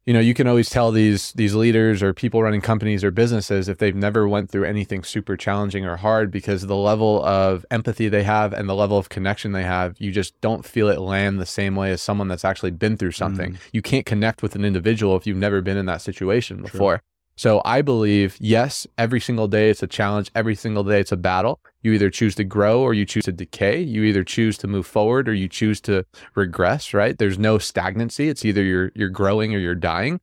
You 0.05 0.13
know, 0.13 0.19
you 0.19 0.33
can 0.33 0.47
always 0.47 0.69
tell 0.69 0.91
these 0.91 1.31
these 1.33 1.55
leaders 1.55 2.03
or 2.03 2.13
people 2.13 2.43
running 2.43 2.59
companies 2.59 3.05
or 3.05 3.11
businesses 3.11 3.69
if 3.69 3.77
they've 3.77 3.95
never 3.95 4.27
went 4.27 4.49
through 4.49 4.65
anything 4.65 5.03
super 5.03 5.37
challenging 5.37 5.85
or 5.85 5.95
hard 5.95 6.29
because 6.29 6.67
the 6.67 6.75
level 6.75 7.23
of 7.23 7.65
empathy 7.71 8.09
they 8.09 8.23
have 8.23 8.51
and 8.51 8.67
the 8.67 8.75
level 8.75 8.97
of 8.97 9.07
connection 9.07 9.53
they 9.53 9.63
have, 9.63 9.95
you 9.99 10.11
just 10.11 10.39
don't 10.41 10.65
feel 10.65 10.89
it 10.89 10.99
land 10.99 11.39
the 11.39 11.45
same 11.45 11.75
way 11.75 11.91
as 11.91 12.01
someone 12.01 12.27
that's 12.27 12.43
actually 12.43 12.71
been 12.71 12.97
through 12.97 13.11
something. 13.11 13.53
Mm. 13.53 13.57
You 13.71 13.81
can't 13.81 14.05
connect 14.05 14.43
with 14.43 14.55
an 14.55 14.65
individual 14.65 15.15
if 15.15 15.25
you've 15.25 15.37
never 15.37 15.61
been 15.61 15.77
in 15.77 15.85
that 15.85 16.01
situation 16.01 16.61
before. 16.61 17.01
So 17.35 17.61
I 17.65 17.81
believe, 17.81 18.37
yes, 18.39 18.85
every 18.97 19.19
single 19.19 19.47
day 19.47 19.69
it's 19.69 19.81
a 19.81 19.87
challenge. 19.87 20.29
Every 20.35 20.55
single 20.55 20.83
day 20.83 20.99
it's 20.99 21.11
a 21.11 21.17
battle. 21.17 21.59
You 21.83 21.91
either 21.91 22.09
choose 22.09 22.33
to 22.35 22.43
grow 22.43 22.81
or 22.81 22.93
you 22.93 23.05
choose 23.05 23.25
to 23.25 23.31
decay. 23.31 23.81
You 23.81 24.03
either 24.03 24.23
choose 24.23 24.57
to 24.59 24.67
move 24.67 24.87
forward 24.87 25.29
or 25.29 25.33
you 25.33 25.47
choose 25.47 25.79
to 25.81 26.05
regress, 26.33 26.93
right? 26.93 27.17
There's 27.17 27.37
no 27.37 27.57
stagnancy. 27.57 28.29
It's 28.29 28.45
either 28.45 28.63
you're 28.63 28.91
you're 28.95 29.09
growing 29.09 29.53
or 29.53 29.59
you're 29.59 29.75
dying. 29.75 30.19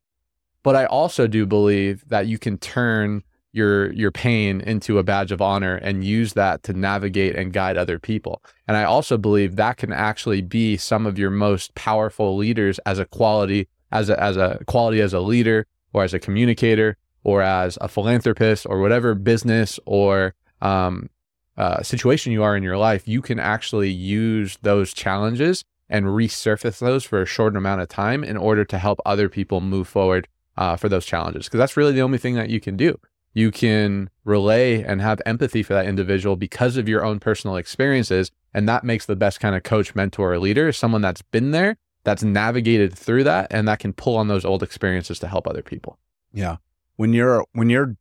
But 0.63 0.75
I 0.75 0.85
also 0.85 1.27
do 1.27 1.45
believe 1.45 2.03
that 2.09 2.27
you 2.27 2.37
can 2.37 2.57
turn 2.57 3.23
your 3.53 3.91
your 3.93 4.11
pain 4.11 4.61
into 4.61 4.97
a 4.97 5.03
badge 5.03 5.31
of 5.31 5.41
honor 5.41 5.75
and 5.75 6.03
use 6.03 6.33
that 6.33 6.63
to 6.63 6.73
navigate 6.73 7.35
and 7.35 7.53
guide 7.53 7.77
other 7.77 7.99
people. 7.99 8.41
And 8.67 8.75
I 8.75 8.83
also 8.83 9.17
believe 9.17 9.55
that 9.55 9.77
can 9.77 9.93
actually 9.93 10.41
be 10.41 10.77
some 10.77 11.05
of 11.05 11.19
your 11.19 11.29
most 11.29 11.75
powerful 11.75 12.37
leaders 12.37 12.79
as 12.79 12.97
a 12.97 13.05
quality 13.05 13.67
as 13.91 14.09
a 14.09 14.21
as 14.21 14.37
a 14.37 14.59
quality 14.65 15.01
as 15.01 15.13
a 15.13 15.19
leader 15.19 15.67
or 15.93 16.03
as 16.03 16.13
a 16.13 16.19
communicator 16.19 16.97
or 17.23 17.41
as 17.41 17.77
a 17.81 17.87
philanthropist 17.87 18.65
or 18.67 18.79
whatever 18.79 19.13
business 19.13 19.79
or 19.85 20.33
um, 20.61 21.09
uh, 21.57 21.83
situation 21.83 22.31
you 22.31 22.43
are 22.43 22.55
in 22.55 22.63
your 22.63 22.77
life, 22.77 23.07
you 23.07 23.21
can 23.21 23.39
actually 23.39 23.89
use 23.89 24.57
those 24.61 24.93
challenges 24.93 25.63
and 25.89 26.05
resurface 26.05 26.79
those 26.79 27.03
for 27.03 27.21
a 27.21 27.25
short 27.25 27.55
amount 27.55 27.81
of 27.81 27.89
time 27.89 28.23
in 28.23 28.37
order 28.37 28.63
to 28.63 28.77
help 28.77 28.99
other 29.05 29.27
people 29.27 29.59
move 29.59 29.87
forward 29.87 30.27
uh, 30.57 30.75
for 30.75 30.87
those 30.89 31.05
challenges. 31.05 31.45
Because 31.45 31.57
that's 31.57 31.77
really 31.77 31.91
the 31.91 32.01
only 32.01 32.17
thing 32.17 32.35
that 32.35 32.49
you 32.49 32.59
can 32.59 32.77
do. 32.77 32.97
You 33.33 33.51
can 33.51 34.09
relay 34.25 34.83
and 34.83 35.01
have 35.01 35.21
empathy 35.25 35.63
for 35.63 35.73
that 35.73 35.85
individual 35.85 36.35
because 36.35 36.77
of 36.77 36.87
your 36.87 37.03
own 37.03 37.19
personal 37.19 37.55
experiences. 37.57 38.31
And 38.53 38.67
that 38.67 38.83
makes 38.83 39.05
the 39.05 39.15
best 39.15 39.39
kind 39.39 39.55
of 39.55 39.63
coach, 39.63 39.95
mentor, 39.95 40.33
or 40.33 40.39
leader, 40.39 40.71
someone 40.71 41.01
that's 41.01 41.21
been 41.21 41.51
there, 41.51 41.77
that's 42.03 42.23
navigated 42.23 42.93
through 42.93 43.23
that, 43.25 43.47
and 43.51 43.67
that 43.67 43.79
can 43.79 43.93
pull 43.93 44.17
on 44.17 44.27
those 44.27 44.43
old 44.43 44.63
experiences 44.63 45.19
to 45.19 45.27
help 45.27 45.47
other 45.47 45.61
people. 45.61 45.97
Yeah. 46.33 46.57
When 46.95 47.13
you're 47.13 47.45
when 47.53 47.69
you're 47.69 47.95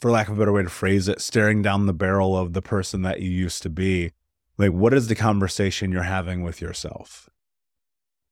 for 0.00 0.10
lack 0.10 0.28
of 0.28 0.36
a 0.36 0.38
better 0.38 0.52
way 0.52 0.62
to 0.62 0.68
phrase 0.68 1.08
it, 1.08 1.20
staring 1.20 1.62
down 1.62 1.86
the 1.86 1.92
barrel 1.92 2.36
of 2.36 2.52
the 2.52 2.62
person 2.62 3.02
that 3.02 3.20
you 3.20 3.30
used 3.30 3.62
to 3.62 3.70
be, 3.70 4.12
like 4.56 4.72
what 4.72 4.94
is 4.94 5.08
the 5.08 5.14
conversation 5.14 5.92
you're 5.92 6.02
having 6.04 6.42
with 6.42 6.60
yourself? 6.60 7.28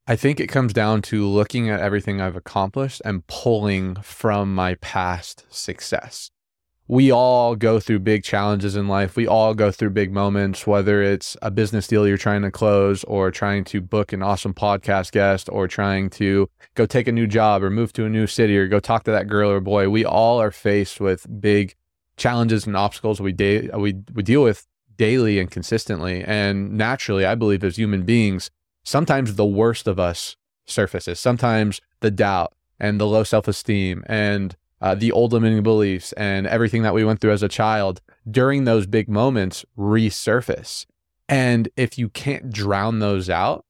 I 0.07 0.15
think 0.15 0.39
it 0.39 0.47
comes 0.47 0.73
down 0.73 1.03
to 1.03 1.27
looking 1.27 1.69
at 1.69 1.81
everything 1.81 2.19
I've 2.19 2.35
accomplished 2.35 3.01
and 3.05 3.27
pulling 3.27 3.95
from 3.97 4.55
my 4.55 4.73
past 4.75 5.45
success. 5.49 6.31
We 6.91 7.11
all 7.11 7.55
go 7.55 7.79
through 7.79 7.99
big 7.99 8.23
challenges 8.23 8.75
in 8.75 8.87
life. 8.87 9.15
We 9.15 9.27
all 9.27 9.53
go 9.53 9.69
through 9.69 9.91
big 9.91 10.11
moments, 10.11 10.65
whether 10.65 11.03
it's 11.03 11.37
a 11.39 11.51
business 11.51 11.85
deal 11.85 12.07
you're 12.07 12.17
trying 12.17 12.41
to 12.41 12.49
close 12.49 13.03
or 13.03 13.29
trying 13.29 13.63
to 13.65 13.79
book 13.79 14.11
an 14.11 14.23
awesome 14.23 14.55
podcast 14.55 15.11
guest 15.11 15.49
or 15.51 15.67
trying 15.67 16.09
to 16.09 16.49
go 16.73 16.87
take 16.87 17.07
a 17.07 17.11
new 17.11 17.27
job 17.27 17.61
or 17.61 17.69
move 17.69 17.93
to 17.93 18.05
a 18.05 18.09
new 18.09 18.25
city 18.25 18.57
or 18.57 18.67
go 18.67 18.79
talk 18.79 19.03
to 19.03 19.11
that 19.11 19.27
girl 19.27 19.51
or 19.51 19.59
boy. 19.59 19.87
We 19.87 20.03
all 20.03 20.41
are 20.41 20.49
faced 20.49 20.99
with 20.99 21.27
big 21.39 21.75
challenges 22.17 22.65
and 22.65 22.75
obstacles 22.75 23.21
we, 23.21 23.33
da- 23.33 23.69
we, 23.77 23.93
we 24.15 24.23
deal 24.23 24.41
with 24.41 24.65
daily 24.97 25.37
and 25.37 25.51
consistently. 25.51 26.23
And 26.23 26.71
naturally, 26.71 27.23
I 27.23 27.35
believe 27.35 27.63
as 27.63 27.77
human 27.77 28.01
beings, 28.01 28.49
sometimes 28.83 29.35
the 29.35 29.45
worst 29.45 29.87
of 29.87 29.99
us 29.99 30.37
surfaces. 30.65 31.19
Sometimes 31.19 31.81
the 31.99 32.09
doubt 32.09 32.55
and 32.79 32.99
the 32.99 33.05
low 33.05 33.23
self 33.23 33.47
esteem 33.47 34.03
and 34.07 34.55
uh, 34.81 34.95
the 34.95 35.11
old 35.11 35.33
limiting 35.33 35.63
beliefs 35.63 36.13
and 36.13 36.47
everything 36.47 36.83
that 36.83 36.93
we 36.93 37.03
went 37.03 37.19
through 37.19 37.31
as 37.31 37.43
a 37.43 37.49
child 37.49 38.01
during 38.29 38.63
those 38.63 38.87
big 38.87 39.09
moments 39.09 39.65
resurface. 39.77 40.85
And 41.27 41.69
if 41.75 41.97
you 41.97 42.09
can't 42.09 42.51
drown 42.51 42.99
those 42.99 43.29
out 43.29 43.65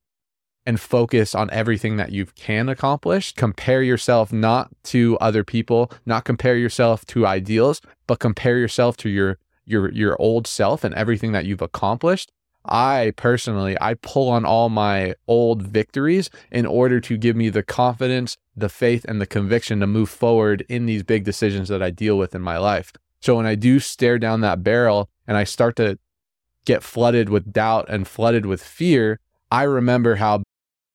and 0.66 0.80
focus 0.80 1.34
on 1.34 1.50
everything 1.52 1.98
that 1.98 2.12
you 2.12 2.26
can 2.26 2.70
accomplish, 2.70 3.34
compare 3.34 3.82
yourself 3.82 4.32
not 4.32 4.70
to 4.84 5.18
other 5.20 5.44
people, 5.44 5.92
not 6.06 6.26
compare 6.26 6.56
yourself 6.56 7.06
to 7.08 7.26
ideals, 7.26 7.82
but 8.08 8.20
compare 8.20 8.58
yourself 8.58 8.96
to 8.98 9.10
your 9.10 9.40
your 9.66 9.92
your 9.92 10.20
old 10.20 10.48
self 10.48 10.84
and 10.84 10.96
everything 10.96 11.32
that 11.32 11.46
you've 11.46 11.62
accomplished 11.62 12.32
I 12.70 13.14
personally, 13.18 13.76
I 13.82 13.96
pull 13.96 14.30
on 14.30 14.46
all 14.46 14.70
my 14.70 15.16
old 15.28 15.64
victories 15.64 16.30
in 16.52 16.66
order 16.66 17.00
to 17.02 17.18
give 17.18 17.36
me 17.36 17.50
the 17.50 17.64
confidence, 17.64 18.38
the 18.56 18.70
faith, 18.70 19.06
and 19.06 19.20
the 19.20 19.26
conviction 19.26 19.80
to 19.80 19.88
move 19.88 20.10
forward 20.10 20.66
in 20.70 20.86
these 20.86 21.04
big 21.04 21.24
decisions 21.24 21.68
that 21.70 21.82
I 21.82 21.90
deal 21.90 22.18
with 22.18 22.36
in 22.36 22.42
my 22.42 22.58
life. 22.58 22.94
So 23.22 23.36
when 23.36 23.46
I 23.46 23.56
do 23.56 23.80
stare 23.80 24.20
down 24.20 24.42
that 24.42 24.64
barrel 24.64 25.10
and 25.28 25.36
I 25.36 25.44
start 25.44 25.76
to 25.78 25.98
get 26.66 26.84
flooded 26.84 27.30
with 27.30 27.52
doubt 27.52 27.88
and 27.90 28.08
flooded 28.08 28.46
with 28.46 28.64
fear, 28.64 29.20
I 29.52 29.64
remember 29.64 30.16
how 30.16 30.44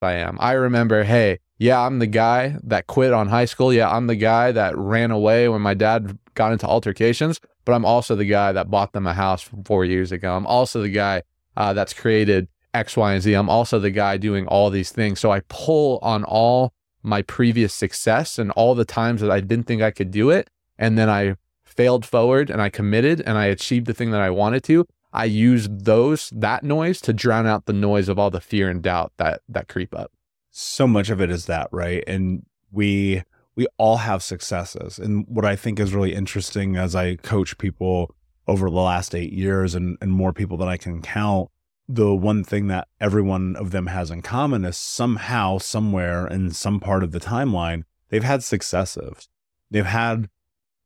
I 0.00 0.12
am. 0.12 0.36
I 0.40 0.52
remember, 0.52 1.02
hey, 1.02 1.40
yeah, 1.58 1.80
I'm 1.80 1.98
the 1.98 2.06
guy 2.06 2.56
that 2.62 2.86
quit 2.86 3.12
on 3.12 3.28
high 3.28 3.44
school. 3.44 3.72
Yeah, 3.72 3.90
I'm 3.90 4.06
the 4.06 4.16
guy 4.16 4.52
that 4.52 4.76
ran 4.76 5.10
away 5.10 5.48
when 5.48 5.62
my 5.62 5.74
dad 5.74 6.18
got 6.34 6.52
into 6.52 6.66
altercations, 6.66 7.40
but 7.64 7.72
I'm 7.72 7.84
also 7.84 8.14
the 8.14 8.24
guy 8.24 8.52
that 8.52 8.70
bought 8.70 8.92
them 8.92 9.06
a 9.06 9.14
house 9.14 9.48
four 9.64 9.84
years 9.84 10.12
ago. 10.12 10.36
I'm 10.36 10.46
also 10.46 10.82
the 10.82 10.88
guy 10.88 11.22
uh, 11.56 11.72
that's 11.72 11.92
created 11.92 12.48
X, 12.72 12.96
Y, 12.96 13.12
and 13.14 13.22
Z. 13.22 13.32
I'm 13.34 13.48
also 13.48 13.78
the 13.78 13.90
guy 13.90 14.16
doing 14.16 14.46
all 14.48 14.70
these 14.70 14.90
things. 14.90 15.20
So 15.20 15.30
I 15.30 15.40
pull 15.48 15.98
on 16.02 16.24
all 16.24 16.72
my 17.02 17.22
previous 17.22 17.72
success 17.72 18.38
and 18.38 18.50
all 18.52 18.74
the 18.74 18.84
times 18.84 19.20
that 19.20 19.30
I 19.30 19.40
didn't 19.40 19.66
think 19.66 19.82
I 19.82 19.90
could 19.90 20.10
do 20.10 20.30
it. 20.30 20.50
And 20.78 20.98
then 20.98 21.08
I 21.08 21.36
failed 21.64 22.04
forward 22.04 22.50
and 22.50 22.60
I 22.60 22.70
committed 22.70 23.20
and 23.20 23.38
I 23.38 23.46
achieved 23.46 23.86
the 23.86 23.94
thing 23.94 24.10
that 24.10 24.20
I 24.20 24.30
wanted 24.30 24.64
to. 24.64 24.86
I 25.12 25.26
use 25.26 25.68
those, 25.70 26.30
that 26.34 26.64
noise 26.64 27.00
to 27.02 27.12
drown 27.12 27.46
out 27.46 27.66
the 27.66 27.72
noise 27.72 28.08
of 28.08 28.18
all 28.18 28.30
the 28.30 28.40
fear 28.40 28.68
and 28.68 28.82
doubt 28.82 29.12
that, 29.18 29.42
that 29.48 29.68
creep 29.68 29.94
up. 29.94 30.10
So 30.50 30.88
much 30.88 31.10
of 31.10 31.20
it 31.20 31.30
is 31.30 31.46
that, 31.46 31.68
right? 31.70 32.02
And 32.06 32.44
we, 32.72 33.22
we 33.54 33.68
all 33.76 33.98
have 33.98 34.22
successes. 34.22 34.98
And 34.98 35.24
what 35.28 35.44
I 35.44 35.54
think 35.54 35.78
is 35.78 35.94
really 35.94 36.14
interesting 36.14 36.76
as 36.76 36.96
I 36.96 37.16
coach 37.16 37.58
people 37.58 38.14
over 38.46 38.68
the 38.68 38.76
last 38.76 39.14
eight 39.14 39.32
years 39.32 39.74
and, 39.74 39.96
and 40.00 40.12
more 40.12 40.32
people 40.32 40.56
than 40.56 40.68
I 40.68 40.76
can 40.76 41.02
count, 41.02 41.50
the 41.88 42.14
one 42.14 42.44
thing 42.44 42.68
that 42.68 42.88
every 43.00 43.22
one 43.22 43.56
of 43.56 43.70
them 43.70 43.88
has 43.88 44.10
in 44.10 44.22
common 44.22 44.64
is 44.64 44.76
somehow, 44.76 45.58
somewhere 45.58 46.26
in 46.26 46.50
some 46.50 46.80
part 46.80 47.02
of 47.02 47.12
the 47.12 47.20
timeline, 47.20 47.84
they've 48.08 48.24
had 48.24 48.42
successes. 48.42 49.28
They've 49.70 49.84
had 49.84 50.28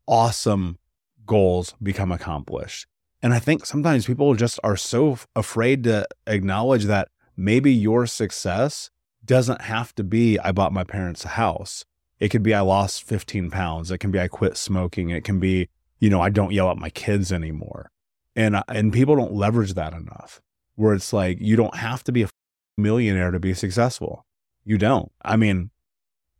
awesome 0.06 0.78
goals 1.26 1.74
become 1.82 2.10
accomplished. 2.10 2.86
And 3.22 3.34
I 3.34 3.38
think 3.38 3.66
sometimes 3.66 4.06
people 4.06 4.34
just 4.34 4.58
are 4.62 4.76
so 4.76 5.18
afraid 5.34 5.84
to 5.84 6.06
acknowledge 6.26 6.84
that 6.84 7.08
maybe 7.36 7.72
your 7.72 8.06
success 8.06 8.90
doesn't 9.24 9.62
have 9.62 9.94
to 9.96 10.04
be 10.04 10.38
I 10.38 10.52
bought 10.52 10.72
my 10.72 10.84
parents 10.84 11.24
a 11.24 11.28
house. 11.28 11.84
It 12.18 12.30
could 12.30 12.42
be 12.42 12.54
I 12.54 12.60
lost 12.60 13.04
15 13.04 13.50
pounds. 13.50 13.90
It 13.90 13.98
can 13.98 14.10
be 14.10 14.20
I 14.20 14.28
quit 14.28 14.56
smoking. 14.56 15.10
It 15.10 15.24
can 15.24 15.38
be 15.38 15.68
you 15.98 16.10
know, 16.10 16.20
I 16.20 16.30
don't 16.30 16.52
yell 16.52 16.70
at 16.70 16.76
my 16.78 16.90
kids 16.90 17.32
anymore. 17.32 17.90
And, 18.36 18.62
and 18.68 18.92
people 18.92 19.16
don't 19.16 19.34
leverage 19.34 19.74
that 19.74 19.92
enough 19.92 20.40
where 20.76 20.94
it's 20.94 21.12
like, 21.12 21.38
you 21.40 21.56
don't 21.56 21.76
have 21.76 22.04
to 22.04 22.12
be 22.12 22.22
a 22.22 22.28
millionaire 22.76 23.32
to 23.32 23.40
be 23.40 23.54
successful. 23.54 24.24
You 24.64 24.78
don't. 24.78 25.10
I 25.22 25.36
mean, 25.36 25.70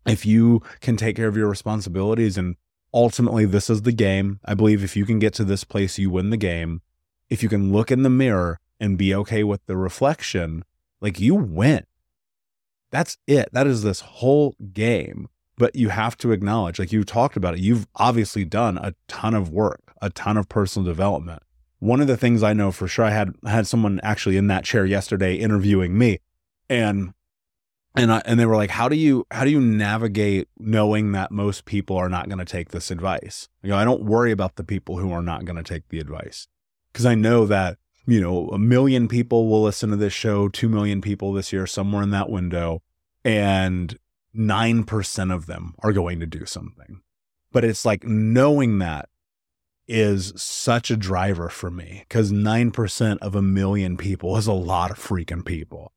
if 0.06 0.24
you 0.24 0.62
can 0.80 0.96
take 0.96 1.16
care 1.16 1.28
of 1.28 1.36
your 1.36 1.48
responsibilities 1.48 2.38
and 2.38 2.56
ultimately 2.94 3.44
this 3.44 3.68
is 3.68 3.82
the 3.82 3.92
game. 3.92 4.40
I 4.44 4.54
believe 4.54 4.84
if 4.84 4.96
you 4.96 5.04
can 5.04 5.18
get 5.18 5.34
to 5.34 5.44
this 5.44 5.64
place, 5.64 5.98
you 5.98 6.11
win 6.11 6.30
the 6.30 6.36
game. 6.36 6.82
If 7.28 7.42
you 7.42 7.48
can 7.48 7.72
look 7.72 7.90
in 7.90 8.02
the 8.02 8.11
mirror 8.11 8.61
and 8.80 8.96
be 8.96 9.14
okay 9.14 9.44
with 9.44 9.64
the 9.66 9.76
reflection, 9.76 10.64
like 11.00 11.20
you 11.20 11.34
win. 11.34 11.84
That's 12.90 13.18
it. 13.26 13.48
That 13.52 13.66
is 13.66 13.82
this 13.82 14.00
whole 14.00 14.54
game 14.72 15.28
but 15.59 15.74
you 15.74 15.88
have 15.88 16.16
to 16.18 16.32
acknowledge, 16.32 16.78
like 16.78 16.92
you 16.92 17.04
talked 17.04 17.36
about 17.36 17.54
it, 17.54 17.61
you've 17.61 17.86
obviously 17.96 18.44
done 18.44 18.78
a 18.78 18.94
ton 19.09 19.34
of 19.34 19.50
work, 19.50 19.92
a 20.00 20.09
ton 20.09 20.36
of 20.36 20.48
personal 20.48 20.86
development. 20.86 21.42
One 21.80 22.00
of 22.00 22.06
the 22.06 22.16
things 22.16 22.42
I 22.42 22.52
know 22.52 22.72
for 22.72 22.88
sure, 22.88 23.04
I 23.04 23.11
had 23.11 23.34
had 23.44 23.66
someone 23.66 24.00
actually 24.02 24.36
in 24.36 24.46
that 24.46 24.64
chair 24.64 24.86
yesterday 24.86 25.34
interviewing 25.34 25.98
me, 25.98 26.18
and 26.68 27.12
and 27.94 28.12
I, 28.12 28.22
and 28.24 28.38
they 28.38 28.46
were 28.46 28.56
like, 28.56 28.70
"How 28.70 28.88
do 28.88 28.96
you 28.96 29.26
how 29.30 29.44
do 29.44 29.50
you 29.50 29.61
navigate 29.61 30.48
knowing 30.59 31.12
that 31.12 31.30
most 31.30 31.64
people 31.64 31.96
are 31.96 32.09
not 32.09 32.28
going 32.28 32.38
to 32.38 32.44
take 32.44 32.70
this 32.70 32.90
advice?" 32.90 33.48
You 33.62 33.70
know, 33.70 33.76
I 33.76 33.84
don't 33.84 34.04
worry 34.04 34.32
about 34.32 34.56
the 34.56 34.64
people 34.64 34.98
who 34.98 35.12
are 35.12 35.22
not 35.22 35.44
going 35.44 35.56
to 35.56 35.62
take 35.62 35.88
the 35.88 36.00
advice 36.00 36.48
because 36.92 37.06
I 37.06 37.14
know 37.14 37.46
that 37.46 37.78
you 38.06 38.20
know 38.20 38.48
a 38.48 38.59
million 38.59 39.06
people 39.09 39.48
will 39.48 39.62
listen 39.62 39.90
to 39.90 39.96
this 39.96 40.12
show, 40.12 40.48
two 40.48 40.68
million 40.68 41.00
people 41.00 41.32
this 41.32 41.52
year, 41.52 41.66
somewhere 41.66 42.02
in 42.02 42.11
that 42.11 42.30
window, 42.30 42.82
and 43.24 43.96
9% 44.39 45.34
of 45.34 45.47
them 45.47 45.74
are 45.80 45.93
going 45.93 46.20
to 46.20 46.26
do 46.26 46.47
something. 46.47 47.03
But 47.51 47.64
it's 47.64 47.84
like 47.84 48.05
knowing 48.05 48.78
that 48.78 49.09
is 49.86 50.32
such 50.36 50.91
a 50.91 50.97
driver 50.97 51.49
for 51.49 51.70
me 51.70 52.05
because 52.09 52.30
9% 52.30 53.18
of 53.18 53.34
a 53.34 53.43
million 53.43 53.97
people 53.97 54.36
is 54.36 54.47
a 54.47 54.53
lot 54.53 54.91
of 54.91 54.99
freaking 54.99 55.45
people. 55.45 55.93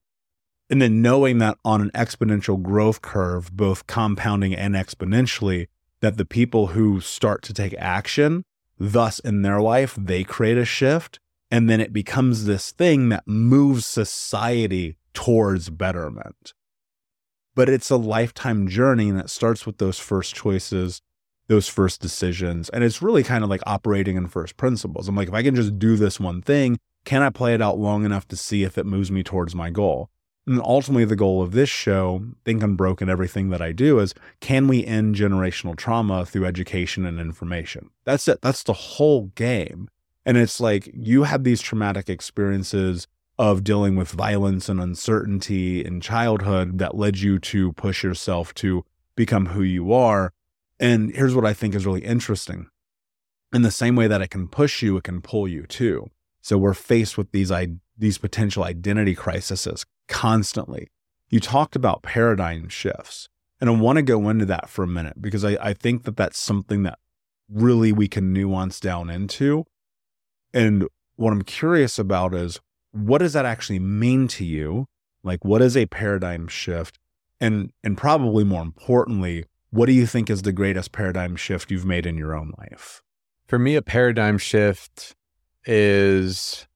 And 0.70 0.82
then 0.82 1.02
knowing 1.02 1.39
that 1.39 1.58
on 1.66 1.82
an 1.82 1.92
exponential 1.94 2.62
growth 2.62 3.02
curve, 3.02 3.52
both 3.52 3.88
compounding 3.88 4.56
and 4.56 4.74
exponentially, 4.74 5.68
that 6.00 6.18
the 6.18 6.26
people 6.26 6.68
who 6.68 7.02
start 7.02 7.44
to 7.44 7.54
take 7.54 7.76
action, 7.78 8.46
thus 8.80 9.20
in 9.20 9.42
their 9.42 9.60
life, 9.60 9.96
they 10.00 10.24
create 10.24 10.58
a 10.58 10.66
shift. 10.66 11.20
And 11.52 11.70
then 11.70 11.82
it 11.82 11.92
becomes 11.92 12.46
this 12.46 12.72
thing 12.72 13.10
that 13.10 13.28
moves 13.28 13.86
society 13.86 14.96
towards 15.14 15.70
betterment 15.70 16.54
but 17.56 17.70
it's 17.70 17.89
a 17.89 17.97
lifetime 17.97 18.68
journey 18.68 19.10
and 19.10 19.20
it 19.20 19.30
starts 19.30 19.66
with 19.66 19.78
those 19.78 19.99
first 19.99 20.36
choices 20.36 21.02
those 21.47 21.68
first 21.68 21.99
decisions 22.02 22.70
and 22.70 22.84
it's 22.84 23.02
really 23.02 23.24
kind 23.24 23.43
of 23.43 23.49
like 23.49 23.62
operating 23.66 24.16
in 24.16 24.28
first 24.28 24.56
principles. 24.56 25.08
I'm 25.08 25.16
like 25.16 25.28
if 25.28 25.34
i 25.34 25.43
can 25.43 25.56
just 25.56 25.78
do 25.78 25.95
this 25.95 26.20
one 26.20 26.41
thing 26.41 26.80
can 27.04 27.22
i 27.22 27.30
play 27.30 27.54
it 27.54 27.62
out 27.62 27.78
long 27.78 28.06
enough 28.06 28.28
to 28.30 28.38
see 28.38 28.64
if 28.64 28.78
it 28.78 28.86
moves 28.86 29.12
me 29.12 29.24
towards 29.24 29.54
my 29.54 29.70
goal? 29.70 30.10
And 30.47 30.60
ultimately 30.62 31.06
the 31.06 31.16
goal 31.16 31.41
of 31.41 31.52
this 31.52 31.70
show 31.70 32.24
think 32.45 32.64
unbroken 32.64 33.10
everything 33.10 33.49
that 33.49 33.62
i 33.62 33.72
do 33.72 33.99
is 33.99 34.14
can 34.39 34.68
we 34.68 34.86
end 34.86 35.16
generational 35.16 35.76
trauma 35.76 36.26
through 36.26 36.45
education 36.45 37.06
and 37.06 37.20
information? 37.20 37.89
That's 38.06 38.28
it. 38.28 38.41
That's 38.41 38.64
the 38.64 38.74
whole 38.74 39.24
game. 39.36 39.89
And 40.26 40.38
it's 40.38 40.60
like 40.60 40.89
you 40.93 41.24
have 41.24 41.43
these 41.43 41.62
traumatic 41.62 42.10
experiences 42.10 43.08
of 43.42 43.64
dealing 43.64 43.96
with 43.96 44.12
violence 44.12 44.70
and 44.70 44.80
uncertainty 44.80 45.84
in 45.84 46.00
childhood 46.00 46.78
that 46.78 46.96
led 46.96 47.18
you 47.18 47.39
to 47.39 47.74
push 47.74 48.04
yourself 48.04 48.54
to 48.54 48.86
become 49.16 49.48
who 49.48 49.64
you 49.64 49.92
are. 49.92 50.32
And 50.80 51.12
here's 51.16 51.34
what 51.34 51.44
I 51.44 51.52
think 51.52 51.74
is 51.74 51.84
really 51.84 52.06
interesting. 52.06 52.68
In 53.52 53.64
the 53.64 53.72
same 53.72 53.96
way 53.96 54.06
that 54.06 54.22
it 54.22 54.28
can 54.28 54.48
push 54.48 54.84
you, 54.84 54.96
it 54.96 55.06
can 55.06 55.22
pull 55.22 55.48
you 55.48 55.64
too. 55.64 56.12
So 56.44 56.60
we're 56.60 56.76
faced 56.76 57.18
with 57.18 57.32
these 57.32 57.52
these 57.98 58.20
potential 58.20 58.64
identity 58.64 59.16
crises 59.16 59.86
constantly. 60.08 60.89
You 61.32 61.39
talked 61.39 61.76
about 61.76 62.04
paradigm 62.04 62.70
shifts, 62.70 63.28
and 63.60 63.72
I 63.72 63.74
want 63.74 63.96
to 63.96 64.04
go 64.04 64.30
into 64.30 64.46
that 64.46 64.70
for 64.70 64.84
a 64.84 64.88
minute 64.88 65.20
because 65.20 65.44
I, 65.44 65.58
I 65.60 65.74
think 65.74 66.04
that 66.04 66.16
that's 66.16 66.38
something 66.38 66.84
that 66.84 67.00
really 67.50 67.92
we 67.92 68.08
can 68.08 68.32
nuance 68.32 68.80
down 68.80 69.10
into. 69.10 69.66
And 70.54 70.88
what 71.16 71.34
I'm 71.34 71.42
curious 71.42 71.98
about 71.98 72.36
is 72.36 72.60
what 72.92 73.20
does 73.20 73.34
that 73.34 73.46
actually 73.46 73.80
mean 73.80 74.28
to 74.30 74.46
you? 74.46 74.88
Like, 75.24 75.46
what 75.46 75.62
is 75.62 75.78
a 75.78 75.86
paradigm 75.86 76.48
shift? 76.48 76.98
And, 77.39 77.72
and 77.84 77.98
probably 77.98 78.44
more 78.44 78.62
importantly, 78.62 79.46
what 79.72 79.86
do 79.86 79.94
you 79.94 80.06
think 80.06 80.30
is 80.30 80.42
the 80.42 80.52
greatest 80.52 80.92
paradigm 80.92 81.36
shift 81.36 81.72
you've 81.72 81.86
made 81.86 82.06
in 82.06 82.18
your 82.18 82.36
own 82.36 82.54
life? 82.58 83.02
For 83.48 83.58
me, 83.58 83.76
a 83.76 83.82
paradigm 83.82 84.38
shift 84.38 85.16
is 85.66 86.68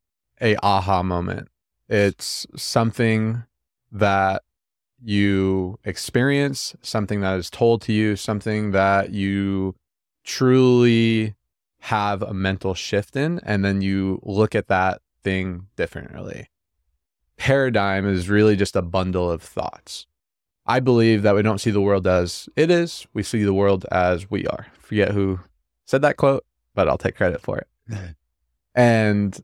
a 0.42 0.56
aha 0.64 1.04
moment. 1.04 1.50
It's 1.88 2.48
something 2.56 3.44
that 3.92 4.44
you 5.02 5.78
experience, 5.84 6.76
something 6.82 7.22
that 7.22 7.38
is 7.38 7.50
told 7.50 7.82
to 7.84 7.94
you, 7.94 8.16
something 8.16 8.72
that 8.72 9.12
you 9.12 9.76
truly 10.24 11.36
have 11.82 12.22
a 12.24 12.34
mental 12.34 12.74
shift 12.74 13.16
in, 13.16 13.40
and 13.44 13.64
then 13.64 13.82
you 13.82 14.20
look 14.24 14.56
at 14.56 14.68
that 14.68 15.02
thing 15.26 15.68
differently. 15.76 16.50
Paradigm 17.36 18.08
is 18.08 18.30
really 18.30 18.56
just 18.56 18.76
a 18.76 18.82
bundle 18.82 19.30
of 19.30 19.42
thoughts. 19.42 20.06
I 20.68 20.80
believe 20.80 21.24
that 21.24 21.36
we 21.36 21.42
don't 21.42 21.60
see 21.60 21.72
the 21.72 21.82
world 21.82 22.08
as 22.08 22.48
it 22.56 22.72
is, 22.72 23.06
we 23.14 23.24
see 23.24 23.44
the 23.44 23.54
world 23.54 23.86
as 23.92 24.30
we 24.30 24.48
are. 24.48 24.68
Forget 24.80 25.12
who 25.12 25.40
said 25.86 26.04
that 26.04 26.16
quote, 26.18 26.46
but 26.76 26.88
I'll 26.88 26.98
take 26.98 27.16
credit 27.16 27.42
for 27.42 27.58
it. 27.58 27.68
and 28.76 29.44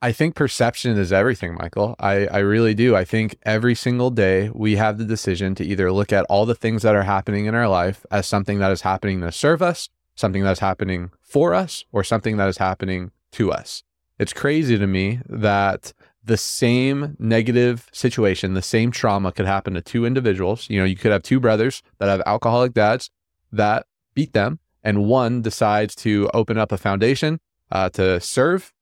I 0.00 0.12
think 0.12 0.34
perception 0.34 0.98
is 0.98 1.12
everything, 1.12 1.54
Michael. 1.54 1.96
I, 1.98 2.26
I 2.26 2.38
really 2.38 2.74
do. 2.74 2.96
I 2.96 3.04
think 3.04 3.36
every 3.42 3.74
single 3.74 4.10
day 4.10 4.50
we 4.54 4.76
have 4.76 4.98
the 4.98 5.04
decision 5.04 5.54
to 5.56 5.64
either 5.64 5.92
look 5.92 6.12
at 6.12 6.26
all 6.28 6.46
the 6.46 6.54
things 6.54 6.82
that 6.82 6.94
are 6.94 7.04
happening 7.04 7.46
in 7.46 7.54
our 7.54 7.68
life 7.68 8.04
as 8.10 8.26
something 8.26 8.58
that 8.58 8.72
is 8.72 8.82
happening 8.82 9.20
to 9.20 9.32
serve 9.32 9.62
us, 9.62 9.88
something 10.14 10.42
that's 10.42 10.60
happening 10.60 11.10
for 11.22 11.54
us, 11.54 11.84
or 11.92 12.04
something 12.04 12.38
that 12.38 12.48
is 12.48 12.58
happening 12.58 13.12
to 13.32 13.52
us. 13.52 13.82
It's 14.18 14.32
crazy 14.32 14.78
to 14.78 14.86
me 14.86 15.20
that 15.28 15.92
the 16.24 16.36
same 16.36 17.16
negative 17.18 17.88
situation, 17.92 18.54
the 18.54 18.62
same 18.62 18.90
trauma 18.90 19.32
could 19.32 19.46
happen 19.46 19.74
to 19.74 19.82
two 19.82 20.06
individuals. 20.06 20.68
You 20.70 20.78
know, 20.78 20.84
you 20.84 20.96
could 20.96 21.12
have 21.12 21.22
two 21.22 21.40
brothers 21.40 21.82
that 21.98 22.08
have 22.08 22.22
alcoholic 22.24 22.72
dads 22.72 23.10
that 23.52 23.86
beat 24.14 24.32
them, 24.32 24.58
and 24.82 25.04
one 25.04 25.42
decides 25.42 25.94
to 25.96 26.30
open 26.32 26.56
up 26.56 26.72
a 26.72 26.78
foundation 26.78 27.40
uh, 27.70 27.90
to 27.90 28.20
serve 28.20 28.72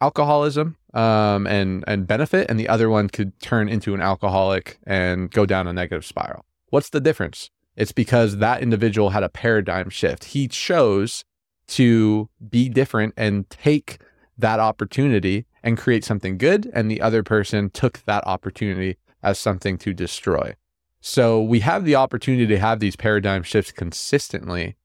alcoholism 0.00 0.76
um, 0.94 1.46
and 1.46 1.84
and 1.86 2.06
benefit, 2.06 2.48
and 2.48 2.58
the 2.58 2.68
other 2.68 2.88
one 2.88 3.08
could 3.08 3.38
turn 3.40 3.68
into 3.68 3.94
an 3.94 4.00
alcoholic 4.00 4.78
and 4.86 5.30
go 5.30 5.44
down 5.44 5.66
a 5.66 5.72
negative 5.72 6.04
spiral. 6.04 6.44
What's 6.70 6.90
the 6.90 7.00
difference? 7.00 7.50
It's 7.76 7.92
because 7.92 8.38
that 8.38 8.62
individual 8.62 9.10
had 9.10 9.22
a 9.22 9.28
paradigm 9.28 9.90
shift. 9.90 10.24
He 10.24 10.48
chose 10.48 11.24
to 11.68 12.30
be 12.48 12.68
different 12.68 13.12
and 13.16 13.48
take 13.50 13.98
that 14.38 14.60
opportunity 14.60 15.46
and 15.62 15.78
create 15.78 16.04
something 16.04 16.38
good, 16.38 16.70
and 16.72 16.90
the 16.90 17.00
other 17.00 17.22
person 17.22 17.70
took 17.70 18.04
that 18.04 18.26
opportunity 18.26 18.96
as 19.22 19.38
something 19.38 19.78
to 19.78 19.92
destroy. 19.92 20.54
So 21.00 21.40
we 21.42 21.60
have 21.60 21.84
the 21.84 21.96
opportunity 21.96 22.46
to 22.46 22.58
have 22.58 22.80
these 22.80 22.96
paradigm 22.96 23.42
shifts 23.42 23.72
consistently 23.72 24.76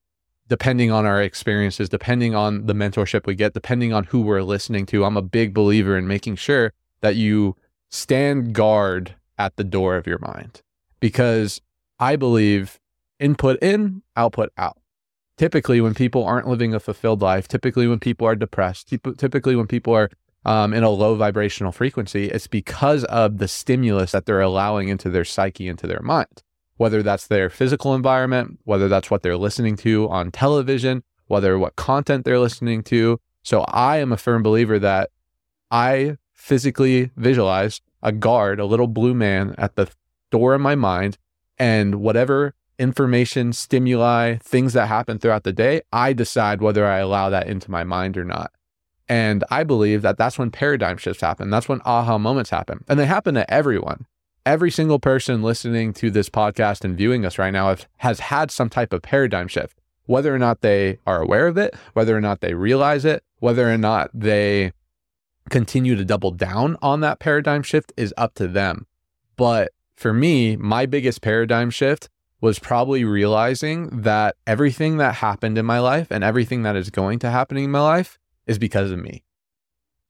depending 0.52 0.92
on 0.92 1.06
our 1.06 1.22
experiences, 1.22 1.88
depending 1.88 2.36
on 2.36 2.66
the 2.66 2.74
mentorship 2.74 3.26
we 3.26 3.36
get, 3.36 3.54
depending 3.54 3.94
on 3.94 4.04
who 4.04 4.20
we're 4.20 4.42
listening 4.42 4.86
to. 4.86 5.06
I'm 5.06 5.16
a 5.16 5.22
big 5.22 5.54
believer 5.54 5.98
in 5.98 6.10
making 6.10 6.36
sure 6.36 6.74
that 7.00 7.16
you 7.16 7.56
stand 7.90 8.54
guard 8.54 9.16
at 9.38 9.56
the 9.56 9.64
door 9.64 9.96
of 9.96 10.06
your 10.06 10.20
mind 10.20 10.62
because 11.00 11.62
I 12.00 12.18
believe 12.18 12.82
input 13.18 13.64
in, 13.64 14.04
output 14.18 14.52
out. 14.58 14.78
Typically, 15.42 15.82
when 15.82 15.96
people 15.96 16.24
aren't 16.24 16.48
living 16.48 16.76
a 16.76 16.80
fulfilled 16.80 17.22
life, 17.22 17.48
typically 17.48 17.88
when 17.88 18.00
people 18.00 18.28
are 18.28 18.36
depressed, 18.36 18.94
typically 19.18 19.56
when 19.56 19.66
people 19.66 19.92
are 19.92 20.10
um, 20.46 20.72
in 20.72 20.84
a 20.84 20.90
low 20.90 21.16
vibrational 21.16 21.72
frequency, 21.72 22.30
it's 22.30 22.46
because 22.46 23.04
of 23.06 23.40
the 23.40 23.48
stimulus 23.48 24.12
that 24.12 24.28
they're 24.28 24.40
allowing 24.42 24.88
into 24.88 25.10
their 25.10 25.26
psyche, 25.26 25.68
into 25.68 25.88
their 25.88 26.02
mind 26.02 26.44
whether 26.82 27.04
that's 27.04 27.28
their 27.28 27.48
physical 27.48 27.94
environment, 27.94 28.58
whether 28.64 28.88
that's 28.88 29.12
what 29.12 29.22
they're 29.22 29.38
listening 29.38 29.76
to 29.76 30.10
on 30.10 30.32
television, 30.32 31.04
whether 31.28 31.60
what 31.60 31.76
content 31.76 32.26
they're 32.26 32.40
listening 32.40 32.82
to. 32.82 33.20
So 33.44 33.62
I 33.68 33.98
am 33.98 34.12
a 34.12 34.18
firm 34.18 34.42
believer 34.42 34.80
that 34.80 35.12
I 35.70 36.18
physically 36.34 37.12
visualize 37.16 37.82
a 38.02 38.12
guard, 38.12 38.60
a 38.60 38.66
little 38.66 38.88
blue 38.88 39.14
man 39.14 39.54
at 39.60 39.76
the 39.76 39.92
door 40.32 40.56
of 40.56 40.62
my 40.62 40.74
mind, 40.74 41.20
and 41.60 42.02
whatever 42.02 42.56
information, 42.82 43.54
stimuli, 43.54 44.38
things 44.38 44.74
that 44.74 44.88
happen 44.88 45.20
throughout 45.20 45.44
the 45.44 45.54
day, 45.54 45.82
I 45.94 46.14
decide 46.14 46.62
whether 46.62 46.86
I 46.86 46.98
allow 46.98 47.30
that 47.30 47.48
into 47.48 47.72
my 47.72 47.84
mind 47.84 48.18
or 48.18 48.26
not. 48.26 48.52
And 49.08 49.44
I 49.50 49.64
believe 49.64 50.02
that 50.02 50.18
that's 50.18 50.40
when 50.40 50.52
paradigm 50.52 50.98
shifts 50.98 51.22
happen. 51.22 51.50
That's 51.50 51.70
when 51.70 51.82
aha 51.86 52.18
moments 52.18 52.50
happen. 52.50 52.84
And 52.88 53.00
they 53.00 53.06
happen 53.06 53.36
to 53.36 53.54
everyone 53.54 54.06
every 54.46 54.72
single 54.72 55.00
person 55.00 55.42
listening 55.42 55.94
to 55.94 56.10
this 56.10 56.30
podcast 56.30 56.84
and 56.84 56.98
viewing 56.98 57.26
us 57.26 57.38
right 57.38 57.52
now 57.52 57.76
has 57.98 58.20
had 58.20 58.52
some 58.52 58.70
type 58.70 58.94
of 58.94 59.02
paradigm 59.02 59.48
shift, 59.48 59.78
whether 60.06 60.34
or 60.34 60.40
not 60.40 60.62
they 60.62 60.98
are 61.06 61.22
aware 61.22 61.48
of 61.48 61.58
it, 61.58 61.76
whether 61.94 62.16
or 62.16 62.22
not 62.22 62.42
they 62.42 62.54
realize 62.54 63.06
it, 63.06 63.24
whether 63.40 63.72
or 63.72 63.78
not 63.78 64.10
they 64.14 64.72
continue 65.50 65.96
to 65.96 66.06
double 66.06 66.32
down 66.32 66.78
on 66.82 67.02
that 67.02 67.20
paradigm 67.20 67.64
shift 67.64 67.92
is 67.98 68.14
up 68.18 68.34
to 68.36 68.48
them. 68.48 68.86
But 69.36 69.72
for 69.96 70.14
me, 70.14 70.56
my 70.56 70.86
biggest 70.86 71.22
paradigm 71.22 71.70
shift 71.70 72.10
was 72.42 72.58
probably 72.58 73.06
realizing 73.06 74.02
that 74.02 74.36
everything 74.48 74.98
that 74.98 75.16
happened 75.16 75.58
in 75.58 75.66
my 75.66 75.80
life 75.80 76.08
and 76.10 76.24
everything 76.24 76.64
that 76.64 76.76
is 76.76 76.90
going 76.90 77.20
to 77.20 77.30
happen 77.30 77.56
in 77.56 77.72
my 77.72 77.80
life 77.80 78.18
is 78.48 78.58
because 78.58 78.92
of 78.92 79.00
me. 79.00 79.24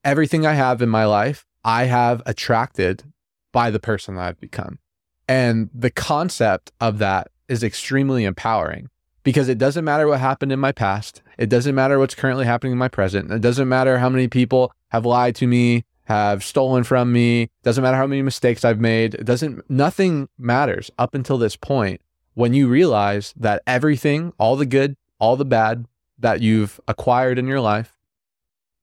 Everything 0.04 0.46
I 0.46 0.54
have 0.54 0.82
in 0.82 0.90
my 0.90 1.06
life, 1.06 1.46
I 1.64 1.84
have 1.84 2.24
attracted 2.26 3.04
by 3.52 3.70
the 3.70 3.80
person 3.80 4.16
that 4.16 4.24
I've 4.24 4.40
become. 4.40 4.80
And 5.28 5.70
the 5.74 5.92
concept 5.92 6.72
of 6.80 6.98
that 7.00 7.28
is 7.50 7.64
extremely 7.64 8.24
empowering 8.24 8.90
because 9.24 9.50
it 9.50 9.58
doesn't 9.58 9.86
matter 9.86 10.08
what 10.08 10.20
happened 10.20 10.54
in 10.54 10.60
my 10.60 10.72
past. 10.72 11.22
It 11.38 11.50
doesn't 11.50 11.76
matter 11.76 12.00
what's 12.00 12.16
currently 12.16 12.46
happening 12.46 12.72
in 12.72 12.80
my 12.80 12.88
present. 12.88 13.30
It 13.30 13.42
doesn't 13.42 13.70
matter 13.70 14.00
how 14.00 14.10
many 14.10 14.28
people 14.30 14.72
have 14.90 15.06
lied 15.06 15.36
to 15.36 15.48
me, 15.48 15.84
have 16.06 16.44
stolen 16.44 16.84
from 16.84 17.12
me. 17.12 17.44
It 17.44 17.50
doesn't 17.64 17.84
matter 17.84 17.98
how 17.98 18.08
many 18.08 18.22
mistakes 18.22 18.66
I've 18.66 18.80
made. 18.80 19.16
It 19.16 19.26
doesn't, 19.26 19.70
nothing 19.70 20.30
matters 20.38 20.90
up 20.98 21.14
until 21.14 21.38
this 21.38 21.56
point 21.56 22.02
when 22.34 22.54
you 22.54 22.68
realize 22.68 23.34
that 23.38 23.62
everything, 23.68 24.34
all 24.38 24.56
the 24.56 24.66
good, 24.66 24.96
all 25.20 25.36
the 25.36 25.46
bad 25.46 25.86
that 26.18 26.42
you've 26.42 26.80
acquired 26.88 27.38
in 27.38 27.48
your 27.48 27.62
life, 27.62 27.96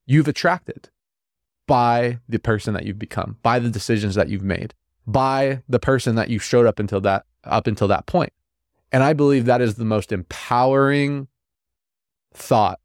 you've 0.07 0.28
attracted 0.28 0.88
by 1.66 2.18
the 2.28 2.38
person 2.38 2.74
that 2.74 2.84
you've 2.84 2.99
become, 2.99 3.36
by 3.42 3.59
the 3.59 3.70
decisions 3.70 4.14
that 4.14 4.28
you've 4.28 4.42
made, 4.42 4.74
by 5.07 5.62
the 5.68 5.78
person 5.78 6.14
that 6.16 6.30
you 6.30 6.38
showed 6.38 6.66
up 6.66 6.78
until 6.78 7.01
that 7.01 7.24
up 7.44 7.66
until 7.66 7.88
that 7.88 8.07
point. 8.07 8.32
And 8.90 9.03
I 9.03 9.12
believe 9.12 9.44
that 9.44 9.61
is 9.61 9.74
the 9.74 9.84
most 9.84 10.12
empowering 10.12 11.28
thought 12.34 12.80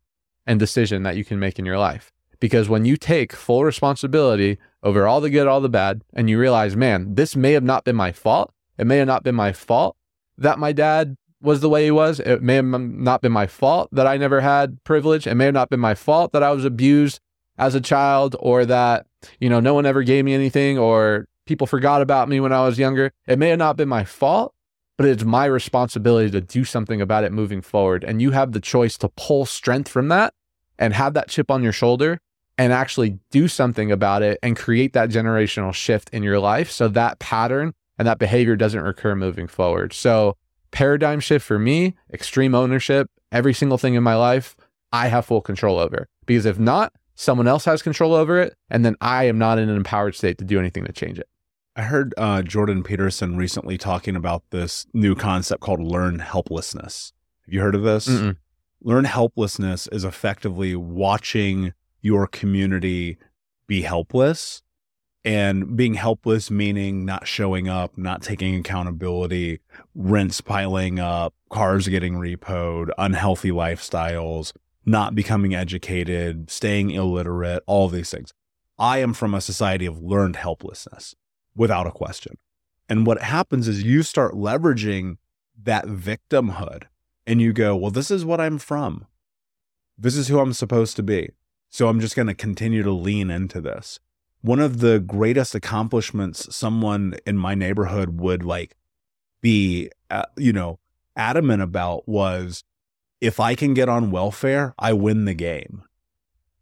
and 0.46 0.60
decision 0.60 1.04
that 1.04 1.16
you 1.16 1.26
can 1.26 1.40
make 1.40 1.60
in 1.60 1.66
your 1.66 1.78
life. 1.78 2.12
Because 2.40 2.68
when 2.68 2.84
you 2.84 2.98
take 2.98 3.32
full 3.32 3.64
responsibility 3.64 4.58
over 4.84 5.08
all 5.08 5.22
the 5.22 5.30
good, 5.30 5.48
all 5.48 5.62
the 5.62 5.70
bad, 5.70 6.04
and 6.14 6.30
you 6.30 6.38
realize, 6.38 6.76
man, 6.76 7.16
this 7.16 7.38
may 7.38 7.54
have 7.54 7.64
not 7.64 7.86
been 7.86 7.96
my 7.96 8.12
fault. 8.12 8.54
It 8.78 8.86
may 8.86 8.98
have 8.98 9.08
not 9.08 9.24
been 9.24 9.36
my 9.36 9.54
fault 9.54 9.96
that 10.38 10.60
my 10.60 10.72
dad 10.72 11.16
was 11.42 11.60
the 11.60 11.70
way 11.70 11.86
he 11.86 11.92
was. 11.92 12.20
It 12.20 12.42
may 12.42 12.56
have 12.56 12.66
not 12.66 13.22
been 13.22 13.32
my 13.32 13.48
fault 13.48 13.90
that 13.92 14.08
I 14.08 14.18
never 14.18 14.42
had 14.42 14.84
privilege. 14.84 15.28
It 15.28 15.36
may 15.36 15.46
have 15.46 15.54
not 15.54 15.70
been 15.70 15.80
my 15.80 15.94
fault 15.94 16.32
that 16.32 16.42
I 16.42 16.52
was 16.52 16.66
abused 16.66 17.20
as 17.58 17.76
a 17.76 17.82
child 17.82 18.36
or 18.40 18.66
that, 18.66 19.06
you 19.40 19.50
know, 19.50 19.60
no 19.60 19.74
one 19.74 19.86
ever 19.86 20.04
gave 20.04 20.26
me 20.26 20.34
anything 20.34 20.78
or 20.78 21.26
people 21.46 21.68
forgot 21.68 22.02
about 22.02 22.30
me 22.30 22.40
when 22.40 22.54
I 22.54 22.66
was 22.66 22.80
younger. 22.80 23.12
It 23.28 23.38
may 23.38 23.50
have 23.50 23.60
not 23.60 23.76
been 23.76 23.90
my 23.90 24.06
fault, 24.06 24.54
but 24.98 25.08
it's 25.08 25.24
my 25.24 25.46
responsibility 25.46 26.32
to 26.32 26.42
do 26.42 26.64
something 26.64 27.02
about 27.02 27.26
it 27.26 27.32
moving 27.32 27.62
forward. 27.62 28.04
And 28.04 28.22
you 28.22 28.32
have 28.32 28.54
the 28.54 28.62
choice 28.62 28.98
to 29.00 29.10
pull 29.10 29.46
strength 29.46 29.90
from 29.90 30.08
that 30.08 30.34
and 30.80 30.94
have 30.94 31.14
that 31.14 31.28
chip 31.28 31.52
on 31.52 31.62
your 31.62 31.74
shoulder 31.74 32.20
and 32.58 32.72
actually 32.72 33.20
do 33.32 33.48
something 33.48 33.92
about 33.92 34.22
it 34.22 34.40
and 34.42 34.56
create 34.56 34.94
that 34.94 35.10
generational 35.10 35.74
shift 35.74 36.10
in 36.12 36.24
your 36.24 36.40
life 36.40 36.72
so 36.72 36.88
that 36.88 37.20
pattern 37.20 37.74
and 38.04 38.08
that 38.10 38.20
behavior 38.20 38.58
doesn't 38.58 38.82
recur 38.82 39.16
moving 39.16 39.48
forward. 39.48 39.94
So, 39.94 40.36
paradigm 40.72 41.22
shift 41.22 41.46
for 41.46 41.58
me, 41.58 41.96
extreme 42.14 42.54
ownership, 42.54 43.10
every 43.32 43.54
single 43.54 43.78
thing 43.78 43.94
in 43.94 44.04
my 44.04 44.16
life, 44.16 44.58
I 44.92 45.08
have 45.08 45.26
full 45.26 45.40
control 45.40 45.80
over. 45.80 46.10
Because 46.26 46.46
if 46.46 46.60
not, 46.60 46.92
someone 47.16 47.48
else 47.48 47.64
has 47.64 47.82
control 47.82 48.14
over 48.14 48.42
it, 48.42 48.58
and 48.70 48.84
then 48.84 48.98
I 49.00 49.24
am 49.24 49.38
not 49.38 49.58
in 49.58 49.70
an 49.70 49.78
empowered 49.78 50.16
state 50.16 50.38
to 50.40 50.44
do 50.44 50.60
anything 50.60 50.84
to 50.84 50.92
change 50.92 51.18
it. 51.18 51.30
I 51.78 51.84
heard 51.84 52.14
uh, 52.18 52.42
Jordan 52.42 52.84
Peterson 52.84 53.38
recently 53.38 53.78
talking 53.78 54.18
about 54.18 54.44
this 54.50 54.86
new 54.94 55.16
concept 55.16 55.62
called 55.62 55.80
learn 55.80 56.20
helplessness. 56.20 57.14
Have 57.46 57.54
you 57.54 57.62
heard 57.62 57.74
of 57.74 57.84
this? 57.84 58.10
Mm-mm. 58.10 58.36
Learn 58.82 59.06
helplessness 59.06 59.88
is 59.94 60.04
effectively 60.04 60.76
watching 60.76 61.72
your 62.02 62.28
community 62.28 63.18
be 63.66 63.84
helpless 63.84 64.62
and 65.26 65.78
being 65.78 65.94
helpless 65.94 66.52
meaning 66.52 67.06
not 67.06 67.28
showing 67.28 67.70
up, 67.70 67.98
not 67.98 68.22
taking 68.22 68.56
accountability, 68.56 69.60
rents 69.96 70.42
piling 70.42 71.00
up, 71.00 71.34
cars 71.50 71.88
getting 71.88 72.16
repoed, 72.16 72.90
unhealthy 72.98 73.52
lifestyles, 73.52 74.52
not 74.86 75.16
becoming 75.16 75.56
educated, 75.56 76.50
staying 76.50 76.92
illiterate, 76.92 77.64
all 77.68 77.88
these 77.88 78.12
things. 78.12 78.34
I 78.78 78.98
am 78.98 79.14
from 79.14 79.34
a 79.34 79.42
society 79.42 79.86
of 79.86 80.02
learned 80.02 80.36
helplessness 80.36 81.16
without 81.56 81.88
a 81.88 81.92
question. 81.92 82.38
And 82.90 83.06
what 83.06 83.22
happens 83.22 83.68
is 83.68 83.84
you 83.84 84.04
start 84.04 84.34
leveraging 84.34 85.18
that 85.62 85.86
victimhood 85.86 86.84
and 87.26 87.42
you 87.42 87.54
go, 87.54 87.76
well, 87.76 87.92
this 87.92 88.12
is 88.12 88.26
what 88.26 88.42
I'm 88.42 88.58
from. 88.58 89.06
This 89.98 90.18
is 90.18 90.28
who 90.28 90.40
I'm 90.40 90.54
supposed 90.54 90.96
to 90.98 91.04
be. 91.04 91.30
So 91.70 91.88
I'm 91.88 92.00
just 92.00 92.16
going 92.16 92.28
to 92.28 92.34
continue 92.34 92.84
to 92.84 92.92
lean 92.92 93.30
into 93.30 93.62
this. 93.62 94.00
One 94.44 94.60
of 94.60 94.80
the 94.80 95.00
greatest 95.00 95.56
accomplishments 95.56 96.54
someone 96.54 97.16
in 97.26 97.38
my 97.38 97.56
neighborhood 97.56 98.20
would 98.20 98.44
like 98.44 98.76
be, 99.42 99.90
uh, 100.10 100.26
you 100.38 100.52
know, 100.52 100.80
adamant 101.16 101.62
about 101.62 102.08
was 102.10 102.64
if 103.22 103.40
I 103.40 103.56
can 103.56 103.74
get 103.74 103.88
on 103.88 104.12
welfare, 104.12 104.76
I 104.78 104.92
win 104.92 105.24
the 105.24 105.34
game. 105.34 105.84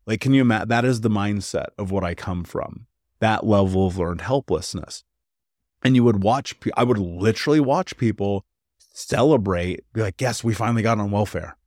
Like, 0.06 0.22
can 0.22 0.34
you 0.34 0.42
imagine? 0.42 0.70
That 0.70 0.86
is 0.86 1.02
the 1.02 1.10
mindset 1.10 1.70
of 1.80 1.90
what 1.90 2.04
I 2.04 2.14
come 2.14 2.44
from, 2.44 2.86
that 3.20 3.48
level 3.48 3.88
of 3.88 3.98
learned 3.98 4.22
helplessness. 4.22 5.04
And 5.84 5.96
you 5.96 6.04
would 6.04 6.24
watch, 6.24 6.56
I 6.78 6.84
would 6.84 7.00
literally 7.00 7.60
watch 7.60 7.98
people 7.98 8.46
celebrate, 8.78 9.92
be 9.94 10.02
like, 10.02 10.22
yes, 10.22 10.44
we 10.44 10.54
finally 10.54 10.84
got 10.84 11.00
on 11.00 11.10
welfare. 11.10 11.58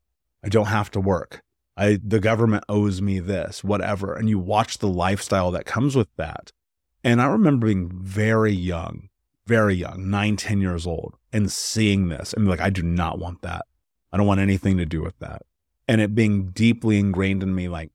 I 0.44 0.48
don't 0.48 0.66
have 0.66 0.92
to 0.92 1.00
work. 1.00 1.42
I, 1.76 1.98
the 2.02 2.20
government 2.20 2.64
owes 2.68 3.02
me 3.02 3.18
this, 3.18 3.64
whatever. 3.64 4.14
And 4.14 4.28
you 4.28 4.38
watch 4.38 4.78
the 4.78 4.88
lifestyle 4.88 5.50
that 5.52 5.66
comes 5.66 5.96
with 5.96 6.08
that. 6.16 6.52
And 7.02 7.20
I 7.20 7.26
remember 7.26 7.66
being 7.66 7.90
very 7.92 8.52
young, 8.52 9.08
very 9.46 9.74
young, 9.74 10.08
nine, 10.08 10.36
10 10.36 10.60
years 10.60 10.86
old, 10.86 11.16
and 11.32 11.50
seeing 11.50 12.08
this 12.08 12.32
and 12.32 12.48
like, 12.48 12.60
I 12.60 12.70
do 12.70 12.82
not 12.82 13.18
want 13.18 13.42
that. 13.42 13.66
I 14.12 14.16
don't 14.16 14.26
want 14.26 14.40
anything 14.40 14.76
to 14.78 14.86
do 14.86 15.02
with 15.02 15.18
that. 15.18 15.42
And 15.88 16.00
it 16.00 16.14
being 16.14 16.50
deeply 16.50 16.98
ingrained 16.98 17.42
in 17.42 17.54
me, 17.54 17.68
like 17.68 17.90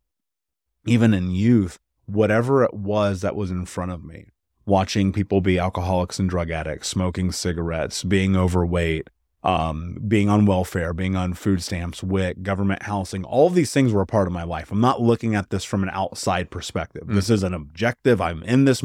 even 0.85 1.13
in 1.13 1.31
youth, 1.31 1.79
whatever 2.05 2.63
it 2.63 2.73
was 2.73 3.21
that 3.21 3.35
was 3.35 3.49
in 3.49 3.65
front 3.65 3.91
of 3.91 4.03
me, 4.03 4.27
watching 4.65 5.11
people 5.13 5.41
be 5.41 5.57
alcoholics 5.57 6.19
and 6.19 6.29
drug 6.29 6.51
addicts, 6.51 6.87
smoking 6.87 7.31
cigarettes, 7.31 8.03
being 8.03 8.35
overweight, 8.35 9.09
um, 9.43 9.97
being 10.07 10.29
on 10.29 10.45
welfare, 10.45 10.93
being 10.93 11.15
on 11.15 11.33
food 11.33 11.63
stamps, 11.63 12.03
WIC, 12.03 12.43
government 12.43 12.83
housing, 12.83 13.23
all 13.23 13.47
of 13.47 13.55
these 13.55 13.73
things 13.73 13.93
were 13.93 14.01
a 14.01 14.07
part 14.07 14.27
of 14.27 14.33
my 14.33 14.43
life. 14.43 14.71
I'm 14.71 14.81
not 14.81 15.01
looking 15.01 15.35
at 15.35 15.49
this 15.49 15.63
from 15.63 15.83
an 15.83 15.89
outside 15.93 16.51
perspective. 16.51 17.07
Mm. 17.07 17.15
This 17.15 17.29
is 17.29 17.43
an 17.43 17.53
objective. 17.53 18.19
I'm 18.19 18.43
in 18.43 18.65
this 18.65 18.83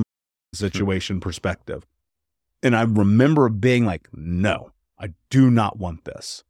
situation 0.55 1.19
mm. 1.19 1.23
perspective. 1.23 1.85
And 2.63 2.77
I 2.77 2.83
remember 2.83 3.49
being 3.49 3.85
like, 3.85 4.09
no, 4.13 4.73
I 4.99 5.15
do 5.29 5.51
not 5.51 5.79
want 5.79 6.05
this. 6.05 6.45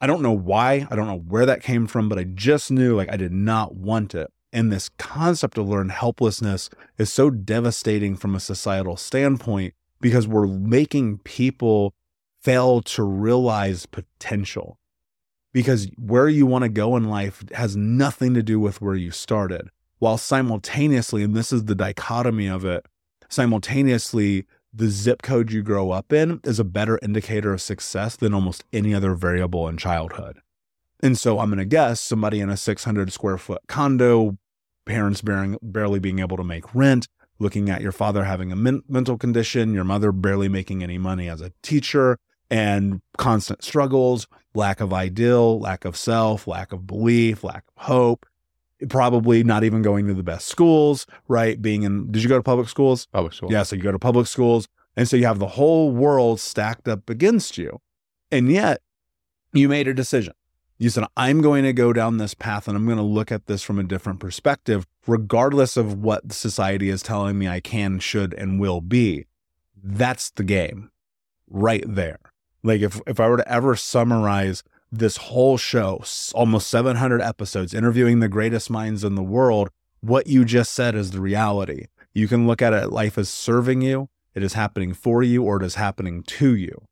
I 0.00 0.06
don't 0.06 0.22
know 0.22 0.32
why. 0.32 0.86
I 0.90 0.96
don't 0.96 1.06
know 1.06 1.18
where 1.18 1.44
that 1.44 1.62
came 1.62 1.86
from, 1.86 2.08
but 2.08 2.18
I 2.18 2.24
just 2.24 2.70
knew 2.70 2.96
like 2.96 3.12
I 3.12 3.16
did 3.16 3.32
not 3.32 3.74
want 3.74 4.14
it. 4.14 4.30
And 4.52 4.72
this 4.72 4.88
concept 4.98 5.58
of 5.58 5.68
learned 5.68 5.92
helplessness 5.92 6.70
is 6.98 7.12
so 7.12 7.30
devastating 7.30 8.16
from 8.16 8.34
a 8.34 8.40
societal 8.40 8.96
standpoint 8.96 9.74
because 10.00 10.26
we're 10.26 10.46
making 10.46 11.18
people 11.18 11.92
fail 12.42 12.82
to 12.82 13.02
realize 13.02 13.86
potential. 13.86 14.78
Because 15.52 15.88
where 15.98 16.28
you 16.28 16.46
want 16.46 16.62
to 16.62 16.68
go 16.68 16.96
in 16.96 17.04
life 17.04 17.44
has 17.52 17.76
nothing 17.76 18.34
to 18.34 18.42
do 18.42 18.60
with 18.60 18.80
where 18.80 18.94
you 18.94 19.10
started. 19.10 19.68
While 19.98 20.16
simultaneously, 20.16 21.22
and 21.22 21.34
this 21.34 21.52
is 21.52 21.64
the 21.64 21.74
dichotomy 21.74 22.48
of 22.48 22.64
it, 22.64 22.86
simultaneously, 23.28 24.46
the 24.72 24.88
zip 24.88 25.22
code 25.22 25.50
you 25.50 25.62
grow 25.62 25.90
up 25.90 26.12
in 26.12 26.40
is 26.44 26.60
a 26.60 26.64
better 26.64 26.98
indicator 27.02 27.52
of 27.52 27.60
success 27.60 28.16
than 28.16 28.32
almost 28.32 28.64
any 28.72 28.94
other 28.94 29.14
variable 29.14 29.68
in 29.68 29.76
childhood. 29.76 30.40
And 31.02 31.18
so 31.18 31.38
I'm 31.38 31.48
going 31.48 31.58
to 31.58 31.64
guess 31.64 32.00
somebody 32.00 32.40
in 32.40 32.50
a 32.50 32.56
600 32.56 33.12
square 33.12 33.38
foot 33.38 33.62
condo, 33.66 34.38
parents 34.86 35.22
bearing, 35.22 35.58
barely 35.60 35.98
being 35.98 36.20
able 36.20 36.36
to 36.36 36.44
make 36.44 36.74
rent, 36.74 37.08
looking 37.38 37.68
at 37.68 37.80
your 37.80 37.92
father 37.92 38.24
having 38.24 38.52
a 38.52 38.56
men- 38.56 38.82
mental 38.88 39.18
condition, 39.18 39.74
your 39.74 39.84
mother 39.84 40.12
barely 40.12 40.48
making 40.48 40.82
any 40.82 40.98
money 40.98 41.28
as 41.28 41.40
a 41.40 41.52
teacher, 41.62 42.18
and 42.50 43.00
constant 43.16 43.62
struggles, 43.62 44.26
lack 44.54 44.80
of 44.80 44.92
ideal, 44.92 45.58
lack 45.60 45.84
of 45.84 45.96
self, 45.96 46.46
lack 46.46 46.72
of 46.72 46.86
belief, 46.86 47.44
lack 47.44 47.64
of 47.76 47.84
hope, 47.84 48.26
probably 48.88 49.44
not 49.44 49.64
even 49.64 49.82
going 49.82 50.06
to 50.06 50.14
the 50.14 50.22
best 50.22 50.48
schools, 50.48 51.06
right? 51.28 51.60
Being 51.60 51.82
in, 51.82 52.10
did 52.10 52.22
you 52.22 52.28
go 52.28 52.36
to 52.36 52.42
public 52.42 52.68
schools? 52.68 53.06
Public 53.06 53.32
schools. 53.32 53.52
Yeah. 53.52 53.62
So 53.62 53.76
you 53.76 53.82
go 53.82 53.92
to 53.92 53.98
public 53.98 54.26
schools. 54.26 54.68
And 54.96 55.08
so 55.08 55.16
you 55.16 55.26
have 55.26 55.38
the 55.38 55.46
whole 55.46 55.92
world 55.92 56.40
stacked 56.40 56.88
up 56.88 57.08
against 57.08 57.56
you. 57.56 57.80
And 58.30 58.50
yet 58.50 58.80
you 59.52 59.68
made 59.68 59.88
a 59.88 59.94
decision. 59.94 60.34
You 60.78 60.88
said, 60.88 61.04
I'm 61.16 61.42
going 61.42 61.64
to 61.64 61.74
go 61.74 61.92
down 61.92 62.16
this 62.16 62.32
path 62.32 62.66
and 62.66 62.76
I'm 62.76 62.86
going 62.86 62.96
to 62.96 63.02
look 63.02 63.30
at 63.30 63.46
this 63.46 63.62
from 63.62 63.78
a 63.78 63.84
different 63.84 64.18
perspective, 64.18 64.86
regardless 65.06 65.76
of 65.76 66.02
what 66.02 66.32
society 66.32 66.88
is 66.88 67.02
telling 67.02 67.38
me 67.38 67.46
I 67.46 67.60
can, 67.60 67.98
should, 67.98 68.32
and 68.34 68.58
will 68.58 68.80
be. 68.80 69.26
That's 69.82 70.30
the 70.30 70.42
game 70.42 70.90
right 71.48 71.84
there. 71.86 72.18
Like 72.62 72.80
if, 72.80 73.00
if 73.06 73.20
I 73.20 73.28
were 73.28 73.38
to 73.38 73.52
ever 73.52 73.76
summarize 73.76 74.62
this 74.92 75.16
whole 75.16 75.56
show, 75.56 76.02
almost 76.34 76.68
700 76.68 77.20
episodes, 77.22 77.74
interviewing 77.74 78.20
the 78.20 78.28
greatest 78.28 78.70
minds 78.70 79.04
in 79.04 79.14
the 79.14 79.22
world, 79.22 79.70
what 80.00 80.26
you 80.26 80.44
just 80.44 80.72
said 80.72 80.94
is 80.94 81.10
the 81.10 81.20
reality. 81.20 81.86
You 82.12 82.26
can 82.26 82.46
look 82.46 82.60
at 82.60 82.72
it, 82.72 82.90
life 82.90 83.16
is 83.16 83.28
serving 83.28 83.82
you, 83.82 84.08
it 84.34 84.42
is 84.42 84.54
happening 84.54 84.94
for 84.94 85.22
you, 85.22 85.44
or 85.44 85.62
it 85.62 85.64
is 85.64 85.76
happening 85.76 86.22
to 86.24 86.54
you. 86.56 86.82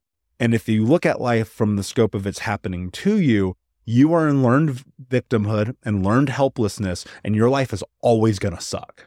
And 0.41 0.55
if 0.55 0.69
you 0.69 0.85
look 0.85 1.05
at 1.05 1.21
life 1.21 1.49
from 1.49 1.77
the 1.77 1.83
scope 1.83 2.14
of 2.14 2.27
it's 2.27 2.41
happening 2.41 2.91
to 2.93 3.19
you, 3.19 3.57
you 3.85 4.12
are 4.12 4.29
in 4.29 4.43
learned 4.43 4.85
victimhood 5.03 5.75
and 5.85 6.05
learned 6.05 6.29
helplessness, 6.29 7.05
and 7.25 7.35
your 7.35 7.49
life 7.49 7.73
is 7.73 7.83
always 8.01 8.39
going 8.39 8.55
to 8.55 8.61
suck. 8.61 9.07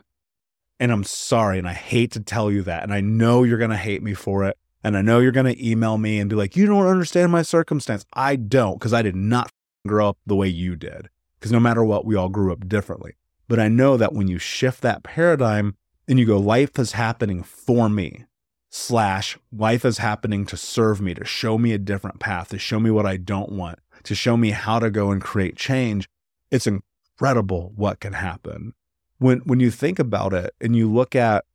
And 0.80 0.92
I'm 0.92 1.04
sorry, 1.04 1.60
and 1.60 1.70
I 1.70 1.74
hate 1.74 2.12
to 2.14 2.20
tell 2.20 2.52
you 2.52 2.64
that. 2.64 2.82
And 2.82 2.92
I 2.92 3.00
know 3.00 3.44
you're 3.44 3.60
going 3.60 3.70
to 3.70 3.78
hate 3.78 4.02
me 4.02 4.16
for 4.16 4.44
it. 4.44 4.58
And 4.84 4.98
I 4.98 5.02
know 5.02 5.20
you're 5.20 5.32
going 5.32 5.54
to 5.54 5.70
email 5.70 5.98
me 5.98 6.20
and 6.20 6.30
be 6.30 6.36
like, 6.36 6.56
you 6.56 6.66
don't 6.66 6.88
understand 6.88 7.32
my 7.32 7.44
circumstance. 7.44 8.06
I 8.14 8.36
don't, 8.36 8.80
because 8.80 8.94
I 8.94 9.02
did 9.02 9.16
not 9.16 9.52
grow 9.88 10.10
up 10.10 10.18
the 10.26 10.36
way 10.36 10.48
you 10.48 10.76
did. 10.76 11.10
Because 11.40 11.52
no 11.52 11.60
matter 11.60 11.84
what, 11.84 12.06
we 12.06 12.16
all 12.16 12.30
grew 12.30 12.52
up 12.52 12.68
differently. 12.68 13.16
But 13.48 13.60
I 13.60 13.68
know 13.68 13.98
that 13.98 14.14
when 14.14 14.28
you 14.28 14.38
shift 14.38 14.82
that 14.82 15.04
paradigm 15.04 15.76
and 16.08 16.18
you 16.18 16.26
go, 16.26 16.38
life 16.38 16.80
is 16.80 16.94
happening 16.94 17.44
for 17.44 17.90
me, 17.90 18.26
slash, 18.70 19.38
life 19.52 19.84
is 19.84 19.98
happening 19.98 20.46
to 20.46 20.58
serve 20.58 21.02
me, 21.02 21.14
to 21.14 21.26
show 21.26 21.58
me 21.58 21.74
a 21.74 21.78
different 21.78 22.20
path, 22.20 22.50
to 22.50 22.58
show 22.58 22.80
me 22.80 22.90
what 22.90 23.06
I 23.06 23.18
don't 23.18 23.52
want, 23.52 23.80
to 24.04 24.16
show 24.16 24.38
me 24.38 24.52
how 24.52 24.80
to 24.80 24.90
go 24.90 25.12
and 25.12 25.22
create 25.22 25.58
change, 25.58 26.08
it's 26.50 26.68
incredible 26.68 27.74
what 27.76 28.00
can 28.00 28.14
happen. 28.14 28.74
When, 29.20 29.40
when 29.40 29.60
you 29.60 29.70
think 29.70 30.00
about 30.00 30.34
it 30.34 30.56
and 30.60 30.76
you 30.76 30.92
look 30.92 31.16
at 31.16 31.46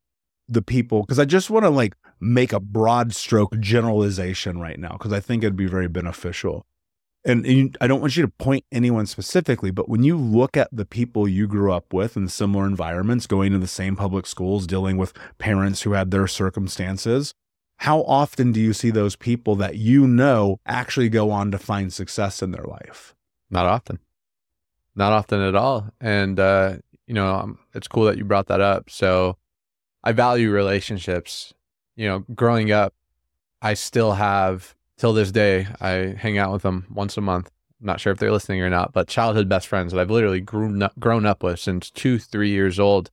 the 0.48 0.62
people, 0.62 1.02
because 1.02 1.18
I 1.18 1.24
just 1.24 1.50
want 1.50 1.64
to 1.64 1.70
like 1.70 1.94
make 2.20 2.52
a 2.52 2.60
broad 2.60 3.14
stroke 3.14 3.58
generalization 3.58 4.60
right 4.60 4.78
now 4.78 4.92
because 4.92 5.12
I 5.12 5.20
think 5.20 5.42
it'd 5.42 5.56
be 5.56 5.66
very 5.66 5.88
beneficial. 5.88 6.66
And, 7.24 7.44
and, 7.44 7.76
I 7.80 7.88
don't 7.88 8.00
want 8.00 8.16
you 8.16 8.22
to 8.22 8.28
point 8.28 8.64
anyone 8.70 9.06
specifically, 9.06 9.72
but 9.72 9.88
when 9.88 10.04
you 10.04 10.16
look 10.16 10.56
at 10.56 10.68
the 10.70 10.84
people 10.84 11.26
you 11.26 11.48
grew 11.48 11.72
up 11.72 11.92
with 11.92 12.16
in 12.16 12.28
similar 12.28 12.66
environments, 12.66 13.26
going 13.26 13.50
to 13.50 13.58
the 13.58 13.66
same 13.66 13.96
public 13.96 14.26
schools, 14.26 14.64
dealing 14.64 14.96
with 14.96 15.12
parents 15.38 15.82
who 15.82 15.92
had 15.92 16.12
their 16.12 16.28
circumstances, 16.28 17.34
how 17.78 18.02
often 18.02 18.52
do 18.52 18.60
you 18.60 18.72
see 18.72 18.90
those 18.90 19.16
people 19.16 19.56
that 19.56 19.76
you 19.76 20.06
know 20.06 20.60
actually 20.66 21.08
go 21.08 21.32
on 21.32 21.50
to 21.50 21.58
find 21.58 21.92
success 21.92 22.42
in 22.42 22.52
their 22.52 22.64
life? 22.64 23.14
Not 23.50 23.66
often. 23.66 23.98
Not 24.94 25.12
often 25.12 25.40
at 25.40 25.56
all. 25.56 25.90
And, 26.00 26.38
uh, 26.38 26.76
you 27.08 27.14
know, 27.14 27.26
um, 27.26 27.58
it's 27.74 27.88
cool 27.88 28.04
that 28.04 28.18
you 28.18 28.24
brought 28.24 28.46
that 28.46 28.60
up. 28.60 28.88
So 28.88 29.36
I 30.04 30.12
value 30.12 30.50
relationships 30.50 31.52
you 31.96 32.06
know, 32.06 32.20
growing 32.34 32.70
up, 32.70 32.94
I 33.60 33.74
still 33.74 34.12
have 34.12 34.74
till 34.98 35.12
this 35.12 35.32
day. 35.32 35.66
I 35.80 36.14
hang 36.18 36.38
out 36.38 36.52
with 36.52 36.62
them 36.62 36.86
once 36.90 37.16
a 37.16 37.22
month. 37.22 37.50
I'm 37.80 37.86
not 37.86 38.00
sure 38.00 38.12
if 38.12 38.18
they're 38.18 38.32
listening 38.32 38.62
or 38.62 38.70
not, 38.70 38.92
but 38.92 39.08
childhood 39.08 39.48
best 39.48 39.66
friends 39.66 39.92
that 39.92 40.00
I've 40.00 40.10
literally 40.10 40.40
grown 40.40 40.82
up, 40.82 40.98
grown 40.98 41.26
up 41.26 41.42
with 41.42 41.58
since 41.58 41.90
two, 41.90 42.18
three 42.18 42.50
years 42.50 42.78
old. 42.78 43.10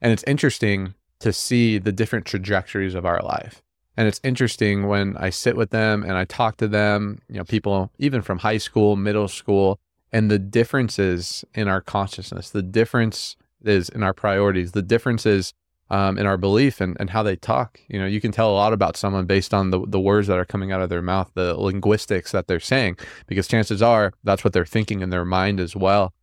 And 0.00 0.12
it's 0.12 0.24
interesting 0.24 0.94
to 1.18 1.32
see 1.32 1.78
the 1.78 1.92
different 1.92 2.24
trajectories 2.24 2.94
of 2.94 3.04
our 3.04 3.22
life. 3.22 3.62
And 3.96 4.08
it's 4.08 4.20
interesting 4.22 4.86
when 4.86 5.16
I 5.18 5.28
sit 5.30 5.56
with 5.56 5.70
them 5.70 6.02
and 6.02 6.12
I 6.12 6.24
talk 6.24 6.56
to 6.58 6.68
them, 6.68 7.20
you 7.28 7.36
know, 7.36 7.44
people 7.44 7.90
even 7.98 8.22
from 8.22 8.38
high 8.38 8.56
school, 8.56 8.96
middle 8.96 9.28
school, 9.28 9.78
and 10.12 10.30
the 10.30 10.38
differences 10.38 11.44
in 11.54 11.68
our 11.68 11.82
consciousness, 11.82 12.50
the 12.50 12.62
difference 12.62 13.36
is 13.62 13.90
in 13.90 14.02
our 14.02 14.14
priorities, 14.14 14.72
the 14.72 14.82
differences 14.82 15.52
um, 15.90 16.18
in 16.18 16.26
our 16.26 16.36
belief 16.36 16.80
and, 16.80 16.96
and 17.00 17.10
how 17.10 17.22
they 17.22 17.36
talk. 17.36 17.80
You 17.88 17.98
know, 17.98 18.06
you 18.06 18.20
can 18.20 18.32
tell 18.32 18.50
a 18.50 18.54
lot 18.54 18.72
about 18.72 18.96
someone 18.96 19.26
based 19.26 19.52
on 19.52 19.70
the, 19.70 19.84
the 19.86 20.00
words 20.00 20.28
that 20.28 20.38
are 20.38 20.44
coming 20.44 20.72
out 20.72 20.80
of 20.80 20.88
their 20.88 21.02
mouth, 21.02 21.30
the 21.34 21.54
linguistics 21.54 22.32
that 22.32 22.46
they're 22.46 22.60
saying, 22.60 22.98
because 23.26 23.48
chances 23.48 23.82
are 23.82 24.12
that's 24.22 24.44
what 24.44 24.52
they're 24.52 24.64
thinking 24.64 25.00
in 25.00 25.10
their 25.10 25.24
mind 25.24 25.60
as 25.60 25.74
well. 25.74 26.14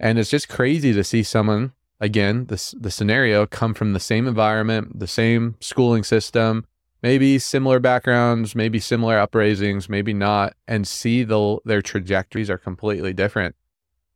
And 0.00 0.18
it's 0.18 0.30
just 0.30 0.48
crazy 0.48 0.92
to 0.94 1.04
see 1.04 1.22
someone, 1.22 1.72
again, 2.00 2.46
this 2.46 2.74
the 2.78 2.90
scenario 2.90 3.46
come 3.46 3.74
from 3.74 3.92
the 3.92 4.00
same 4.00 4.26
environment, 4.26 4.98
the 4.98 5.06
same 5.06 5.56
schooling 5.60 6.02
system, 6.02 6.66
maybe 7.02 7.38
similar 7.38 7.78
backgrounds, 7.78 8.54
maybe 8.54 8.80
similar 8.80 9.16
upraisings, 9.16 9.88
maybe 9.88 10.12
not, 10.12 10.54
and 10.66 10.88
see 10.88 11.22
the 11.22 11.58
their 11.64 11.82
trajectories 11.82 12.50
are 12.50 12.58
completely 12.58 13.12
different 13.12 13.54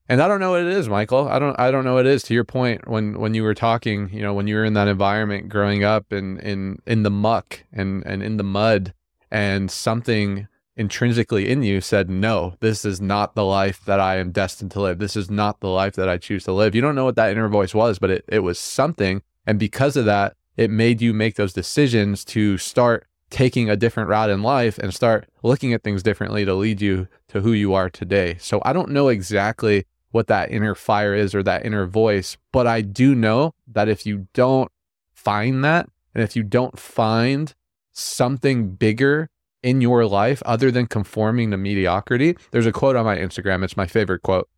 and 0.09 0.23
I 0.23 0.29
don't 0.29 0.41
know 0.41 0.53
what 0.53 0.61
it 0.63 0.69
is, 0.69 0.89
Michael. 0.89 1.29
I 1.29 1.39
don't 1.39 1.59
I 1.59 1.71
don't 1.71 1.85
know 1.85 1.95
what 1.95 2.07
it 2.07 2.13
is. 2.13 2.23
To 2.25 2.35
your 2.35 2.45
point, 2.45 2.89
when 2.89 3.19
when 3.19 3.35
you 3.35 3.43
were 3.43 3.55
talking, 3.55 4.09
you 4.13 4.23
know, 4.23 4.35
when 4.35 4.47
you 4.47 4.57
were 4.57 4.65
in 4.65 4.75
that 4.75 4.89
environment 4.89 5.49
growing 5.49 5.85
up 5.85 6.13
in 6.13 6.39
in 6.39 6.81
in 6.87 7.03
the 7.03 7.11
muck 7.11 7.65
and 7.73 8.05
and 8.07 8.23
in 8.23 8.37
the 8.37 8.45
mud, 8.45 8.95
and 9.31 9.71
something 9.71 10.49
intrinsically 10.77 11.49
in 11.49 11.63
you 11.63 11.81
said, 11.81 12.11
no, 12.11 12.55
this 12.61 12.85
is 12.85 13.01
not 13.01 13.35
the 13.35 13.45
life 13.45 13.85
that 13.87 13.99
I 13.99 14.17
am 14.17 14.31
destined 14.31 14.71
to 14.73 14.81
live. 14.81 14.99
This 14.99 15.17
is 15.17 15.31
not 15.31 15.61
the 15.61 15.69
life 15.69 15.95
that 15.95 16.09
I 16.09 16.19
choose 16.19 16.45
to 16.45 16.53
live. 16.53 16.75
You 16.75 16.83
don't 16.83 16.95
know 16.95 17.07
what 17.07 17.17
that 17.17 17.31
inner 17.31 17.49
voice 17.49 17.75
was, 17.75 17.99
but 17.99 18.11
it, 18.11 18.25
it 18.29 18.41
was 18.41 18.59
something. 18.59 19.23
And 19.47 19.59
because 19.59 19.97
of 19.97 20.05
that, 20.05 20.37
it 20.57 20.71
made 20.71 21.01
you 21.01 21.15
make 21.15 21.37
those 21.37 21.53
decisions 21.53 22.25
to 22.27 22.59
start 22.59 23.07
taking 23.31 23.69
a 23.69 23.77
different 23.77 24.09
route 24.09 24.31
in 24.31 24.43
life 24.43 24.79
and 24.79 24.95
start 24.95 25.29
looking 25.43 25.73
at 25.73 25.83
things 25.83 26.03
differently 26.03 26.45
to 26.45 26.55
lead 26.55 26.81
you 26.81 27.09
to 27.29 27.41
who 27.41 27.53
you 27.53 27.75
are 27.75 27.91
today. 27.91 28.37
So 28.39 28.61
I 28.65 28.73
don't 28.73 28.91
know 28.91 29.09
exactly 29.09 29.87
what 30.11 30.27
that 30.29 30.51
inner 30.51 30.75
fire 30.75 31.15
is 31.15 31.35
or 31.35 31.43
that 31.43 31.65
inner 31.67 31.87
voice, 31.87 32.37
but 32.53 32.67
I 32.67 32.81
do 32.81 33.15
know 33.15 33.55
that 33.67 33.89
if 33.89 34.07
you 34.07 34.29
don't 34.33 34.71
find 35.15 35.65
that, 35.65 35.89
and 36.15 36.23
if 36.23 36.35
you 36.35 36.43
don't 36.43 36.79
find 36.79 37.55
something 37.93 38.71
bigger 38.71 39.29
in 39.63 39.81
your 39.81 40.07
life 40.07 40.43
other 40.47 40.71
than 40.71 40.87
conforming 40.87 41.51
to 41.51 41.57
mediocrity, 41.57 42.37
there's 42.51 42.67
a 42.67 42.73
quote 42.73 42.97
on 42.97 43.05
my 43.05 43.17
Instagram. 43.17 43.65
It's 43.65 43.77
my 43.77 43.87
favorite 43.87 44.23
quote. 44.23 44.49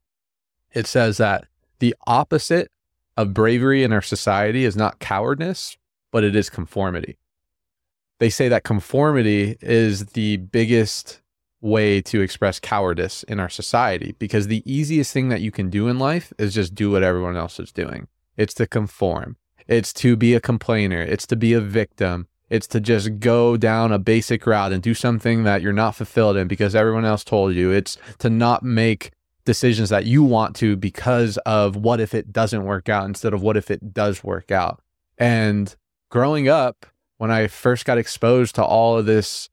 It 0.73 0.87
says 0.87 1.17
that 1.17 1.47
the 1.79 1.95
opposite 2.07 2.71
of 3.17 3.35
bravery 3.35 3.83
in 3.83 3.93
our 3.93 4.03
society 4.03 4.65
is 4.65 4.77
not 4.77 4.99
cowardice, 4.99 5.77
but 6.13 6.25
it 6.25 6.37
is 6.37 6.51
conformity. 6.51 7.19
They 8.19 8.31
say 8.31 8.49
that 8.49 8.65
conformity 8.65 9.57
is 9.61 10.07
the 10.07 10.37
biggest 10.37 11.21
way 11.61 12.01
to 12.01 12.21
express 12.21 12.61
cowardice 12.61 13.23
in 13.25 13.41
our 13.41 13.49
society 13.49 14.15
because 14.19 14.47
the 14.47 14.63
easiest 14.71 15.13
thing 15.13 15.29
that 15.29 15.41
you 15.41 15.51
can 15.51 15.71
do 15.71 15.89
in 15.89 15.99
life 15.99 16.33
is 16.39 16.55
just 16.55 16.75
do 16.75 16.91
what 16.91 17.03
everyone 17.03 17.37
else 17.37 17.59
is 17.59 17.73
doing. 17.73 18.07
It's 18.37 18.55
to 18.55 18.67
conform. 18.67 19.37
It's 19.67 19.93
to 19.95 20.17
be 20.17 20.35
a 20.35 20.41
complainer. 20.41 21.01
It's 21.01 21.27
to 21.27 21.37
be 21.37 21.53
a 21.53 21.61
victim. 21.61 22.29
It's 22.49 22.67
to 22.69 22.81
just 22.81 23.19
go 23.19 23.57
down 23.57 23.93
a 23.93 23.99
basic 23.99 24.47
route 24.47 24.73
and 24.73 24.83
do 24.83 24.95
something 24.95 25.45
that 25.45 25.61
you're 25.61 25.73
not 25.73 25.97
fulfilled 25.97 26.37
in 26.37 26.49
because 26.49 26.75
everyone 26.75 27.05
else 27.05 27.25
told 27.25 27.55
you. 27.55 27.71
It's 27.73 27.99
to 28.19 28.31
not 28.31 28.63
make 28.63 29.11
decisions 29.45 29.89
that 29.91 30.07
you 30.07 30.23
want 30.23 30.55
to 30.57 30.77
because 30.77 31.37
of 31.39 31.77
what 31.77 32.01
if 32.01 32.15
it 32.15 32.33
doesn't 32.33 32.65
work 32.65 32.89
out 32.89 33.07
instead 33.07 33.35
of 33.35 33.43
what 33.43 33.57
if 33.57 33.71
it 33.71 33.93
does 33.93 34.23
work 34.23 34.51
out. 34.51 34.81
And 35.19 35.75
growing 36.11 36.49
up, 36.49 36.87
when 37.19 37.31
I 37.31 37.49
first 37.49 37.85
got 37.85 37.99
exposed 37.99 38.55
to 38.55 38.65
all 38.65 38.97
of 38.97 39.07
this 39.07 39.49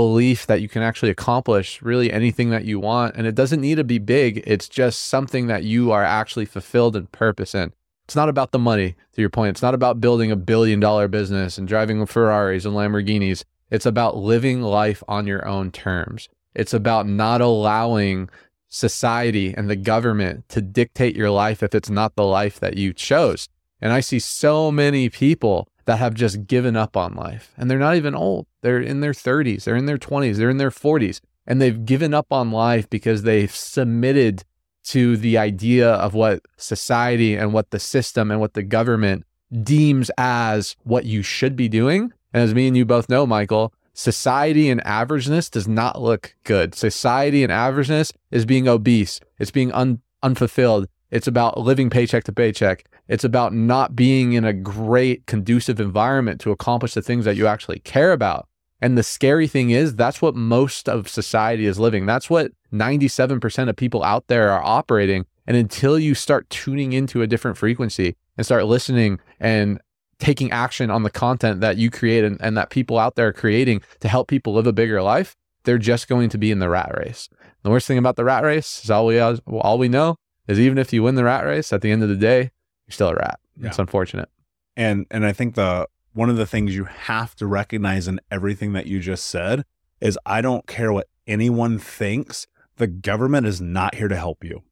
belief 0.00 0.46
that 0.46 0.62
you 0.62 0.68
can 0.68 0.80
actually 0.80 1.10
accomplish 1.10 1.82
really 1.82 2.10
anything 2.10 2.48
that 2.48 2.64
you 2.64 2.80
want, 2.80 3.16
and 3.16 3.26
it 3.26 3.34
doesn't 3.34 3.60
need 3.60 3.74
to 3.74 3.84
be 3.84 3.98
big, 3.98 4.42
it's 4.46 4.66
just 4.66 5.08
something 5.08 5.46
that 5.48 5.62
you 5.62 5.92
are 5.92 6.02
actually 6.02 6.46
fulfilled 6.46 6.96
in 6.96 7.06
purpose 7.08 7.54
in. 7.54 7.74
It's 8.06 8.16
not 8.16 8.30
about 8.30 8.52
the 8.52 8.58
money, 8.58 8.96
to 9.12 9.20
your 9.20 9.28
point. 9.28 9.50
It's 9.50 9.60
not 9.60 9.74
about 9.74 10.00
building 10.00 10.30
a 10.30 10.36
billion 10.36 10.80
dollar 10.80 11.06
business 11.06 11.58
and 11.58 11.68
driving 11.68 12.06
Ferraris 12.06 12.64
and 12.64 12.74
Lamborghinis. 12.74 13.44
It's 13.70 13.84
about 13.84 14.16
living 14.16 14.62
life 14.62 15.02
on 15.06 15.26
your 15.26 15.46
own 15.46 15.70
terms. 15.70 16.30
It's 16.54 16.72
about 16.72 17.06
not 17.06 17.42
allowing 17.42 18.30
society 18.68 19.52
and 19.54 19.68
the 19.68 19.76
government 19.76 20.48
to 20.48 20.62
dictate 20.62 21.14
your 21.14 21.30
life 21.30 21.62
if 21.62 21.74
it's 21.74 21.90
not 21.90 22.16
the 22.16 22.24
life 22.24 22.58
that 22.58 22.78
you 22.78 22.94
chose. 22.94 23.50
And 23.82 23.92
I 23.92 24.00
see 24.00 24.18
so 24.18 24.72
many 24.72 25.10
people 25.10 25.68
that 25.84 25.98
have 25.98 26.14
just 26.14 26.46
given 26.46 26.76
up 26.76 26.96
on 26.96 27.14
life 27.14 27.52
and 27.56 27.70
they're 27.70 27.78
not 27.78 27.96
even 27.96 28.14
old. 28.14 28.46
They're 28.62 28.80
in 28.80 29.00
their 29.00 29.12
30s, 29.12 29.64
they're 29.64 29.76
in 29.76 29.86
their 29.86 29.98
20s, 29.98 30.36
they're 30.36 30.50
in 30.50 30.58
their 30.58 30.70
40s, 30.70 31.20
and 31.46 31.60
they've 31.60 31.84
given 31.84 32.14
up 32.14 32.26
on 32.32 32.50
life 32.50 32.88
because 32.90 33.22
they've 33.22 33.54
submitted 33.54 34.44
to 34.84 35.16
the 35.16 35.38
idea 35.38 35.92
of 35.92 36.14
what 36.14 36.42
society 36.56 37.34
and 37.34 37.52
what 37.52 37.70
the 37.70 37.78
system 37.78 38.30
and 38.30 38.40
what 38.40 38.54
the 38.54 38.62
government 38.62 39.24
deems 39.62 40.10
as 40.16 40.76
what 40.84 41.04
you 41.04 41.22
should 41.22 41.56
be 41.56 41.68
doing. 41.68 42.12
And 42.32 42.42
as 42.42 42.54
me 42.54 42.68
and 42.68 42.76
you 42.76 42.84
both 42.84 43.08
know, 43.08 43.26
Michael, 43.26 43.72
society 43.92 44.70
and 44.70 44.82
averageness 44.84 45.50
does 45.50 45.68
not 45.68 46.00
look 46.00 46.34
good. 46.44 46.74
Society 46.74 47.42
and 47.42 47.52
averageness 47.52 48.12
is 48.30 48.46
being 48.46 48.68
obese, 48.68 49.20
it's 49.38 49.50
being 49.50 49.72
un- 49.72 50.00
unfulfilled. 50.22 50.86
It's 51.10 51.26
about 51.26 51.58
living 51.58 51.90
paycheck 51.90 52.22
to 52.24 52.32
paycheck. 52.32 52.84
It's 53.10 53.24
about 53.24 53.52
not 53.52 53.96
being 53.96 54.34
in 54.34 54.44
a 54.44 54.52
great, 54.52 55.26
conducive 55.26 55.80
environment 55.80 56.40
to 56.42 56.52
accomplish 56.52 56.94
the 56.94 57.02
things 57.02 57.24
that 57.24 57.36
you 57.36 57.48
actually 57.48 57.80
care 57.80 58.12
about. 58.12 58.46
And 58.80 58.96
the 58.96 59.02
scary 59.02 59.48
thing 59.48 59.70
is, 59.70 59.96
that's 59.96 60.22
what 60.22 60.36
most 60.36 60.88
of 60.88 61.08
society 61.08 61.66
is 61.66 61.80
living. 61.80 62.06
That's 62.06 62.30
what 62.30 62.52
97% 62.72 63.68
of 63.68 63.74
people 63.74 64.04
out 64.04 64.28
there 64.28 64.50
are 64.52 64.62
operating. 64.62 65.26
And 65.48 65.56
until 65.56 65.98
you 65.98 66.14
start 66.14 66.48
tuning 66.50 66.92
into 66.92 67.20
a 67.20 67.26
different 67.26 67.58
frequency 67.58 68.16
and 68.36 68.46
start 68.46 68.66
listening 68.66 69.18
and 69.40 69.80
taking 70.20 70.52
action 70.52 70.88
on 70.88 71.02
the 71.02 71.10
content 71.10 71.60
that 71.62 71.78
you 71.78 71.90
create 71.90 72.22
and, 72.22 72.40
and 72.40 72.56
that 72.56 72.70
people 72.70 72.96
out 72.96 73.16
there 73.16 73.26
are 73.26 73.32
creating 73.32 73.82
to 73.98 74.08
help 74.08 74.28
people 74.28 74.54
live 74.54 74.68
a 74.68 74.72
bigger 74.72 75.02
life, 75.02 75.34
they're 75.64 75.78
just 75.78 76.06
going 76.06 76.28
to 76.28 76.38
be 76.38 76.52
in 76.52 76.60
the 76.60 76.68
rat 76.68 76.96
race. 76.96 77.28
The 77.64 77.70
worst 77.70 77.88
thing 77.88 77.98
about 77.98 78.14
the 78.14 78.24
rat 78.24 78.44
race 78.44 78.84
is 78.84 78.90
all 78.90 79.06
we 79.06 79.18
all 79.18 79.78
we 79.78 79.88
know 79.88 80.16
is 80.46 80.60
even 80.60 80.78
if 80.78 80.92
you 80.92 81.02
win 81.02 81.16
the 81.16 81.24
rat 81.24 81.44
race, 81.44 81.72
at 81.72 81.80
the 81.80 81.90
end 81.90 82.02
of 82.02 82.08
the 82.08 82.16
day, 82.16 82.50
you're 82.90 82.94
still 82.94 83.08
a 83.08 83.14
rat. 83.14 83.38
Yeah. 83.56 83.68
It's 83.68 83.78
unfortunate. 83.78 84.28
And 84.76 85.06
and 85.10 85.24
I 85.24 85.32
think 85.32 85.54
the 85.54 85.86
one 86.12 86.28
of 86.28 86.36
the 86.36 86.46
things 86.46 86.74
you 86.74 86.84
have 86.84 87.36
to 87.36 87.46
recognize 87.46 88.08
in 88.08 88.20
everything 88.30 88.72
that 88.72 88.86
you 88.86 88.98
just 88.98 89.26
said 89.26 89.64
is 90.00 90.18
I 90.26 90.40
don't 90.40 90.66
care 90.66 90.92
what 90.92 91.08
anyone 91.26 91.78
thinks, 91.78 92.46
the 92.76 92.86
government 92.86 93.46
is 93.46 93.60
not 93.60 93.94
here 93.94 94.08
to 94.08 94.16
help 94.16 94.42
you. 94.42 94.62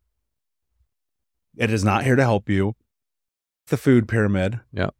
It 1.56 1.70
is 1.70 1.84
not 1.84 2.04
here 2.04 2.16
to 2.16 2.22
help 2.22 2.48
you. 2.48 2.74
The 3.68 3.76
food 3.76 4.08
pyramid. 4.08 4.60
Yeah. 4.72 4.90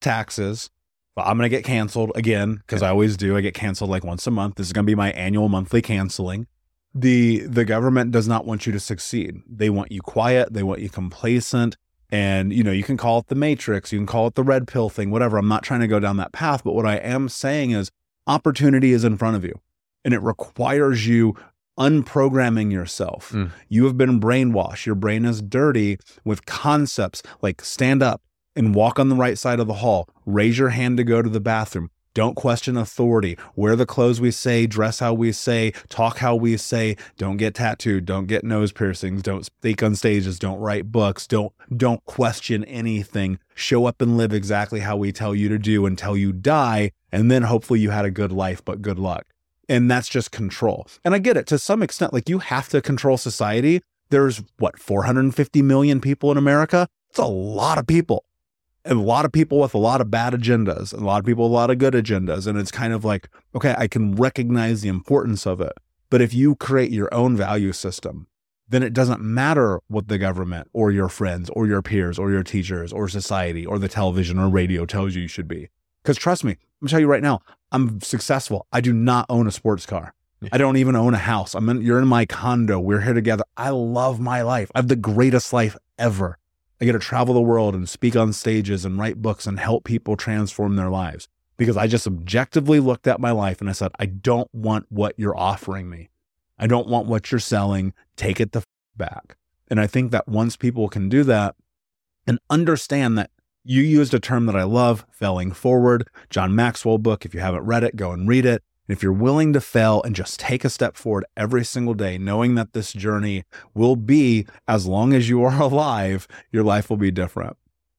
Taxes. 0.00 0.70
Well, 1.16 1.26
I'm 1.26 1.36
going 1.36 1.50
to 1.50 1.54
get 1.54 1.64
canceled 1.64 2.12
again 2.14 2.56
because 2.56 2.80
yeah. 2.80 2.88
I 2.88 2.90
always 2.90 3.16
do. 3.16 3.36
I 3.36 3.42
get 3.42 3.54
canceled 3.54 3.90
like 3.90 4.04
once 4.04 4.26
a 4.26 4.30
month. 4.30 4.54
This 4.54 4.66
is 4.66 4.72
going 4.72 4.86
to 4.86 4.90
be 4.90 4.94
my 4.94 5.10
annual 5.12 5.48
monthly 5.48 5.82
canceling. 5.82 6.46
The 6.94 7.40
the 7.40 7.64
government 7.64 8.12
does 8.12 8.28
not 8.28 8.44
want 8.44 8.66
you 8.66 8.72
to 8.72 8.80
succeed. 8.80 9.40
They 9.48 9.70
want 9.70 9.92
you 9.92 10.00
quiet, 10.02 10.52
they 10.52 10.62
want 10.62 10.80
you 10.80 10.90
complacent, 10.90 11.76
and 12.12 12.52
you 12.52 12.62
know, 12.62 12.70
you 12.70 12.84
can 12.84 12.98
call 12.98 13.18
it 13.18 13.26
the 13.28 13.34
matrix, 13.34 13.90
you 13.90 13.98
can 13.98 14.06
call 14.06 14.26
it 14.26 14.34
the 14.34 14.44
red 14.44 14.68
pill 14.68 14.90
thing, 14.90 15.10
whatever. 15.10 15.38
I'm 15.38 15.48
not 15.48 15.64
trying 15.64 15.80
to 15.80 15.88
go 15.88 15.98
down 15.98 16.18
that 16.18 16.32
path, 16.32 16.62
but 16.62 16.74
what 16.74 16.86
I 16.86 16.96
am 16.96 17.28
saying 17.28 17.70
is 17.70 17.90
opportunity 18.26 18.92
is 18.92 19.02
in 19.02 19.16
front 19.16 19.34
of 19.34 19.44
you 19.44 19.58
and 20.04 20.12
it 20.12 20.20
requires 20.20 21.08
you 21.08 21.34
unprogramming 21.80 22.70
yourself. 22.70 23.32
Mm. 23.32 23.50
You 23.68 23.86
have 23.86 23.96
been 23.96 24.20
brainwashed. 24.20 24.84
Your 24.84 24.94
brain 24.94 25.24
is 25.24 25.40
dirty 25.40 25.96
with 26.22 26.44
concepts 26.44 27.22
like 27.40 27.64
stand 27.64 28.02
up 28.02 28.20
and 28.54 28.74
walk 28.74 28.98
on 28.98 29.08
the 29.08 29.16
right 29.16 29.38
side 29.38 29.58
of 29.58 29.66
the 29.66 29.74
hall, 29.74 30.06
raise 30.26 30.58
your 30.58 30.68
hand 30.68 30.98
to 30.98 31.04
go 31.04 31.22
to 31.22 31.30
the 31.30 31.40
bathroom. 31.40 31.90
Don't 32.14 32.34
question 32.34 32.76
authority. 32.76 33.38
Wear 33.56 33.74
the 33.74 33.86
clothes 33.86 34.20
we 34.20 34.30
say, 34.30 34.66
dress 34.66 34.98
how 34.98 35.14
we 35.14 35.32
say, 35.32 35.72
talk 35.88 36.18
how 36.18 36.36
we 36.36 36.58
say. 36.58 36.96
Don't 37.16 37.38
get 37.38 37.54
tattooed. 37.54 38.04
Don't 38.04 38.26
get 38.26 38.44
nose 38.44 38.70
piercings. 38.70 39.22
Don't 39.22 39.46
speak 39.46 39.82
on 39.82 39.94
stages. 39.94 40.38
Don't 40.38 40.58
write 40.58 40.92
books. 40.92 41.26
Don't 41.26 41.52
don't 41.74 42.04
question 42.04 42.64
anything. 42.64 43.38
Show 43.54 43.86
up 43.86 44.02
and 44.02 44.18
live 44.18 44.32
exactly 44.34 44.80
how 44.80 44.96
we 44.96 45.10
tell 45.10 45.34
you 45.34 45.48
to 45.48 45.58
do 45.58 45.86
until 45.86 46.16
you 46.16 46.32
die, 46.32 46.92
and 47.10 47.30
then 47.30 47.44
hopefully 47.44 47.80
you 47.80 47.90
had 47.90 48.04
a 48.04 48.10
good 48.10 48.32
life. 48.32 48.62
But 48.62 48.82
good 48.82 48.98
luck. 48.98 49.26
And 49.68 49.90
that's 49.90 50.08
just 50.08 50.32
control. 50.32 50.86
And 51.04 51.14
I 51.14 51.18
get 51.18 51.38
it 51.38 51.46
to 51.46 51.58
some 51.58 51.82
extent. 51.82 52.12
Like 52.12 52.28
you 52.28 52.40
have 52.40 52.68
to 52.70 52.82
control 52.82 53.16
society. 53.16 53.80
There's 54.10 54.42
what 54.58 54.78
450 54.78 55.62
million 55.62 56.00
people 56.00 56.30
in 56.30 56.36
America. 56.36 56.88
It's 57.08 57.18
a 57.18 57.24
lot 57.24 57.78
of 57.78 57.86
people 57.86 58.24
a 58.84 58.94
lot 58.94 59.24
of 59.24 59.32
people 59.32 59.58
with 59.58 59.74
a 59.74 59.78
lot 59.78 60.00
of 60.00 60.10
bad 60.10 60.32
agendas 60.32 60.92
and 60.92 61.02
a 61.02 61.04
lot 61.04 61.20
of 61.20 61.26
people 61.26 61.44
with 61.44 61.52
a 61.52 61.54
lot 61.54 61.70
of 61.70 61.78
good 61.78 61.94
agendas. 61.94 62.46
And 62.46 62.58
it's 62.58 62.70
kind 62.70 62.92
of 62.92 63.04
like, 63.04 63.28
okay, 63.54 63.74
I 63.78 63.86
can 63.86 64.14
recognize 64.16 64.80
the 64.80 64.88
importance 64.88 65.46
of 65.46 65.60
it. 65.60 65.72
But 66.10 66.20
if 66.20 66.34
you 66.34 66.56
create 66.56 66.90
your 66.90 67.12
own 67.14 67.36
value 67.36 67.72
system, 67.72 68.26
then 68.68 68.82
it 68.82 68.92
doesn't 68.92 69.20
matter 69.20 69.80
what 69.88 70.08
the 70.08 70.18
government 70.18 70.68
or 70.72 70.90
your 70.90 71.08
friends 71.08 71.50
or 71.50 71.66
your 71.66 71.82
peers 71.82 72.18
or 72.18 72.30
your 72.30 72.42
teachers 72.42 72.92
or 72.92 73.08
society 73.08 73.64
or 73.66 73.78
the 73.78 73.88
television 73.88 74.38
or 74.38 74.48
radio 74.48 74.84
tells 74.86 75.14
you 75.14 75.22
you 75.22 75.28
should 75.28 75.48
be. 75.48 75.68
Because 76.02 76.16
trust 76.16 76.42
me, 76.42 76.56
I'm 76.80 76.88
tell 76.88 77.00
you 77.00 77.06
right 77.06 77.22
now, 77.22 77.40
I'm 77.70 78.00
successful. 78.00 78.66
I 78.72 78.80
do 78.80 78.92
not 78.92 79.26
own 79.28 79.46
a 79.46 79.52
sports 79.52 79.86
car. 79.86 80.14
I 80.50 80.58
don't 80.58 80.76
even 80.76 80.96
own 80.96 81.14
a 81.14 81.18
house. 81.18 81.54
I'm 81.54 81.68
in, 81.68 81.82
you're 81.82 82.00
in 82.00 82.08
my 82.08 82.26
condo. 82.26 82.80
We're 82.80 83.02
here 83.02 83.14
together. 83.14 83.44
I 83.56 83.70
love 83.70 84.18
my 84.18 84.42
life. 84.42 84.72
I 84.74 84.78
have 84.78 84.88
the 84.88 84.96
greatest 84.96 85.52
life 85.52 85.76
ever. 85.98 86.38
I 86.82 86.84
get 86.84 86.92
to 86.92 86.98
travel 86.98 87.32
the 87.32 87.40
world 87.40 87.76
and 87.76 87.88
speak 87.88 88.16
on 88.16 88.32
stages 88.32 88.84
and 88.84 88.98
write 88.98 89.22
books 89.22 89.46
and 89.46 89.60
help 89.60 89.84
people 89.84 90.16
transform 90.16 90.74
their 90.74 90.90
lives 90.90 91.28
because 91.56 91.76
I 91.76 91.86
just 91.86 92.08
objectively 92.08 92.80
looked 92.80 93.06
at 93.06 93.20
my 93.20 93.30
life 93.30 93.60
and 93.60 93.70
I 93.70 93.72
said, 93.72 93.92
I 94.00 94.06
don't 94.06 94.52
want 94.52 94.86
what 94.88 95.14
you're 95.16 95.38
offering 95.38 95.88
me. 95.88 96.10
I 96.58 96.66
don't 96.66 96.88
want 96.88 97.06
what 97.06 97.30
you're 97.30 97.38
selling. 97.38 97.94
Take 98.16 98.40
it 98.40 98.50
the 98.50 98.58
f- 98.58 98.66
back. 98.96 99.36
And 99.68 99.78
I 99.78 99.86
think 99.86 100.10
that 100.10 100.26
once 100.26 100.56
people 100.56 100.88
can 100.88 101.08
do 101.08 101.22
that 101.22 101.54
and 102.26 102.40
understand 102.50 103.16
that 103.16 103.30
you 103.62 103.80
used 103.80 104.12
a 104.12 104.18
term 104.18 104.46
that 104.46 104.56
I 104.56 104.64
love, 104.64 105.06
failing 105.12 105.52
forward, 105.52 106.08
John 106.30 106.52
Maxwell 106.52 106.98
book. 106.98 107.24
If 107.24 107.32
you 107.32 107.38
haven't 107.38 107.64
read 107.64 107.84
it, 107.84 107.94
go 107.94 108.10
and 108.10 108.26
read 108.26 108.44
it. 108.44 108.64
And 108.86 108.96
if 108.96 109.02
you're 109.02 109.12
willing 109.12 109.52
to 109.52 109.60
fail 109.60 110.02
and 110.02 110.14
just 110.14 110.40
take 110.40 110.64
a 110.64 110.70
step 110.70 110.96
forward 110.96 111.24
every 111.36 111.64
single 111.64 111.94
day, 111.94 112.18
knowing 112.18 112.54
that 112.56 112.72
this 112.72 112.92
journey 112.92 113.44
will 113.74 113.96
be, 113.96 114.46
as 114.66 114.86
long 114.86 115.12
as 115.12 115.28
you 115.28 115.42
are 115.44 115.60
alive, 115.60 116.26
your 116.50 116.64
life 116.64 116.90
will 116.90 116.96
be 116.96 117.10
different. 117.10 117.56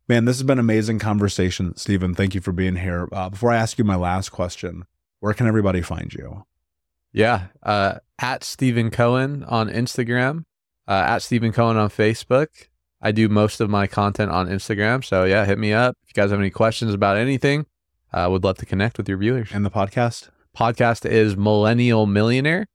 Man, 0.09 0.25
this 0.25 0.37
has 0.37 0.43
been 0.43 0.59
an 0.59 0.65
amazing 0.65 0.99
conversation, 0.99 1.75
Steven. 1.77 2.13
Thank 2.13 2.35
you 2.35 2.41
for 2.41 2.51
being 2.51 2.75
here. 2.75 3.07
Uh, 3.11 3.29
before 3.29 3.51
I 3.51 3.57
ask 3.57 3.77
you 3.77 3.85
my 3.85 3.95
last 3.95 4.29
question, 4.29 4.83
where 5.21 5.33
can 5.33 5.47
everybody 5.47 5.81
find 5.81 6.13
you? 6.13 6.45
Yeah. 7.13 7.47
Uh, 7.61 7.99
at 8.19 8.43
Steven 8.43 8.91
Cohen 8.91 9.45
on 9.45 9.69
Instagram, 9.69 10.43
uh, 10.87 11.03
at 11.07 11.19
Steven 11.19 11.53
Cohen 11.53 11.77
on 11.77 11.89
Facebook. 11.89 12.47
I 13.01 13.11
do 13.11 13.29
most 13.29 13.61
of 13.61 13.69
my 13.69 13.87
content 13.87 14.31
on 14.31 14.47
Instagram. 14.47 15.03
So 15.03 15.23
yeah, 15.23 15.45
hit 15.45 15.59
me 15.59 15.71
up. 15.71 15.95
If 16.03 16.09
you 16.09 16.21
guys 16.21 16.31
have 16.31 16.39
any 16.39 16.49
questions 16.49 16.93
about 16.93 17.17
anything, 17.17 17.65
I 18.11 18.23
uh, 18.23 18.29
would 18.29 18.43
love 18.43 18.57
to 18.57 18.65
connect 18.65 18.97
with 18.97 19.07
your 19.07 19.17
viewers. 19.17 19.49
And 19.53 19.65
the 19.65 19.71
podcast? 19.71 20.29
Podcast 20.57 21.09
is 21.09 21.35
Millennial 21.35 22.05
Millionaire. 22.05 22.67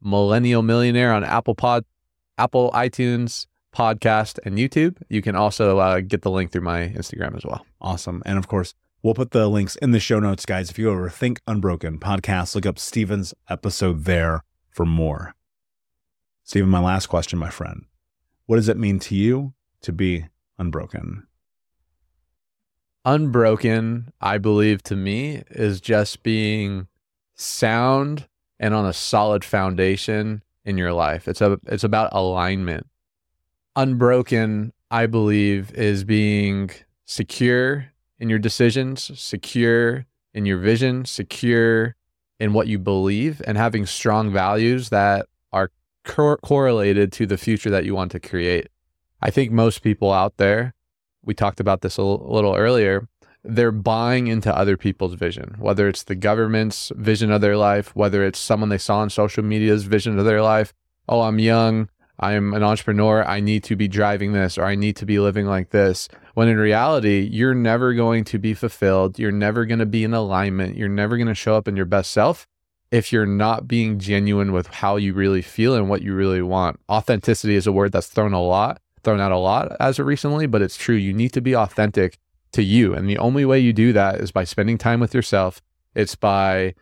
Millennial 0.00 0.62
Millionaire 0.62 1.12
on 1.12 1.22
Apple 1.22 1.54
Pod, 1.54 1.84
Apple 2.38 2.70
iTunes, 2.72 3.46
podcast, 3.74 4.38
and 4.44 4.56
YouTube. 4.56 4.96
You 5.10 5.20
can 5.20 5.36
also 5.36 5.78
uh, 5.78 6.00
get 6.00 6.22
the 6.22 6.30
link 6.30 6.50
through 6.50 6.62
my 6.62 6.88
Instagram 6.88 7.36
as 7.36 7.44
well. 7.44 7.66
Awesome. 7.80 8.22
And 8.24 8.38
of 8.38 8.48
course, 8.48 8.74
we'll 9.02 9.14
put 9.14 9.32
the 9.32 9.48
links 9.48 9.76
in 9.76 9.90
the 9.90 10.00
show 10.00 10.18
notes, 10.18 10.46
guys. 10.46 10.70
If 10.70 10.78
you 10.78 10.90
ever 10.90 11.10
Think 11.10 11.40
Unbroken 11.46 11.98
podcast, 11.98 12.54
look 12.54 12.64
up 12.64 12.78
Steven's 12.78 13.34
episode 13.50 14.04
there 14.04 14.42
for 14.70 14.86
more. 14.86 15.34
Steven, 16.44 16.70
my 16.70 16.80
last 16.80 17.06
question, 17.06 17.38
my 17.38 17.50
friend. 17.50 17.84
What 18.46 18.56
does 18.56 18.68
it 18.68 18.78
mean 18.78 18.98
to 19.00 19.14
you 19.14 19.52
to 19.82 19.92
be 19.92 20.26
unbroken? 20.58 21.26
Unbroken, 23.04 24.12
I 24.20 24.38
believe 24.38 24.82
to 24.84 24.96
me, 24.96 25.42
is 25.50 25.80
just 25.80 26.22
being 26.22 26.86
sound 27.36 28.26
and 28.58 28.74
on 28.74 28.86
a 28.86 28.92
solid 28.92 29.44
foundation 29.44 30.42
in 30.64 30.76
your 30.76 30.92
life. 30.92 31.28
It's 31.28 31.40
a 31.40 31.60
it's 31.66 31.84
about 31.84 32.10
alignment. 32.12 32.86
Unbroken, 33.76 34.72
I 34.90 35.06
believe, 35.06 35.72
is 35.74 36.02
being 36.04 36.70
secure 37.04 37.86
in 38.18 38.30
your 38.30 38.38
decisions, 38.38 39.18
secure 39.18 40.06
in 40.34 40.46
your 40.46 40.58
vision, 40.58 41.04
secure 41.04 41.94
in 42.40 42.52
what 42.52 42.66
you 42.66 42.78
believe, 42.78 43.42
and 43.46 43.56
having 43.56 43.86
strong 43.86 44.32
values 44.32 44.88
that 44.88 45.26
are 45.52 45.70
cor- 46.04 46.38
correlated 46.38 47.12
to 47.12 47.26
the 47.26 47.36
future 47.36 47.70
that 47.70 47.84
you 47.84 47.94
want 47.94 48.12
to 48.12 48.20
create. 48.20 48.68
I 49.22 49.30
think 49.30 49.50
most 49.52 49.82
people 49.82 50.12
out 50.12 50.36
there, 50.36 50.74
we 51.22 51.34
talked 51.34 51.60
about 51.60 51.80
this 51.80 51.98
a 51.98 52.02
l- 52.02 52.26
little 52.28 52.54
earlier, 52.54 53.08
they're 53.46 53.72
buying 53.72 54.26
into 54.26 54.54
other 54.54 54.76
people's 54.76 55.14
vision, 55.14 55.54
whether 55.58 55.88
it's 55.88 56.02
the 56.02 56.14
government's 56.14 56.92
vision 56.96 57.30
of 57.30 57.40
their 57.40 57.56
life, 57.56 57.94
whether 57.94 58.24
it's 58.24 58.38
someone 58.38 58.68
they 58.68 58.78
saw 58.78 58.98
on 58.98 59.10
social 59.10 59.44
media's 59.44 59.84
vision 59.84 60.18
of 60.18 60.24
their 60.24 60.42
life. 60.42 60.74
Oh, 61.08 61.22
I'm 61.22 61.38
young. 61.38 61.88
I'm 62.18 62.54
an 62.54 62.62
entrepreneur. 62.62 63.24
I 63.24 63.40
need 63.40 63.62
to 63.64 63.76
be 63.76 63.88
driving 63.88 64.32
this 64.32 64.56
or 64.58 64.64
I 64.64 64.74
need 64.74 64.96
to 64.96 65.06
be 65.06 65.18
living 65.18 65.46
like 65.46 65.70
this. 65.70 66.08
When 66.34 66.48
in 66.48 66.56
reality, 66.56 67.28
you're 67.30 67.54
never 67.54 67.94
going 67.94 68.24
to 68.24 68.38
be 68.38 68.54
fulfilled. 68.54 69.18
You're 69.18 69.32
never 69.32 69.64
going 69.64 69.78
to 69.78 69.86
be 69.86 70.02
in 70.02 70.14
alignment. 70.14 70.76
You're 70.76 70.88
never 70.88 71.16
going 71.16 71.28
to 71.28 71.34
show 71.34 71.56
up 71.56 71.68
in 71.68 71.76
your 71.76 71.86
best 71.86 72.10
self 72.10 72.46
if 72.90 73.12
you're 73.12 73.26
not 73.26 73.68
being 73.68 73.98
genuine 73.98 74.52
with 74.52 74.66
how 74.68 74.96
you 74.96 75.12
really 75.12 75.42
feel 75.42 75.74
and 75.74 75.88
what 75.88 76.02
you 76.02 76.14
really 76.14 76.42
want. 76.42 76.80
Authenticity 76.88 77.54
is 77.54 77.66
a 77.66 77.72
word 77.72 77.92
that's 77.92 78.06
thrown 78.06 78.32
a 78.32 78.42
lot, 78.42 78.80
thrown 79.02 79.20
out 79.20 79.32
a 79.32 79.38
lot 79.38 79.76
as 79.78 79.98
of 79.98 80.06
recently, 80.06 80.46
but 80.46 80.62
it's 80.62 80.76
true. 80.76 80.94
You 80.94 81.12
need 81.12 81.32
to 81.34 81.40
be 81.40 81.54
authentic 81.54 82.18
to 82.56 82.62
you. 82.62 82.94
And 82.94 83.08
the 83.08 83.18
only 83.18 83.44
way 83.44 83.58
you 83.60 83.72
do 83.72 83.92
that 83.92 84.20
is 84.20 84.32
by 84.32 84.44
spending 84.44 84.78
time 84.78 84.98
with 84.98 85.14
yourself. 85.14 85.62
It's 85.94 86.16
by 86.16 86.74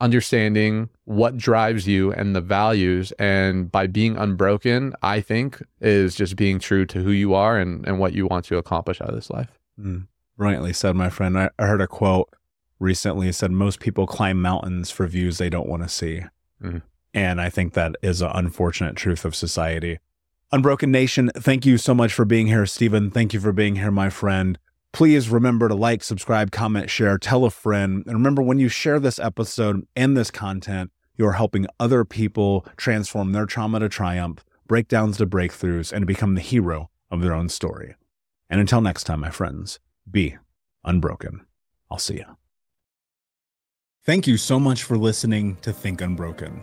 understanding 0.00 0.88
what 1.04 1.36
drives 1.36 1.86
you 1.86 2.12
and 2.12 2.34
the 2.34 2.40
values. 2.40 3.12
And 3.12 3.70
by 3.70 3.86
being 3.86 4.16
unbroken, 4.16 4.94
I 5.02 5.20
think 5.20 5.62
is 5.80 6.14
just 6.14 6.36
being 6.36 6.58
true 6.58 6.86
to 6.86 7.02
who 7.02 7.10
you 7.10 7.34
are 7.34 7.58
and, 7.58 7.86
and 7.86 7.98
what 7.98 8.14
you 8.14 8.26
want 8.26 8.44
to 8.46 8.56
accomplish 8.56 9.00
out 9.00 9.10
of 9.10 9.14
this 9.14 9.30
life. 9.30 9.58
Mm, 9.80 10.06
brilliantly 10.36 10.72
said, 10.72 10.96
my 10.96 11.10
friend. 11.10 11.38
I, 11.38 11.50
I 11.58 11.66
heard 11.66 11.80
a 11.80 11.86
quote 11.86 12.32
recently. 12.78 13.28
It 13.28 13.34
said, 13.34 13.50
Most 13.50 13.80
people 13.80 14.06
climb 14.06 14.40
mountains 14.40 14.90
for 14.90 15.06
views 15.06 15.38
they 15.38 15.50
don't 15.50 15.68
want 15.68 15.82
to 15.82 15.88
see. 15.88 16.22
Mm. 16.62 16.82
And 17.14 17.40
I 17.40 17.50
think 17.50 17.74
that 17.74 17.96
is 18.02 18.22
an 18.22 18.30
unfortunate 18.34 18.96
truth 18.96 19.24
of 19.24 19.34
society. 19.34 19.98
Unbroken 20.50 20.90
Nation, 20.90 21.30
thank 21.36 21.66
you 21.66 21.76
so 21.76 21.94
much 21.94 22.14
for 22.14 22.24
being 22.24 22.46
here, 22.46 22.64
Steven. 22.64 23.10
Thank 23.10 23.34
you 23.34 23.40
for 23.40 23.52
being 23.52 23.76
here, 23.76 23.90
my 23.90 24.08
friend. 24.08 24.58
Please 24.92 25.28
remember 25.28 25.68
to 25.68 25.74
like, 25.74 26.02
subscribe, 26.02 26.50
comment, 26.50 26.90
share, 26.90 27.18
tell 27.18 27.44
a 27.44 27.50
friend. 27.50 28.04
And 28.06 28.14
remember, 28.14 28.42
when 28.42 28.58
you 28.58 28.68
share 28.68 28.98
this 28.98 29.18
episode 29.18 29.86
and 29.94 30.16
this 30.16 30.30
content, 30.30 30.90
you're 31.16 31.32
helping 31.32 31.66
other 31.78 32.04
people 32.04 32.64
transform 32.76 33.32
their 33.32 33.46
trauma 33.46 33.80
to 33.80 33.88
triumph, 33.88 34.44
breakdowns 34.66 35.18
to 35.18 35.26
breakthroughs, 35.26 35.92
and 35.92 36.06
become 36.06 36.34
the 36.34 36.40
hero 36.40 36.90
of 37.10 37.20
their 37.20 37.34
own 37.34 37.48
story. 37.48 37.96
And 38.48 38.60
until 38.60 38.80
next 38.80 39.04
time, 39.04 39.20
my 39.20 39.30
friends, 39.30 39.78
be 40.10 40.36
unbroken. 40.84 41.44
I'll 41.90 41.98
see 41.98 42.14
you. 42.14 42.36
Thank 44.04 44.26
you 44.26 44.36
so 44.38 44.58
much 44.58 44.84
for 44.84 44.96
listening 44.96 45.58
to 45.62 45.72
Think 45.72 46.00
Unbroken. 46.00 46.62